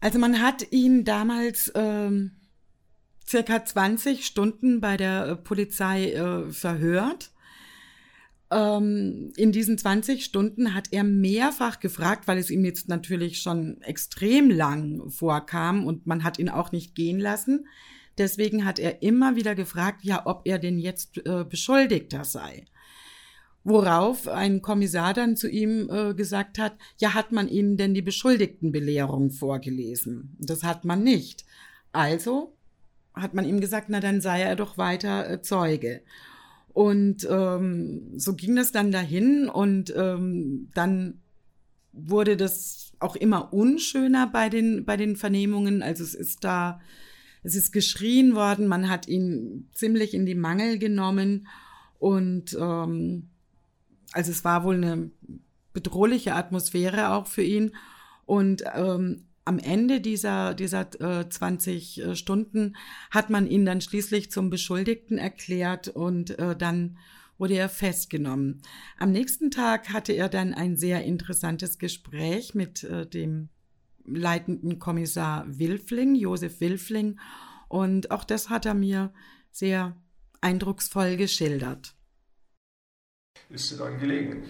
Also 0.00 0.18
man 0.18 0.40
hat 0.40 0.72
ihn 0.72 1.04
damals 1.04 1.70
ähm, 1.74 2.36
circa 3.26 3.66
20 3.66 4.24
Stunden 4.24 4.80
bei 4.80 4.96
der 4.96 5.26
äh, 5.26 5.36
Polizei 5.36 6.12
äh, 6.12 6.50
verhört 6.50 7.32
ähm, 8.50 9.32
in 9.36 9.52
diesen 9.52 9.78
20 9.78 10.24
Stunden 10.24 10.74
hat 10.74 10.88
er 10.90 11.04
mehrfach 11.04 11.80
gefragt, 11.80 12.26
weil 12.26 12.38
es 12.38 12.50
ihm 12.50 12.64
jetzt 12.64 12.88
natürlich 12.88 13.40
schon 13.40 13.80
extrem 13.82 14.50
lang 14.50 15.10
vorkam 15.10 15.86
und 15.86 16.06
man 16.06 16.24
hat 16.24 16.38
ihn 16.38 16.48
auch 16.48 16.72
nicht 16.72 16.94
gehen 16.94 17.20
lassen. 17.20 17.66
Deswegen 18.16 18.64
hat 18.64 18.78
er 18.78 19.02
immer 19.02 19.36
wieder 19.36 19.54
gefragt, 19.54 20.04
ja, 20.04 20.26
ob 20.26 20.42
er 20.44 20.58
denn 20.58 20.78
jetzt 20.78 21.18
äh, 21.26 21.44
Beschuldigter 21.44 22.24
sei. 22.24 22.64
Worauf 23.64 24.26
ein 24.28 24.62
Kommissar 24.62 25.14
dann 25.14 25.36
zu 25.36 25.48
ihm 25.48 25.88
äh, 25.90 26.14
gesagt 26.14 26.58
hat, 26.58 26.76
ja, 26.98 27.14
hat 27.14 27.32
man 27.32 27.48
Ihnen 27.48 27.76
denn 27.76 27.94
die 27.94 28.02
Beschuldigtenbelehrung 28.02 29.30
vorgelesen? 29.30 30.36
Das 30.40 30.62
hat 30.62 30.84
man 30.84 31.04
nicht. 31.04 31.44
Also 31.92 32.56
hat 33.14 33.34
man 33.34 33.44
ihm 33.44 33.60
gesagt, 33.60 33.88
na 33.88 34.00
dann 34.00 34.20
sei 34.20 34.42
er 34.42 34.56
doch 34.56 34.78
weiter 34.78 35.28
äh, 35.28 35.42
Zeuge. 35.42 36.02
Und 36.72 37.26
ähm, 37.30 38.12
so 38.16 38.34
ging 38.34 38.56
das 38.56 38.72
dann 38.72 38.92
dahin 38.92 39.48
und 39.48 39.92
ähm, 39.96 40.70
dann 40.74 41.20
wurde 41.92 42.36
das 42.36 42.92
auch 43.00 43.16
immer 43.16 43.52
unschöner 43.52 44.28
bei 44.28 44.48
den, 44.48 44.84
bei 44.84 44.96
den 44.96 45.16
Vernehmungen. 45.16 45.82
Also 45.82 46.04
es 46.04 46.14
ist 46.14 46.44
da, 46.44 46.80
es 47.42 47.54
ist 47.54 47.72
geschrien 47.72 48.34
worden, 48.34 48.68
man 48.68 48.88
hat 48.88 49.08
ihn 49.08 49.68
ziemlich 49.72 50.14
in 50.14 50.26
die 50.26 50.34
Mangel 50.34 50.78
genommen 50.78 51.48
und 51.98 52.56
ähm, 52.60 53.30
also 54.12 54.30
es 54.30 54.44
war 54.44 54.64
wohl 54.64 54.76
eine 54.76 55.10
bedrohliche 55.72 56.34
Atmosphäre 56.34 57.10
auch 57.10 57.26
für 57.26 57.42
ihn. 57.42 57.72
Und 58.26 58.64
ähm, 58.74 59.27
am 59.48 59.58
Ende 59.58 60.02
dieser, 60.02 60.52
dieser 60.52 60.88
äh, 61.00 61.26
20 61.26 61.98
äh, 62.02 62.14
Stunden 62.14 62.76
hat 63.10 63.30
man 63.30 63.46
ihn 63.46 63.64
dann 63.64 63.80
schließlich 63.80 64.30
zum 64.30 64.50
Beschuldigten 64.50 65.16
erklärt 65.16 65.88
und 65.88 66.38
äh, 66.38 66.54
dann 66.54 66.98
wurde 67.38 67.54
er 67.54 67.70
festgenommen. 67.70 68.60
Am 68.98 69.10
nächsten 69.10 69.50
Tag 69.50 69.88
hatte 69.88 70.12
er 70.12 70.28
dann 70.28 70.52
ein 70.52 70.76
sehr 70.76 71.02
interessantes 71.04 71.78
Gespräch 71.78 72.54
mit 72.54 72.84
äh, 72.84 73.06
dem 73.06 73.48
leitenden 74.04 74.78
Kommissar 74.78 75.46
Wilfling, 75.48 76.14
Josef 76.14 76.60
Wilfling, 76.60 77.18
und 77.68 78.10
auch 78.10 78.24
das 78.24 78.50
hat 78.50 78.66
er 78.66 78.74
mir 78.74 79.12
sehr 79.50 79.96
eindrucksvoll 80.42 81.16
geschildert. 81.16 81.94
Ist 83.48 83.70
sie 83.70 83.78
dann 83.78 83.98
gelegen? 83.98 84.44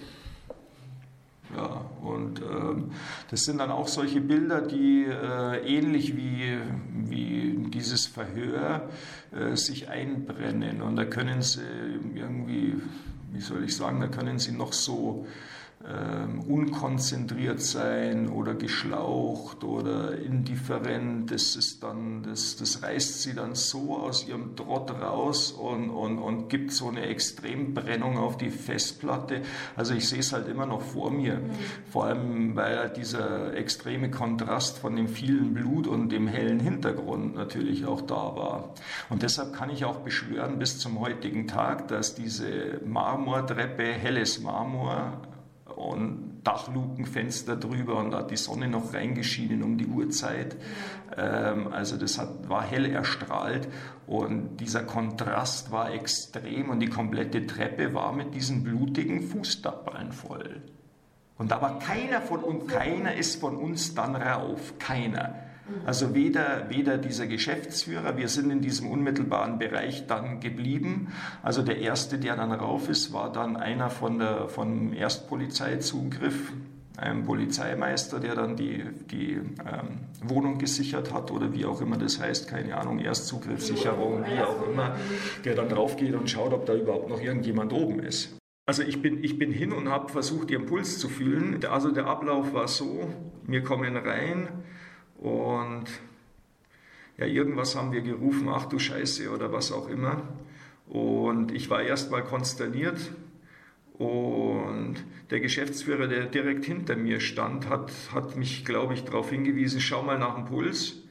Ja, 1.57 1.86
und 2.03 2.42
ähm, 2.42 2.90
das 3.30 3.46
sind 3.46 3.59
dann 3.59 3.70
auch 3.70 3.88
solche 3.88 4.20
Bilder, 4.20 4.61
die 4.61 5.07
äh, 5.07 5.66
ähnlich 5.66 6.14
wie, 6.14 6.59
wie 6.92 7.57
dieses 7.72 8.07
Verhör 8.07 8.90
äh, 9.32 9.57
sich 9.57 9.88
einbrennen. 9.88 10.82
Und 10.82 10.96
da 10.96 11.07
können 11.07 11.40
sie 11.40 11.62
irgendwie, 12.14 12.74
wie 13.32 13.40
soll 13.40 13.64
ich 13.64 13.74
sagen, 13.74 14.01
da 14.01 14.09
können 14.09 14.38
sie 14.38 14.53
noch 14.53 14.74
so 14.74 15.26
ähm, 15.86 16.40
unkonzentriert 16.40 17.60
sein 17.60 18.28
oder 18.28 18.54
geschlaucht 18.54 19.62
oder 19.62 20.18
indifferent. 20.18 21.30
Das 21.30 21.54
ist 21.54 21.84
dann, 21.84 22.24
das, 22.24 22.56
das 22.56 22.82
reißt 22.82 23.22
sie 23.22 23.32
dann 23.32 23.54
so 23.54 23.96
aus 23.96 24.26
ihrem 24.26 24.56
Trott 24.56 24.90
raus 24.90 25.52
und, 25.52 25.90
und, 25.90 26.18
und 26.18 26.48
gibt 26.48 26.72
so 26.72 26.88
eine 26.88 27.02
Extrembrennung 27.02 28.18
auf 28.18 28.36
die 28.36 28.50
Festplatte. 28.50 29.42
Also 29.76 29.94
ich 29.94 30.08
sehe 30.08 30.18
es 30.18 30.32
halt 30.32 30.48
immer 30.48 30.66
noch 30.66 30.82
vor 30.82 31.12
mir. 31.12 31.36
Mhm. 31.36 31.50
Vor 31.92 32.06
allem, 32.06 32.56
weil 32.56 32.76
halt 32.76 32.96
dieser 32.96 33.54
extreme 33.54 34.10
Kontrast 34.10 34.78
von 34.78 34.96
dem 34.96 35.06
vielen 35.06 35.54
Blut 35.54 35.86
und 35.86 36.10
dem 36.10 36.26
hellen 36.26 36.58
Hintergrund 36.58 37.36
natürlich 37.36 37.86
auch 37.86 38.00
da 38.00 38.34
war. 38.34 38.74
Und 39.10 39.22
deshalb 39.22 39.52
kann 39.54 39.70
ich 39.70 39.84
auch 39.84 40.00
beschwören 40.00 40.58
bis 40.58 40.80
zum 40.80 40.98
heutigen 40.98 41.46
Tag, 41.46 41.86
dass 41.86 42.16
diese 42.16 42.80
Marmortreppe, 42.84 43.84
helles 43.84 44.40
Marmor, 44.40 45.22
und 45.78 46.40
Dachlukenfenster 46.42 47.56
drüber 47.56 47.96
und 47.98 48.10
da 48.10 48.18
hat 48.18 48.30
die 48.30 48.36
Sonne 48.36 48.68
noch 48.68 48.94
reingeschienen 48.94 49.62
um 49.62 49.78
die 49.78 49.86
Uhrzeit. 49.86 50.56
Ähm, 51.16 51.68
also 51.72 51.96
das 51.96 52.18
hat, 52.18 52.48
war 52.48 52.64
hell 52.64 52.86
erstrahlt 52.86 53.68
und 54.06 54.56
dieser 54.56 54.82
Kontrast 54.82 55.70
war 55.70 55.92
extrem 55.92 56.70
und 56.70 56.80
die 56.80 56.88
komplette 56.88 57.46
Treppe 57.46 57.94
war 57.94 58.12
mit 58.12 58.34
diesen 58.34 58.64
blutigen 58.64 59.22
Fußstapeln 59.22 60.12
voll. 60.12 60.62
Und 61.36 61.52
da 61.52 61.62
war 61.62 61.78
keiner 61.78 62.20
von 62.22 62.42
uns, 62.42 62.66
keiner 62.66 63.14
ist 63.14 63.40
von 63.40 63.56
uns 63.56 63.94
dann 63.94 64.16
rauf, 64.16 64.74
keiner. 64.80 65.34
Also 65.84 66.14
weder, 66.14 66.68
weder 66.68 66.98
dieser 66.98 67.26
Geschäftsführer, 67.26 68.16
wir 68.16 68.28
sind 68.28 68.50
in 68.50 68.60
diesem 68.60 68.90
unmittelbaren 68.90 69.58
Bereich 69.58 70.06
dann 70.06 70.40
geblieben. 70.40 71.12
Also 71.42 71.62
der 71.62 71.78
erste, 71.78 72.18
der 72.18 72.36
dann 72.36 72.52
rauf 72.52 72.88
ist, 72.88 73.12
war 73.12 73.32
dann 73.32 73.56
einer 73.56 73.90
von 73.90 74.18
der, 74.18 74.48
vom 74.48 74.92
Erstpolizeizugriff, 74.92 76.52
ein 76.98 77.24
Polizeimeister, 77.24 78.18
der 78.18 78.34
dann 78.34 78.56
die, 78.56 78.84
die 79.10 79.34
ähm, 79.34 80.00
Wohnung 80.24 80.58
gesichert 80.58 81.12
hat 81.12 81.30
oder 81.30 81.52
wie 81.54 81.64
auch 81.64 81.80
immer 81.80 81.96
das 81.96 82.20
heißt, 82.20 82.48
keine 82.48 82.76
Ahnung, 82.76 82.98
Erstzugriffssicherung, 82.98 84.24
wie 84.24 84.40
auch 84.40 84.68
immer, 84.68 84.96
der 85.44 85.54
dann 85.54 85.68
drauf 85.68 85.96
geht 85.96 86.14
und 86.14 86.28
schaut, 86.28 86.52
ob 86.52 86.66
da 86.66 86.74
überhaupt 86.74 87.08
noch 87.08 87.20
irgendjemand 87.20 87.72
oben 87.72 88.00
ist. 88.00 88.36
Also 88.66 88.82
ich 88.82 89.00
bin, 89.00 89.22
ich 89.22 89.38
bin 89.38 89.52
hin 89.52 89.72
und 89.72 89.88
habe 89.88 90.10
versucht, 90.10 90.50
ihren 90.50 90.66
Puls 90.66 90.98
zu 90.98 91.08
fühlen. 91.08 91.64
Also 91.64 91.90
der 91.90 92.06
Ablauf 92.06 92.52
war 92.52 92.68
so, 92.68 93.08
wir 93.46 93.62
kommen 93.62 93.96
rein, 93.96 94.48
und 95.18 95.84
ja, 97.18 97.26
irgendwas 97.26 97.76
haben 97.76 97.92
wir 97.92 98.00
gerufen, 98.00 98.48
ach 98.48 98.66
du 98.66 98.78
Scheiße 98.78 99.30
oder 99.30 99.52
was 99.52 99.72
auch 99.72 99.88
immer. 99.88 100.22
Und 100.86 101.52
ich 101.52 101.68
war 101.68 101.82
erstmal 101.82 102.24
konsterniert. 102.24 103.12
Und 103.94 104.94
der 105.30 105.40
Geschäftsführer, 105.40 106.06
der 106.06 106.26
direkt 106.26 106.64
hinter 106.64 106.94
mir 106.94 107.18
stand, 107.18 107.68
hat, 107.68 107.90
hat 108.14 108.36
mich, 108.36 108.64
glaube 108.64 108.94
ich, 108.94 109.04
darauf 109.04 109.30
hingewiesen, 109.30 109.80
schau 109.80 110.02
mal 110.02 110.18
nach 110.18 110.36
dem 110.36 110.44
Puls. 110.44 111.02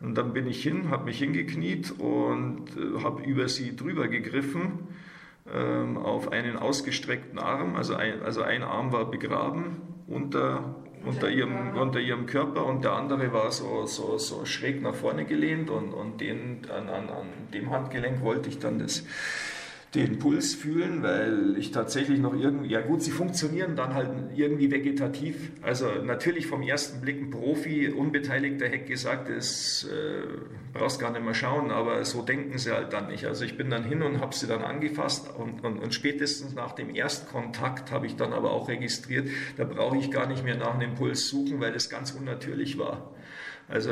Und 0.00 0.16
dann 0.16 0.34
bin 0.34 0.46
ich 0.46 0.62
hin, 0.62 0.90
habe 0.90 1.06
mich 1.06 1.18
hingekniet 1.18 1.94
und 1.98 2.76
äh, 2.76 3.02
habe 3.02 3.22
über 3.22 3.48
sie 3.48 3.74
drüber 3.74 4.08
gegriffen 4.08 4.88
ähm, 5.50 5.96
auf 5.96 6.32
einen 6.32 6.56
ausgestreckten 6.56 7.38
Arm. 7.38 7.76
Also 7.76 7.94
ein, 7.94 8.22
also 8.22 8.42
ein 8.42 8.62
Arm 8.62 8.92
war 8.92 9.10
begraben 9.10 9.80
unter, 10.06 10.76
unter 11.04 11.28
ihrem, 11.28 11.76
unter 11.76 12.00
ihrem 12.00 12.26
Körper 12.26 12.64
und 12.64 12.84
der 12.84 12.92
andere 12.92 13.32
war 13.32 13.50
so, 13.52 13.86
so, 13.86 14.18
so 14.18 14.44
schräg 14.44 14.82
nach 14.82 14.94
vorne 14.94 15.24
gelehnt 15.24 15.70
und, 15.70 15.92
und 15.92 16.20
den, 16.20 16.62
an, 16.70 16.88
an, 16.88 17.08
an 17.08 17.26
dem 17.52 17.70
Handgelenk 17.70 18.22
wollte 18.22 18.48
ich 18.48 18.58
dann 18.58 18.78
das 18.78 19.04
den 19.96 20.18
Puls 20.18 20.54
fühlen, 20.54 21.02
weil 21.02 21.56
ich 21.58 21.70
tatsächlich 21.70 22.20
noch 22.20 22.34
irgendwie, 22.34 22.68
ja 22.68 22.82
gut, 22.82 23.02
sie 23.02 23.10
funktionieren 23.10 23.76
dann 23.76 23.94
halt 23.94 24.10
irgendwie 24.34 24.70
vegetativ. 24.70 25.50
Also 25.62 25.86
natürlich 26.04 26.46
vom 26.46 26.62
ersten 26.62 27.00
Blick 27.00 27.20
ein 27.20 27.30
Profi, 27.30 27.88
Unbeteiligter 27.88 28.66
hätte 28.66 28.84
gesagt, 28.84 29.30
das 29.30 29.88
äh, 29.90 30.26
brauchst 30.72 31.00
gar 31.00 31.10
nicht 31.10 31.24
mehr 31.24 31.34
schauen, 31.34 31.70
aber 31.70 32.04
so 32.04 32.22
denken 32.22 32.58
sie 32.58 32.72
halt 32.72 32.92
dann 32.92 33.08
nicht. 33.08 33.24
Also 33.24 33.44
ich 33.44 33.56
bin 33.56 33.70
dann 33.70 33.84
hin 33.84 34.02
und 34.02 34.20
habe 34.20 34.34
sie 34.34 34.46
dann 34.46 34.62
angefasst 34.62 35.30
und, 35.36 35.64
und, 35.64 35.78
und 35.78 35.94
spätestens 35.94 36.54
nach 36.54 36.72
dem 36.72 36.94
Erstkontakt 36.94 37.90
habe 37.90 38.06
ich 38.06 38.16
dann 38.16 38.32
aber 38.32 38.52
auch 38.52 38.68
registriert, 38.68 39.28
da 39.56 39.64
brauche 39.64 39.96
ich 39.96 40.10
gar 40.10 40.26
nicht 40.26 40.44
mehr 40.44 40.56
nach 40.56 40.74
einem 40.74 40.94
Puls 40.94 41.28
suchen, 41.28 41.60
weil 41.60 41.72
das 41.72 41.88
ganz 41.88 42.12
unnatürlich 42.12 42.78
war. 42.78 43.15
Also, 43.68 43.90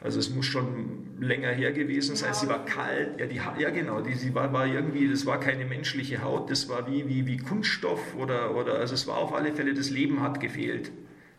also 0.00 0.18
es 0.18 0.30
muss 0.30 0.46
schon 0.46 1.16
länger 1.20 1.50
her 1.50 1.72
gewesen 1.72 2.16
sein. 2.16 2.34
Sie 2.34 2.48
war 2.48 2.64
kalt, 2.64 3.20
ja, 3.20 3.26
die, 3.26 3.40
ja 3.60 3.70
genau, 3.70 4.00
die, 4.00 4.14
sie 4.14 4.34
war, 4.34 4.52
war 4.52 4.66
irgendwie, 4.66 5.08
das 5.08 5.26
war 5.26 5.38
keine 5.38 5.64
menschliche 5.64 6.24
Haut, 6.24 6.50
das 6.50 6.68
war 6.68 6.90
wie, 6.90 7.08
wie, 7.08 7.26
wie 7.26 7.36
Kunststoff 7.36 8.16
oder, 8.16 8.56
oder, 8.56 8.74
also 8.74 8.94
es 8.94 9.06
war 9.06 9.18
auf 9.18 9.32
alle 9.32 9.52
Fälle, 9.52 9.74
das 9.74 9.90
Leben 9.90 10.22
hat 10.22 10.40
gefehlt. 10.40 10.90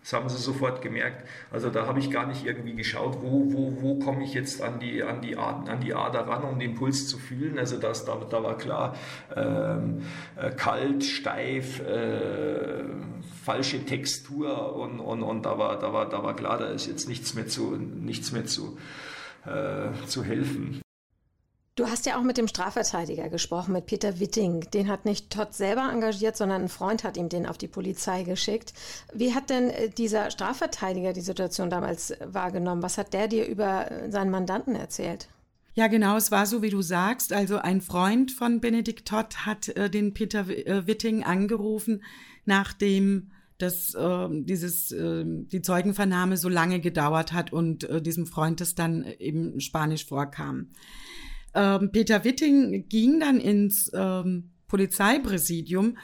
Das 0.01 0.13
haben 0.13 0.27
sie 0.29 0.37
sofort 0.37 0.81
gemerkt. 0.81 1.27
Also 1.51 1.69
da 1.69 1.85
habe 1.85 1.99
ich 1.99 2.09
gar 2.09 2.25
nicht 2.25 2.45
irgendwie 2.45 2.73
geschaut, 2.73 3.19
wo, 3.21 3.53
wo, 3.53 3.81
wo 3.81 3.99
komme 3.99 4.23
ich 4.23 4.33
jetzt 4.33 4.61
an 4.61 4.79
die, 4.79 5.03
an, 5.03 5.21
die 5.21 5.37
Ader, 5.37 5.71
an 5.71 5.79
die 5.79 5.93
Ader 5.93 6.27
ran, 6.27 6.43
um 6.43 6.59
den 6.59 6.73
Puls 6.73 7.07
zu 7.07 7.19
fühlen. 7.19 7.59
Also 7.59 7.77
das, 7.77 8.03
da, 8.05 8.15
da 8.15 8.43
war 8.43 8.57
klar, 8.57 8.95
ähm, 9.35 10.01
äh, 10.35 10.49
kalt, 10.51 11.03
steif, 11.03 11.79
äh, 11.81 12.83
falsche 13.43 13.85
Textur 13.85 14.75
und, 14.75 14.99
und, 14.99 15.21
und 15.21 15.45
da, 15.45 15.59
war, 15.59 15.77
da, 15.77 15.93
war, 15.93 16.09
da 16.09 16.23
war 16.23 16.35
klar, 16.35 16.57
da 16.57 16.65
ist 16.65 16.87
jetzt 16.87 17.07
nichts 17.07 17.35
mehr 17.35 17.47
zu, 17.47 17.75
nichts 17.75 18.31
mehr 18.31 18.45
zu, 18.45 18.79
äh, 19.45 19.91
zu 20.07 20.23
helfen. 20.23 20.81
Du 21.81 21.89
hast 21.89 22.05
ja 22.05 22.19
auch 22.19 22.21
mit 22.21 22.37
dem 22.37 22.47
Strafverteidiger 22.47 23.27
gesprochen, 23.29 23.71
mit 23.71 23.87
Peter 23.87 24.19
Witting. 24.19 24.69
Den 24.71 24.87
hat 24.87 25.05
nicht 25.05 25.31
Todd 25.31 25.55
selber 25.55 25.89
engagiert, 25.91 26.37
sondern 26.37 26.61
ein 26.61 26.69
Freund 26.69 27.03
hat 27.03 27.17
ihm 27.17 27.27
den 27.27 27.47
auf 27.47 27.57
die 27.57 27.67
Polizei 27.67 28.21
geschickt. 28.21 28.75
Wie 29.15 29.33
hat 29.33 29.49
denn 29.49 29.71
äh, 29.71 29.89
dieser 29.89 30.29
Strafverteidiger 30.29 31.11
die 31.11 31.21
Situation 31.21 31.71
damals 31.71 32.13
wahrgenommen? 32.23 32.83
Was 32.83 32.99
hat 32.99 33.15
der 33.15 33.27
dir 33.27 33.47
über 33.47 33.89
äh, 33.89 34.11
seinen 34.11 34.29
Mandanten 34.29 34.75
erzählt? 34.75 35.27
Ja, 35.73 35.87
genau, 35.87 36.17
es 36.17 36.29
war 36.29 36.45
so, 36.45 36.61
wie 36.61 36.69
du 36.69 36.83
sagst. 36.83 37.33
Also 37.33 37.57
ein 37.57 37.81
Freund 37.81 38.31
von 38.31 38.61
Benedikt 38.61 39.07
Todd 39.07 39.37
hat 39.47 39.69
äh, 39.69 39.89
den 39.89 40.13
Peter 40.13 40.47
äh, 40.49 40.85
Witting 40.85 41.23
angerufen, 41.23 42.03
nachdem 42.45 43.31
dass 43.57 43.93
äh, 43.93 44.27
dieses 44.31 44.91
äh, 44.91 45.23
die 45.25 45.61
Zeugenvernahme 45.61 46.37
so 46.37 46.49
lange 46.49 46.79
gedauert 46.79 47.33
hat 47.33 47.53
und 47.53 47.83
äh, 47.85 48.01
diesem 48.01 48.25
Freund 48.25 48.61
es 48.61 48.75
dann 48.75 49.03
eben 49.19 49.59
Spanisch 49.59 50.05
vorkam. 50.05 50.69
Ähm, 51.53 51.91
Peter 51.91 52.23
Witting 52.23 52.87
ging 52.87 53.19
dann 53.19 53.39
ins 53.39 53.91
ähm, 53.93 54.51
Polizeipräsidium. 54.67 55.97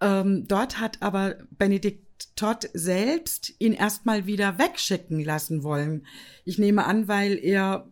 Ähm, 0.00 0.46
dort 0.46 0.80
hat 0.80 1.02
aber 1.02 1.36
Benedikt 1.50 2.06
Todd 2.36 2.68
selbst 2.74 3.54
ihn 3.58 3.72
erstmal 3.72 4.26
wieder 4.26 4.58
wegschicken 4.58 5.24
lassen 5.24 5.62
wollen. 5.62 6.06
Ich 6.44 6.58
nehme 6.58 6.84
an, 6.84 7.08
weil 7.08 7.38
er 7.42 7.88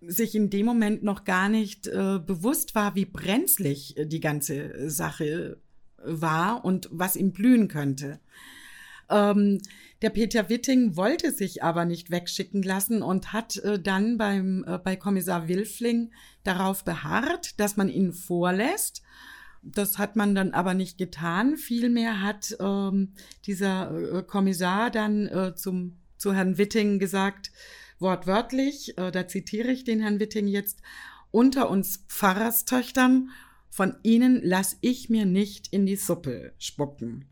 sich 0.00 0.34
in 0.34 0.50
dem 0.50 0.66
Moment 0.66 1.02
noch 1.02 1.24
gar 1.24 1.48
nicht 1.48 1.86
äh, 1.86 2.18
bewusst 2.18 2.74
war, 2.74 2.94
wie 2.94 3.06
brenzlig 3.06 3.96
äh, 3.96 4.06
die 4.06 4.20
ganze 4.20 4.88
Sache 4.90 5.58
war 6.04 6.64
und 6.64 6.88
was 6.92 7.16
ihm 7.16 7.32
blühen 7.32 7.68
könnte. 7.68 8.20
Ähm, 9.10 9.60
der 10.02 10.10
Peter 10.10 10.48
Witting 10.48 10.96
wollte 10.96 11.32
sich 11.32 11.62
aber 11.62 11.84
nicht 11.84 12.10
wegschicken 12.10 12.62
lassen 12.62 13.02
und 13.02 13.32
hat 13.32 13.56
äh, 13.56 13.80
dann 13.80 14.16
beim, 14.16 14.64
äh, 14.66 14.78
bei 14.78 14.94
Kommissar 14.94 15.48
Wilfling 15.48 16.12
darauf 16.44 16.84
beharrt, 16.84 17.58
dass 17.58 17.76
man 17.76 17.88
ihn 17.88 18.12
vorlässt. 18.12 19.02
Das 19.62 19.98
hat 19.98 20.14
man 20.14 20.36
dann 20.36 20.52
aber 20.52 20.74
nicht 20.74 20.98
getan. 20.98 21.56
Vielmehr 21.56 22.22
hat 22.22 22.56
ähm, 22.60 23.14
dieser 23.44 24.18
äh, 24.18 24.22
Kommissar 24.22 24.90
dann 24.90 25.26
äh, 25.26 25.54
zum, 25.56 25.98
zu 26.16 26.32
Herrn 26.32 26.58
Witting 26.58 27.00
gesagt, 27.00 27.50
wortwörtlich, 27.98 28.96
äh, 28.98 29.10
da 29.10 29.26
zitiere 29.26 29.72
ich 29.72 29.82
den 29.82 30.00
Herrn 30.00 30.20
Witting 30.20 30.46
jetzt, 30.46 30.80
unter 31.32 31.68
uns 31.68 32.04
Pfarrerstöchtern, 32.08 33.30
von 33.68 33.96
ihnen 34.02 34.40
lass 34.42 34.78
ich 34.80 35.10
mir 35.10 35.26
nicht 35.26 35.72
in 35.72 35.86
die 35.86 35.96
Suppe 35.96 36.52
spucken. 36.58 37.26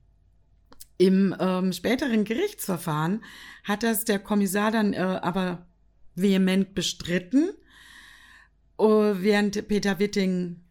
Im 0.99 1.35
ähm, 1.39 1.73
späteren 1.73 2.25
Gerichtsverfahren 2.25 3.23
hat 3.65 3.83
das 3.83 4.05
der 4.05 4.19
Kommissar 4.19 4.71
dann 4.71 4.93
äh, 4.95 4.99
aber 4.99 5.67
vehement 6.15 6.75
bestritten, 6.75 7.51
uh, 8.79 9.15
während 9.19 9.69
Peter 9.69 9.99
Witting 9.99 10.63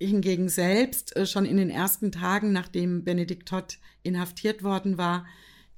hingegen 0.00 0.48
selbst 0.48 1.14
äh, 1.16 1.26
schon 1.26 1.44
in 1.44 1.58
den 1.58 1.70
ersten 1.70 2.12
Tagen, 2.12 2.52
nachdem 2.52 3.04
Benedikt 3.04 3.48
Todd 3.48 3.78
inhaftiert 4.02 4.62
worden 4.62 4.98
war, 4.98 5.26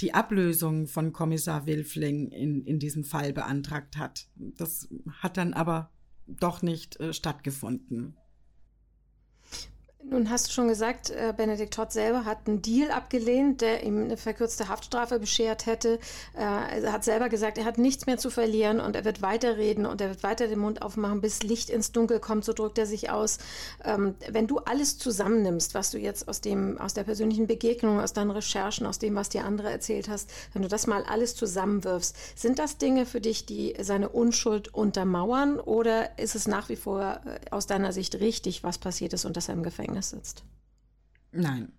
die 0.01 0.15
Ablösung 0.15 0.87
von 0.87 1.13
Kommissar 1.13 1.67
Wilfling 1.67 2.29
in, 2.31 2.65
in 2.65 2.79
diesem 2.79 3.05
Fall 3.05 3.33
beantragt 3.33 3.97
hat. 3.97 4.27
Das 4.37 4.89
hat 5.23 5.37
dann 5.37 5.55
aber 5.55 5.91
doch 6.27 6.63
nicht 6.63 7.01
äh, 7.01 7.13
stattgefunden. 7.13 8.17
Nun 10.09 10.31
hast 10.31 10.47
du 10.47 10.53
schon 10.53 10.69
gesagt, 10.69 11.11
äh, 11.11 11.35
Benedikt 11.37 11.75
Todd 11.75 11.91
selber 11.91 12.25
hat 12.25 12.47
einen 12.47 12.63
Deal 12.63 12.93
abgelehnt, 12.93 13.61
der 13.61 13.83
ihm 13.83 14.05
eine 14.05 14.17
verkürzte 14.17 14.69
Haftstrafe 14.69 15.19
beschert 15.19 15.67
hätte. 15.67 15.99
Äh, 16.37 16.85
er 16.85 16.93
hat 16.93 17.03
selber 17.03 17.29
gesagt, 17.29 17.59
er 17.59 17.65
hat 17.65 17.77
nichts 17.77 18.07
mehr 18.07 18.17
zu 18.17 18.31
verlieren 18.31 18.79
und 18.79 18.95
er 18.95 19.05
wird 19.05 19.21
weiterreden 19.21 19.85
und 19.85 20.01
er 20.01 20.11
wird 20.11 20.23
weiter 20.23 20.47
den 20.47 20.61
Mund 20.61 20.81
aufmachen, 20.83 21.21
bis 21.21 21.43
Licht 21.43 21.71
ins 21.71 21.91
Dunkel 21.91 22.21
kommt, 22.21 22.45
so 22.45 22.53
drückt 22.53 22.79
er 22.79 22.87
sich 22.87 23.11
aus. 23.11 23.39
Ähm, 23.85 24.15
wenn 24.31 24.47
du 24.47 24.59
alles 24.59 24.97
zusammennimmst, 24.97 25.75
was 25.75 25.91
du 25.91 25.99
jetzt 25.99 26.29
aus 26.29 26.41
dem, 26.41 26.79
aus 26.79 26.95
der 26.95 27.03
persönlichen 27.03 27.49
Begegnung, 27.49 27.99
aus 27.99 28.13
deinen 28.13 28.31
Recherchen, 28.31 28.87
aus 28.87 29.01
dem, 29.01 29.17
was 29.17 29.29
dir 29.29 29.45
andere 29.45 29.73
erzählt 29.73 30.09
hast, 30.09 30.31
wenn 30.53 30.63
du 30.63 30.69
das 30.69 30.87
mal 30.87 31.03
alles 31.03 31.35
zusammenwirfst, 31.35 32.15
sind 32.39 32.61
das 32.61 32.79
Dinge 32.79 33.07
für 33.07 33.21
dich, 33.21 33.45
die 33.45 33.75
seine 33.81 34.09
Unschuld 34.11 34.73
untermauern 34.73 35.59
oder 35.59 36.17
ist 36.17 36.37
es 36.37 36.47
nach 36.47 36.69
wie 36.69 36.77
vor 36.77 37.21
äh, 37.27 37.51
aus 37.51 37.67
deiner 37.67 37.93
Sicht 37.93 38.21
richtig, 38.21 38.63
was 38.63 38.79
passiert 38.79 39.13
ist 39.13 39.25
und 39.25 39.37
dass 39.37 39.49
er 39.49 39.55
im 39.55 39.65
Gefängnis 39.65 39.96
Gefängnis 39.97 40.11
sitzt. 40.11 40.45
Nein. 41.33 41.73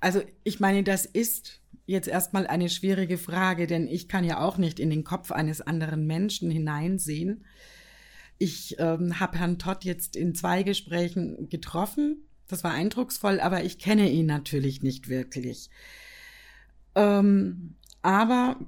Also 0.00 0.22
ich 0.44 0.60
meine, 0.60 0.82
das 0.82 1.06
ist 1.06 1.60
jetzt 1.86 2.08
erstmal 2.08 2.46
eine 2.46 2.68
schwierige 2.68 3.18
Frage, 3.18 3.66
denn 3.66 3.88
ich 3.88 4.08
kann 4.08 4.24
ja 4.24 4.40
auch 4.40 4.56
nicht 4.58 4.78
in 4.78 4.90
den 4.90 5.04
Kopf 5.04 5.32
eines 5.32 5.60
anderen 5.60 6.06
Menschen 6.06 6.50
hineinsehen. 6.50 7.44
Ich 8.38 8.76
ähm, 8.78 9.20
habe 9.20 9.38
Herrn 9.38 9.58
Todd 9.58 9.84
jetzt 9.84 10.16
in 10.16 10.34
zwei 10.34 10.62
Gesprächen 10.62 11.48
getroffen. 11.48 12.24
Das 12.48 12.64
war 12.64 12.72
eindrucksvoll, 12.72 13.40
aber 13.40 13.64
ich 13.64 13.78
kenne 13.78 14.10
ihn 14.10 14.26
natürlich 14.26 14.82
nicht 14.82 15.08
wirklich. 15.08 15.70
Ähm, 16.94 17.76
aber, 18.02 18.58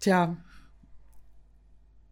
tja, 0.00 0.36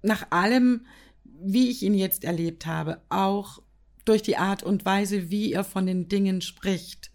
nach 0.02 0.30
allem, 0.30 0.86
wie 1.24 1.70
ich 1.70 1.82
ihn 1.82 1.94
jetzt 1.94 2.24
erlebt 2.24 2.66
habe, 2.66 3.02
auch 3.08 3.62
durch 4.04 4.22
die 4.22 4.36
Art 4.36 4.62
und 4.62 4.84
Weise, 4.84 5.30
wie 5.30 5.52
er 5.52 5.64
von 5.64 5.86
den 5.86 6.08
Dingen 6.08 6.40
spricht. 6.40 7.10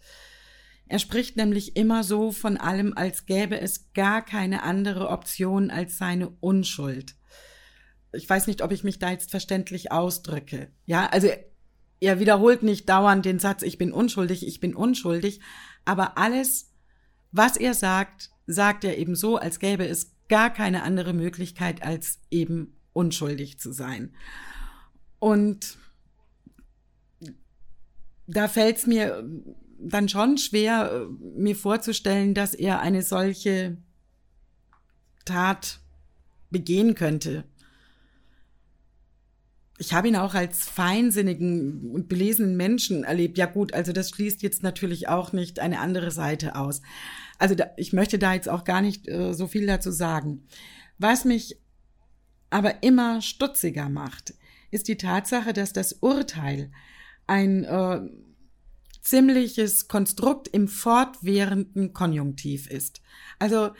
Er 0.86 0.98
spricht 0.98 1.36
nämlich 1.36 1.76
immer 1.76 2.02
so 2.02 2.32
von 2.32 2.56
allem, 2.56 2.94
als 2.96 3.26
gäbe 3.26 3.60
es 3.60 3.92
gar 3.92 4.24
keine 4.24 4.62
andere 4.62 5.08
Option 5.08 5.70
als 5.70 5.98
seine 5.98 6.30
Unschuld. 6.40 7.14
Ich 8.12 8.28
weiß 8.28 8.46
nicht, 8.46 8.62
ob 8.62 8.72
ich 8.72 8.84
mich 8.84 8.98
da 8.98 9.10
jetzt 9.10 9.30
verständlich 9.30 9.92
ausdrücke. 9.92 10.70
Ja, 10.86 11.06
also 11.06 11.28
er 12.00 12.20
wiederholt 12.20 12.62
nicht 12.62 12.88
dauernd 12.88 13.26
den 13.26 13.38
Satz, 13.38 13.62
ich 13.62 13.76
bin 13.76 13.92
unschuldig, 13.92 14.46
ich 14.46 14.60
bin 14.60 14.74
unschuldig, 14.74 15.40
aber 15.84 16.16
alles, 16.16 16.72
was 17.32 17.56
er 17.56 17.74
sagt, 17.74 18.30
sagt 18.46 18.84
er 18.84 18.96
eben 18.96 19.14
so, 19.14 19.36
als 19.36 19.58
gäbe 19.58 19.86
es 19.86 20.12
gar 20.28 20.50
keine 20.50 20.82
andere 20.84 21.12
Möglichkeit, 21.12 21.82
als 21.82 22.20
eben 22.30 22.78
unschuldig 22.92 23.58
zu 23.58 23.72
sein. 23.72 24.14
Und 25.18 25.76
da 28.28 28.46
fällt 28.46 28.76
es 28.76 28.86
mir 28.86 29.24
dann 29.80 30.08
schon 30.08 30.38
schwer, 30.38 31.08
mir 31.18 31.56
vorzustellen, 31.56 32.34
dass 32.34 32.54
er 32.54 32.80
eine 32.80 33.02
solche 33.02 33.78
Tat 35.24 35.80
begehen 36.50 36.94
könnte. 36.94 37.44
Ich 39.78 39.94
habe 39.94 40.08
ihn 40.08 40.16
auch 40.16 40.34
als 40.34 40.68
feinsinnigen 40.68 41.90
und 41.92 42.08
belesenen 42.08 42.56
Menschen 42.56 43.04
erlebt. 43.04 43.38
Ja 43.38 43.46
gut, 43.46 43.72
also 43.72 43.92
das 43.92 44.10
schließt 44.10 44.42
jetzt 44.42 44.62
natürlich 44.62 45.08
auch 45.08 45.32
nicht 45.32 45.60
eine 45.60 45.78
andere 45.78 46.10
Seite 46.10 46.56
aus. 46.56 46.82
Also 47.38 47.54
da, 47.54 47.70
ich 47.76 47.92
möchte 47.92 48.18
da 48.18 48.34
jetzt 48.34 48.48
auch 48.48 48.64
gar 48.64 48.82
nicht 48.82 49.06
äh, 49.06 49.32
so 49.34 49.46
viel 49.46 49.66
dazu 49.66 49.92
sagen. 49.92 50.46
Was 50.98 51.24
mich 51.24 51.60
aber 52.50 52.82
immer 52.82 53.22
stutziger 53.22 53.88
macht, 53.88 54.34
ist 54.72 54.88
die 54.88 54.96
Tatsache, 54.96 55.52
dass 55.52 55.72
das 55.72 55.92
Urteil 55.92 56.72
ein 57.28 57.64
äh, 57.64 58.00
ziemliches 59.00 59.88
Konstrukt 59.88 60.48
im 60.48 60.68
fortwährenden 60.68 61.92
Konjunktiv 61.92 62.68
ist. 62.68 63.00
Also 63.38 63.70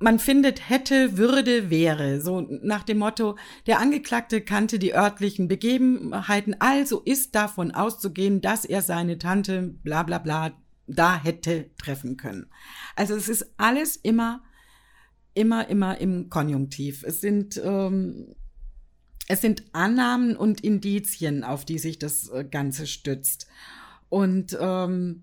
man 0.00 0.18
findet 0.18 0.68
hätte, 0.68 1.16
würde, 1.16 1.70
wäre, 1.70 2.20
so 2.20 2.40
nach 2.40 2.82
dem 2.82 2.98
Motto, 2.98 3.36
der 3.66 3.78
Angeklagte 3.78 4.40
kannte 4.40 4.80
die 4.80 4.94
örtlichen 4.94 5.46
Begebenheiten, 5.46 6.56
also 6.58 7.00
ist 7.00 7.36
davon 7.36 7.70
auszugehen, 7.70 8.40
dass 8.40 8.64
er 8.64 8.82
seine 8.82 9.18
Tante 9.18 9.74
bla 9.84 10.02
bla 10.02 10.18
bla 10.18 10.52
da 10.88 11.22
hätte 11.22 11.70
treffen 11.78 12.16
können. 12.16 12.46
Also 12.96 13.14
es 13.14 13.28
ist 13.28 13.54
alles 13.56 13.96
immer, 13.96 14.42
immer, 15.34 15.68
immer 15.68 15.98
im 15.98 16.28
Konjunktiv. 16.28 17.04
Es 17.04 17.20
sind 17.20 17.60
ähm, 17.64 18.34
es 19.28 19.40
sind 19.40 19.62
Annahmen 19.72 20.36
und 20.36 20.62
Indizien, 20.62 21.44
auf 21.44 21.64
die 21.64 21.78
sich 21.78 21.98
das 21.98 22.28
äh, 22.28 22.44
Ganze 22.44 22.86
stützt. 22.86 23.46
Und 24.08 24.56
ähm, 24.60 25.22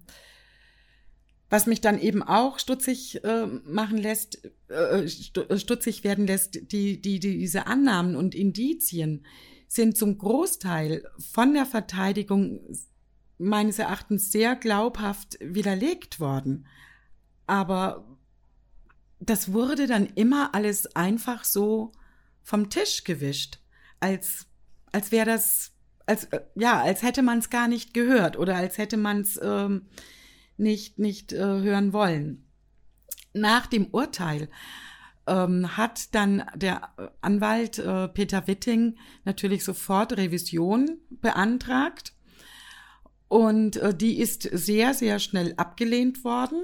was 1.50 1.66
mich 1.66 1.82
dann 1.82 2.00
eben 2.00 2.24
auch 2.24 2.60
stutzig 2.60 3.24
äh, 3.24 3.46
machen 3.46 3.98
lässt, 3.98 4.40
äh, 4.70 5.08
stutzig 5.08 6.04
werden 6.04 6.28
lässt, 6.28 6.72
die, 6.72 7.02
die, 7.02 7.20
die, 7.20 7.38
diese 7.40 7.68
Annahmen 7.68 8.16
und 8.16 8.36
Indizien 8.36 9.26
sind 9.68 9.98
zum 9.98 10.18
Großteil 10.18 11.08
von 11.18 11.54
der 11.54 11.66
Verteidigung 11.66 12.62
meines 13.38 13.80
Erachtens 13.80 14.32
sehr 14.32 14.56
glaubhaft 14.56 15.38
widerlegt 15.42 16.20
worden. 16.20 16.66
Aber 17.48 18.18
das 19.20 19.54
wurde 19.54 19.88
dann 19.88 20.06
immer 20.06 20.54
alles 20.56 20.96
einfach 20.96 21.44
so 21.44 21.92
vom 22.44 22.70
Tisch 22.70 23.04
gewischt 23.04 23.60
als, 24.00 24.48
als 24.92 25.12
wäre 25.12 25.26
das, 25.26 25.74
als, 26.06 26.26
äh, 26.26 26.42
ja, 26.56 26.82
als 26.82 27.04
hätte 27.04 27.22
man 27.22 27.40
es 27.40 27.50
gar 27.50 27.68
nicht 27.68 27.94
gehört 27.94 28.38
oder 28.38 28.56
als 28.56 28.78
hätte 28.78 28.98
man 28.98 29.22
es 29.22 29.40
ähm, 29.42 29.88
nicht, 30.58 31.00
nicht 31.00 31.34
äh, 31.34 31.40
hören 31.40 31.94
wollen. 31.94 32.46
Nach 33.34 33.68
dem 33.68 33.88
Urteil 33.88 34.50
ähm, 35.28 35.78
hat 35.78 36.14
dann 36.16 36.44
der 36.56 36.90
Anwalt 37.22 37.80
äh, 37.80 38.08
Peter 38.08 38.48
Witting 38.48 38.98
natürlich 39.24 39.64
sofort 39.64 40.18
Revision 40.18 40.98
beantragt. 41.10 42.14
Und 43.28 43.78
äh, 43.78 43.94
die 43.94 44.20
ist 44.20 44.44
sehr, 44.44 44.94
sehr 44.94 45.20
schnell 45.20 45.54
abgelehnt 45.58 46.24
worden. 46.24 46.62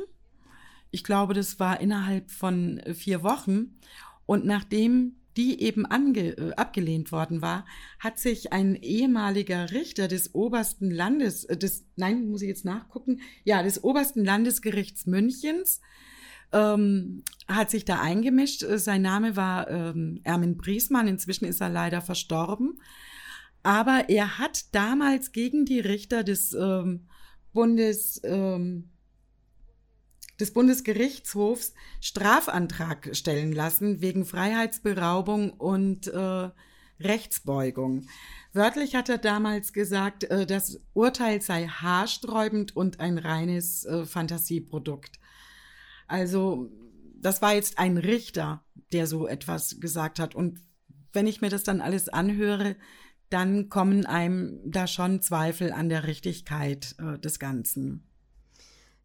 Ich 0.90 1.04
glaube, 1.04 1.34
das 1.34 1.60
war 1.60 1.80
innerhalb 1.80 2.32
von 2.32 2.82
vier 2.94 3.22
Wochen. 3.22 3.78
Und 4.26 4.46
nachdem 4.46 5.18
die 5.38 5.62
eben 5.62 5.86
ange, 5.86 6.38
äh, 6.38 6.54
abgelehnt 6.56 7.12
worden 7.12 7.42
war, 7.42 7.66
hat 8.00 8.20
sich 8.20 8.54
ein 8.54 8.76
ehemaliger 8.76 9.72
Richter 9.72 10.08
des 10.08 10.34
obersten 10.34 10.92
Landes, 10.92 11.46
äh, 11.46 11.58
des, 11.58 11.86
nein, 11.96 12.30
muss 12.30 12.42
ich 12.42 12.48
jetzt 12.48 12.66
nachgucken, 12.66 13.22
ja, 13.44 13.64
des 13.64 13.84
obersten 13.84 14.24
Landesgerichts 14.24 15.06
Münchens, 15.06 15.82
ähm, 16.52 17.24
hat 17.48 17.70
sich 17.70 17.86
da 17.86 18.00
eingemischt. 18.00 18.64
Äh, 18.64 18.80
sein 18.80 19.02
Name 19.02 19.36
war 19.36 19.70
ähm, 19.70 20.22
Ermin 20.24 20.58
Briesmann, 20.58 21.08
inzwischen 21.08 21.46
ist 21.46 21.62
er 21.62 21.70
leider 21.70 22.02
verstorben. 22.02 22.80
Aber 23.64 24.10
er 24.10 24.38
hat 24.38 24.74
damals 24.74 25.32
gegen 25.32 25.66
die 25.66 25.80
Richter 25.80 26.24
des 26.24 26.54
ähm, 26.54 27.08
Bundes, 27.52 28.22
ähm, 28.24 28.90
des 30.40 30.52
Bundesgerichtshofs 30.52 31.74
Strafantrag 32.02 33.16
stellen 33.16 33.54
lassen 33.54 34.02
wegen 34.02 34.26
Freiheitsberaubung 34.26 35.52
und 35.52 36.08
äh, 36.08 36.50
Rechtsbeugung. 37.00 38.08
Wörtlich 38.54 38.96
hat 38.96 39.10
er 39.10 39.18
damals 39.18 39.74
gesagt, 39.74 40.26
äh, 40.26 40.46
das 40.46 40.82
Urteil 40.94 41.42
sei 41.42 41.68
haarsträubend 41.68 42.76
und 42.76 43.00
ein 43.00 43.18
reines 43.18 43.86
äh, 43.86 44.06
Fantasieprodukt. 44.06 45.20
Also 46.08 46.72
das 47.20 47.42
war 47.42 47.54
jetzt 47.54 47.80
ein 47.80 47.98
Richter, 47.98 48.64
der 48.94 49.08
so 49.08 49.28
etwas 49.28 49.80
gesagt 49.80 50.20
hat. 50.20 50.36
Und 50.36 50.62
wenn 51.12 51.28
ich 51.28 51.42
mir 51.42 51.50
das 51.50 51.64
dann 51.64 51.82
alles 51.82 52.08
anhöre, 52.10 52.76
dann 53.30 53.70
kommen 53.70 54.06
einem 54.06 54.60
da 54.66 54.88
schon 54.88 55.22
Zweifel 55.22 55.72
an 55.72 55.90
der 55.90 56.06
Richtigkeit 56.06 56.96
äh, 57.00 57.18
des 57.20 57.40
Ganzen. 57.40 58.08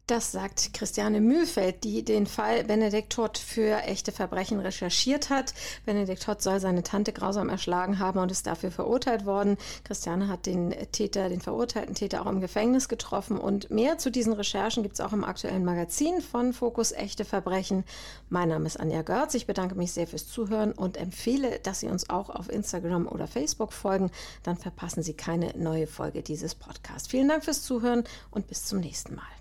Das 0.07 0.31
sagt 0.31 0.73
Christiane 0.73 1.21
Mühlfeld, 1.21 1.85
die 1.85 2.03
den 2.03 2.27
Fall 2.27 2.65
Benedikt 2.65 3.13
Todt 3.13 3.37
für 3.37 3.77
echte 3.83 4.11
Verbrechen 4.11 4.59
recherchiert 4.59 5.29
hat. 5.29 5.53
Benedikt 5.85 6.23
Todt 6.23 6.41
soll 6.41 6.59
seine 6.59 6.83
Tante 6.83 7.13
grausam 7.13 7.47
erschlagen 7.47 7.99
haben 7.99 8.19
und 8.19 8.29
ist 8.29 8.45
dafür 8.45 8.71
verurteilt 8.71 9.25
worden. 9.25 9.57
Christiane 9.85 10.27
hat 10.27 10.47
den 10.47 10.75
Täter, 10.91 11.29
den 11.29 11.39
verurteilten 11.39 11.95
Täter 11.95 12.21
auch 12.21 12.29
im 12.29 12.41
Gefängnis 12.41 12.89
getroffen. 12.89 13.37
Und 13.37 13.69
mehr 13.69 13.99
zu 13.99 14.11
diesen 14.11 14.33
Recherchen 14.33 14.83
gibt 14.83 14.95
es 14.95 15.01
auch 15.01 15.13
im 15.13 15.23
aktuellen 15.23 15.63
Magazin 15.63 16.19
von 16.21 16.51
Fokus 16.51 16.91
Echte 16.91 17.23
Verbrechen. 17.23 17.85
Mein 18.29 18.49
Name 18.49 18.65
ist 18.65 18.79
Anja 18.79 19.03
Görz. 19.03 19.33
Ich 19.35 19.47
bedanke 19.47 19.75
mich 19.75 19.93
sehr 19.93 20.07
fürs 20.07 20.27
Zuhören 20.27 20.73
und 20.73 20.97
empfehle, 20.97 21.59
dass 21.59 21.79
Sie 21.79 21.87
uns 21.87 22.09
auch 22.09 22.29
auf 22.29 22.49
Instagram 22.49 23.07
oder 23.07 23.27
Facebook 23.27 23.71
folgen. 23.71 24.11
Dann 24.43 24.57
verpassen 24.57 25.03
Sie 25.03 25.13
keine 25.13 25.53
neue 25.57 25.87
Folge 25.87 26.21
dieses 26.21 26.55
Podcasts. 26.55 27.07
Vielen 27.07 27.29
Dank 27.29 27.45
fürs 27.45 27.63
Zuhören 27.63 28.03
und 28.29 28.47
bis 28.47 28.65
zum 28.65 28.79
nächsten 28.79 29.15
Mal. 29.15 29.40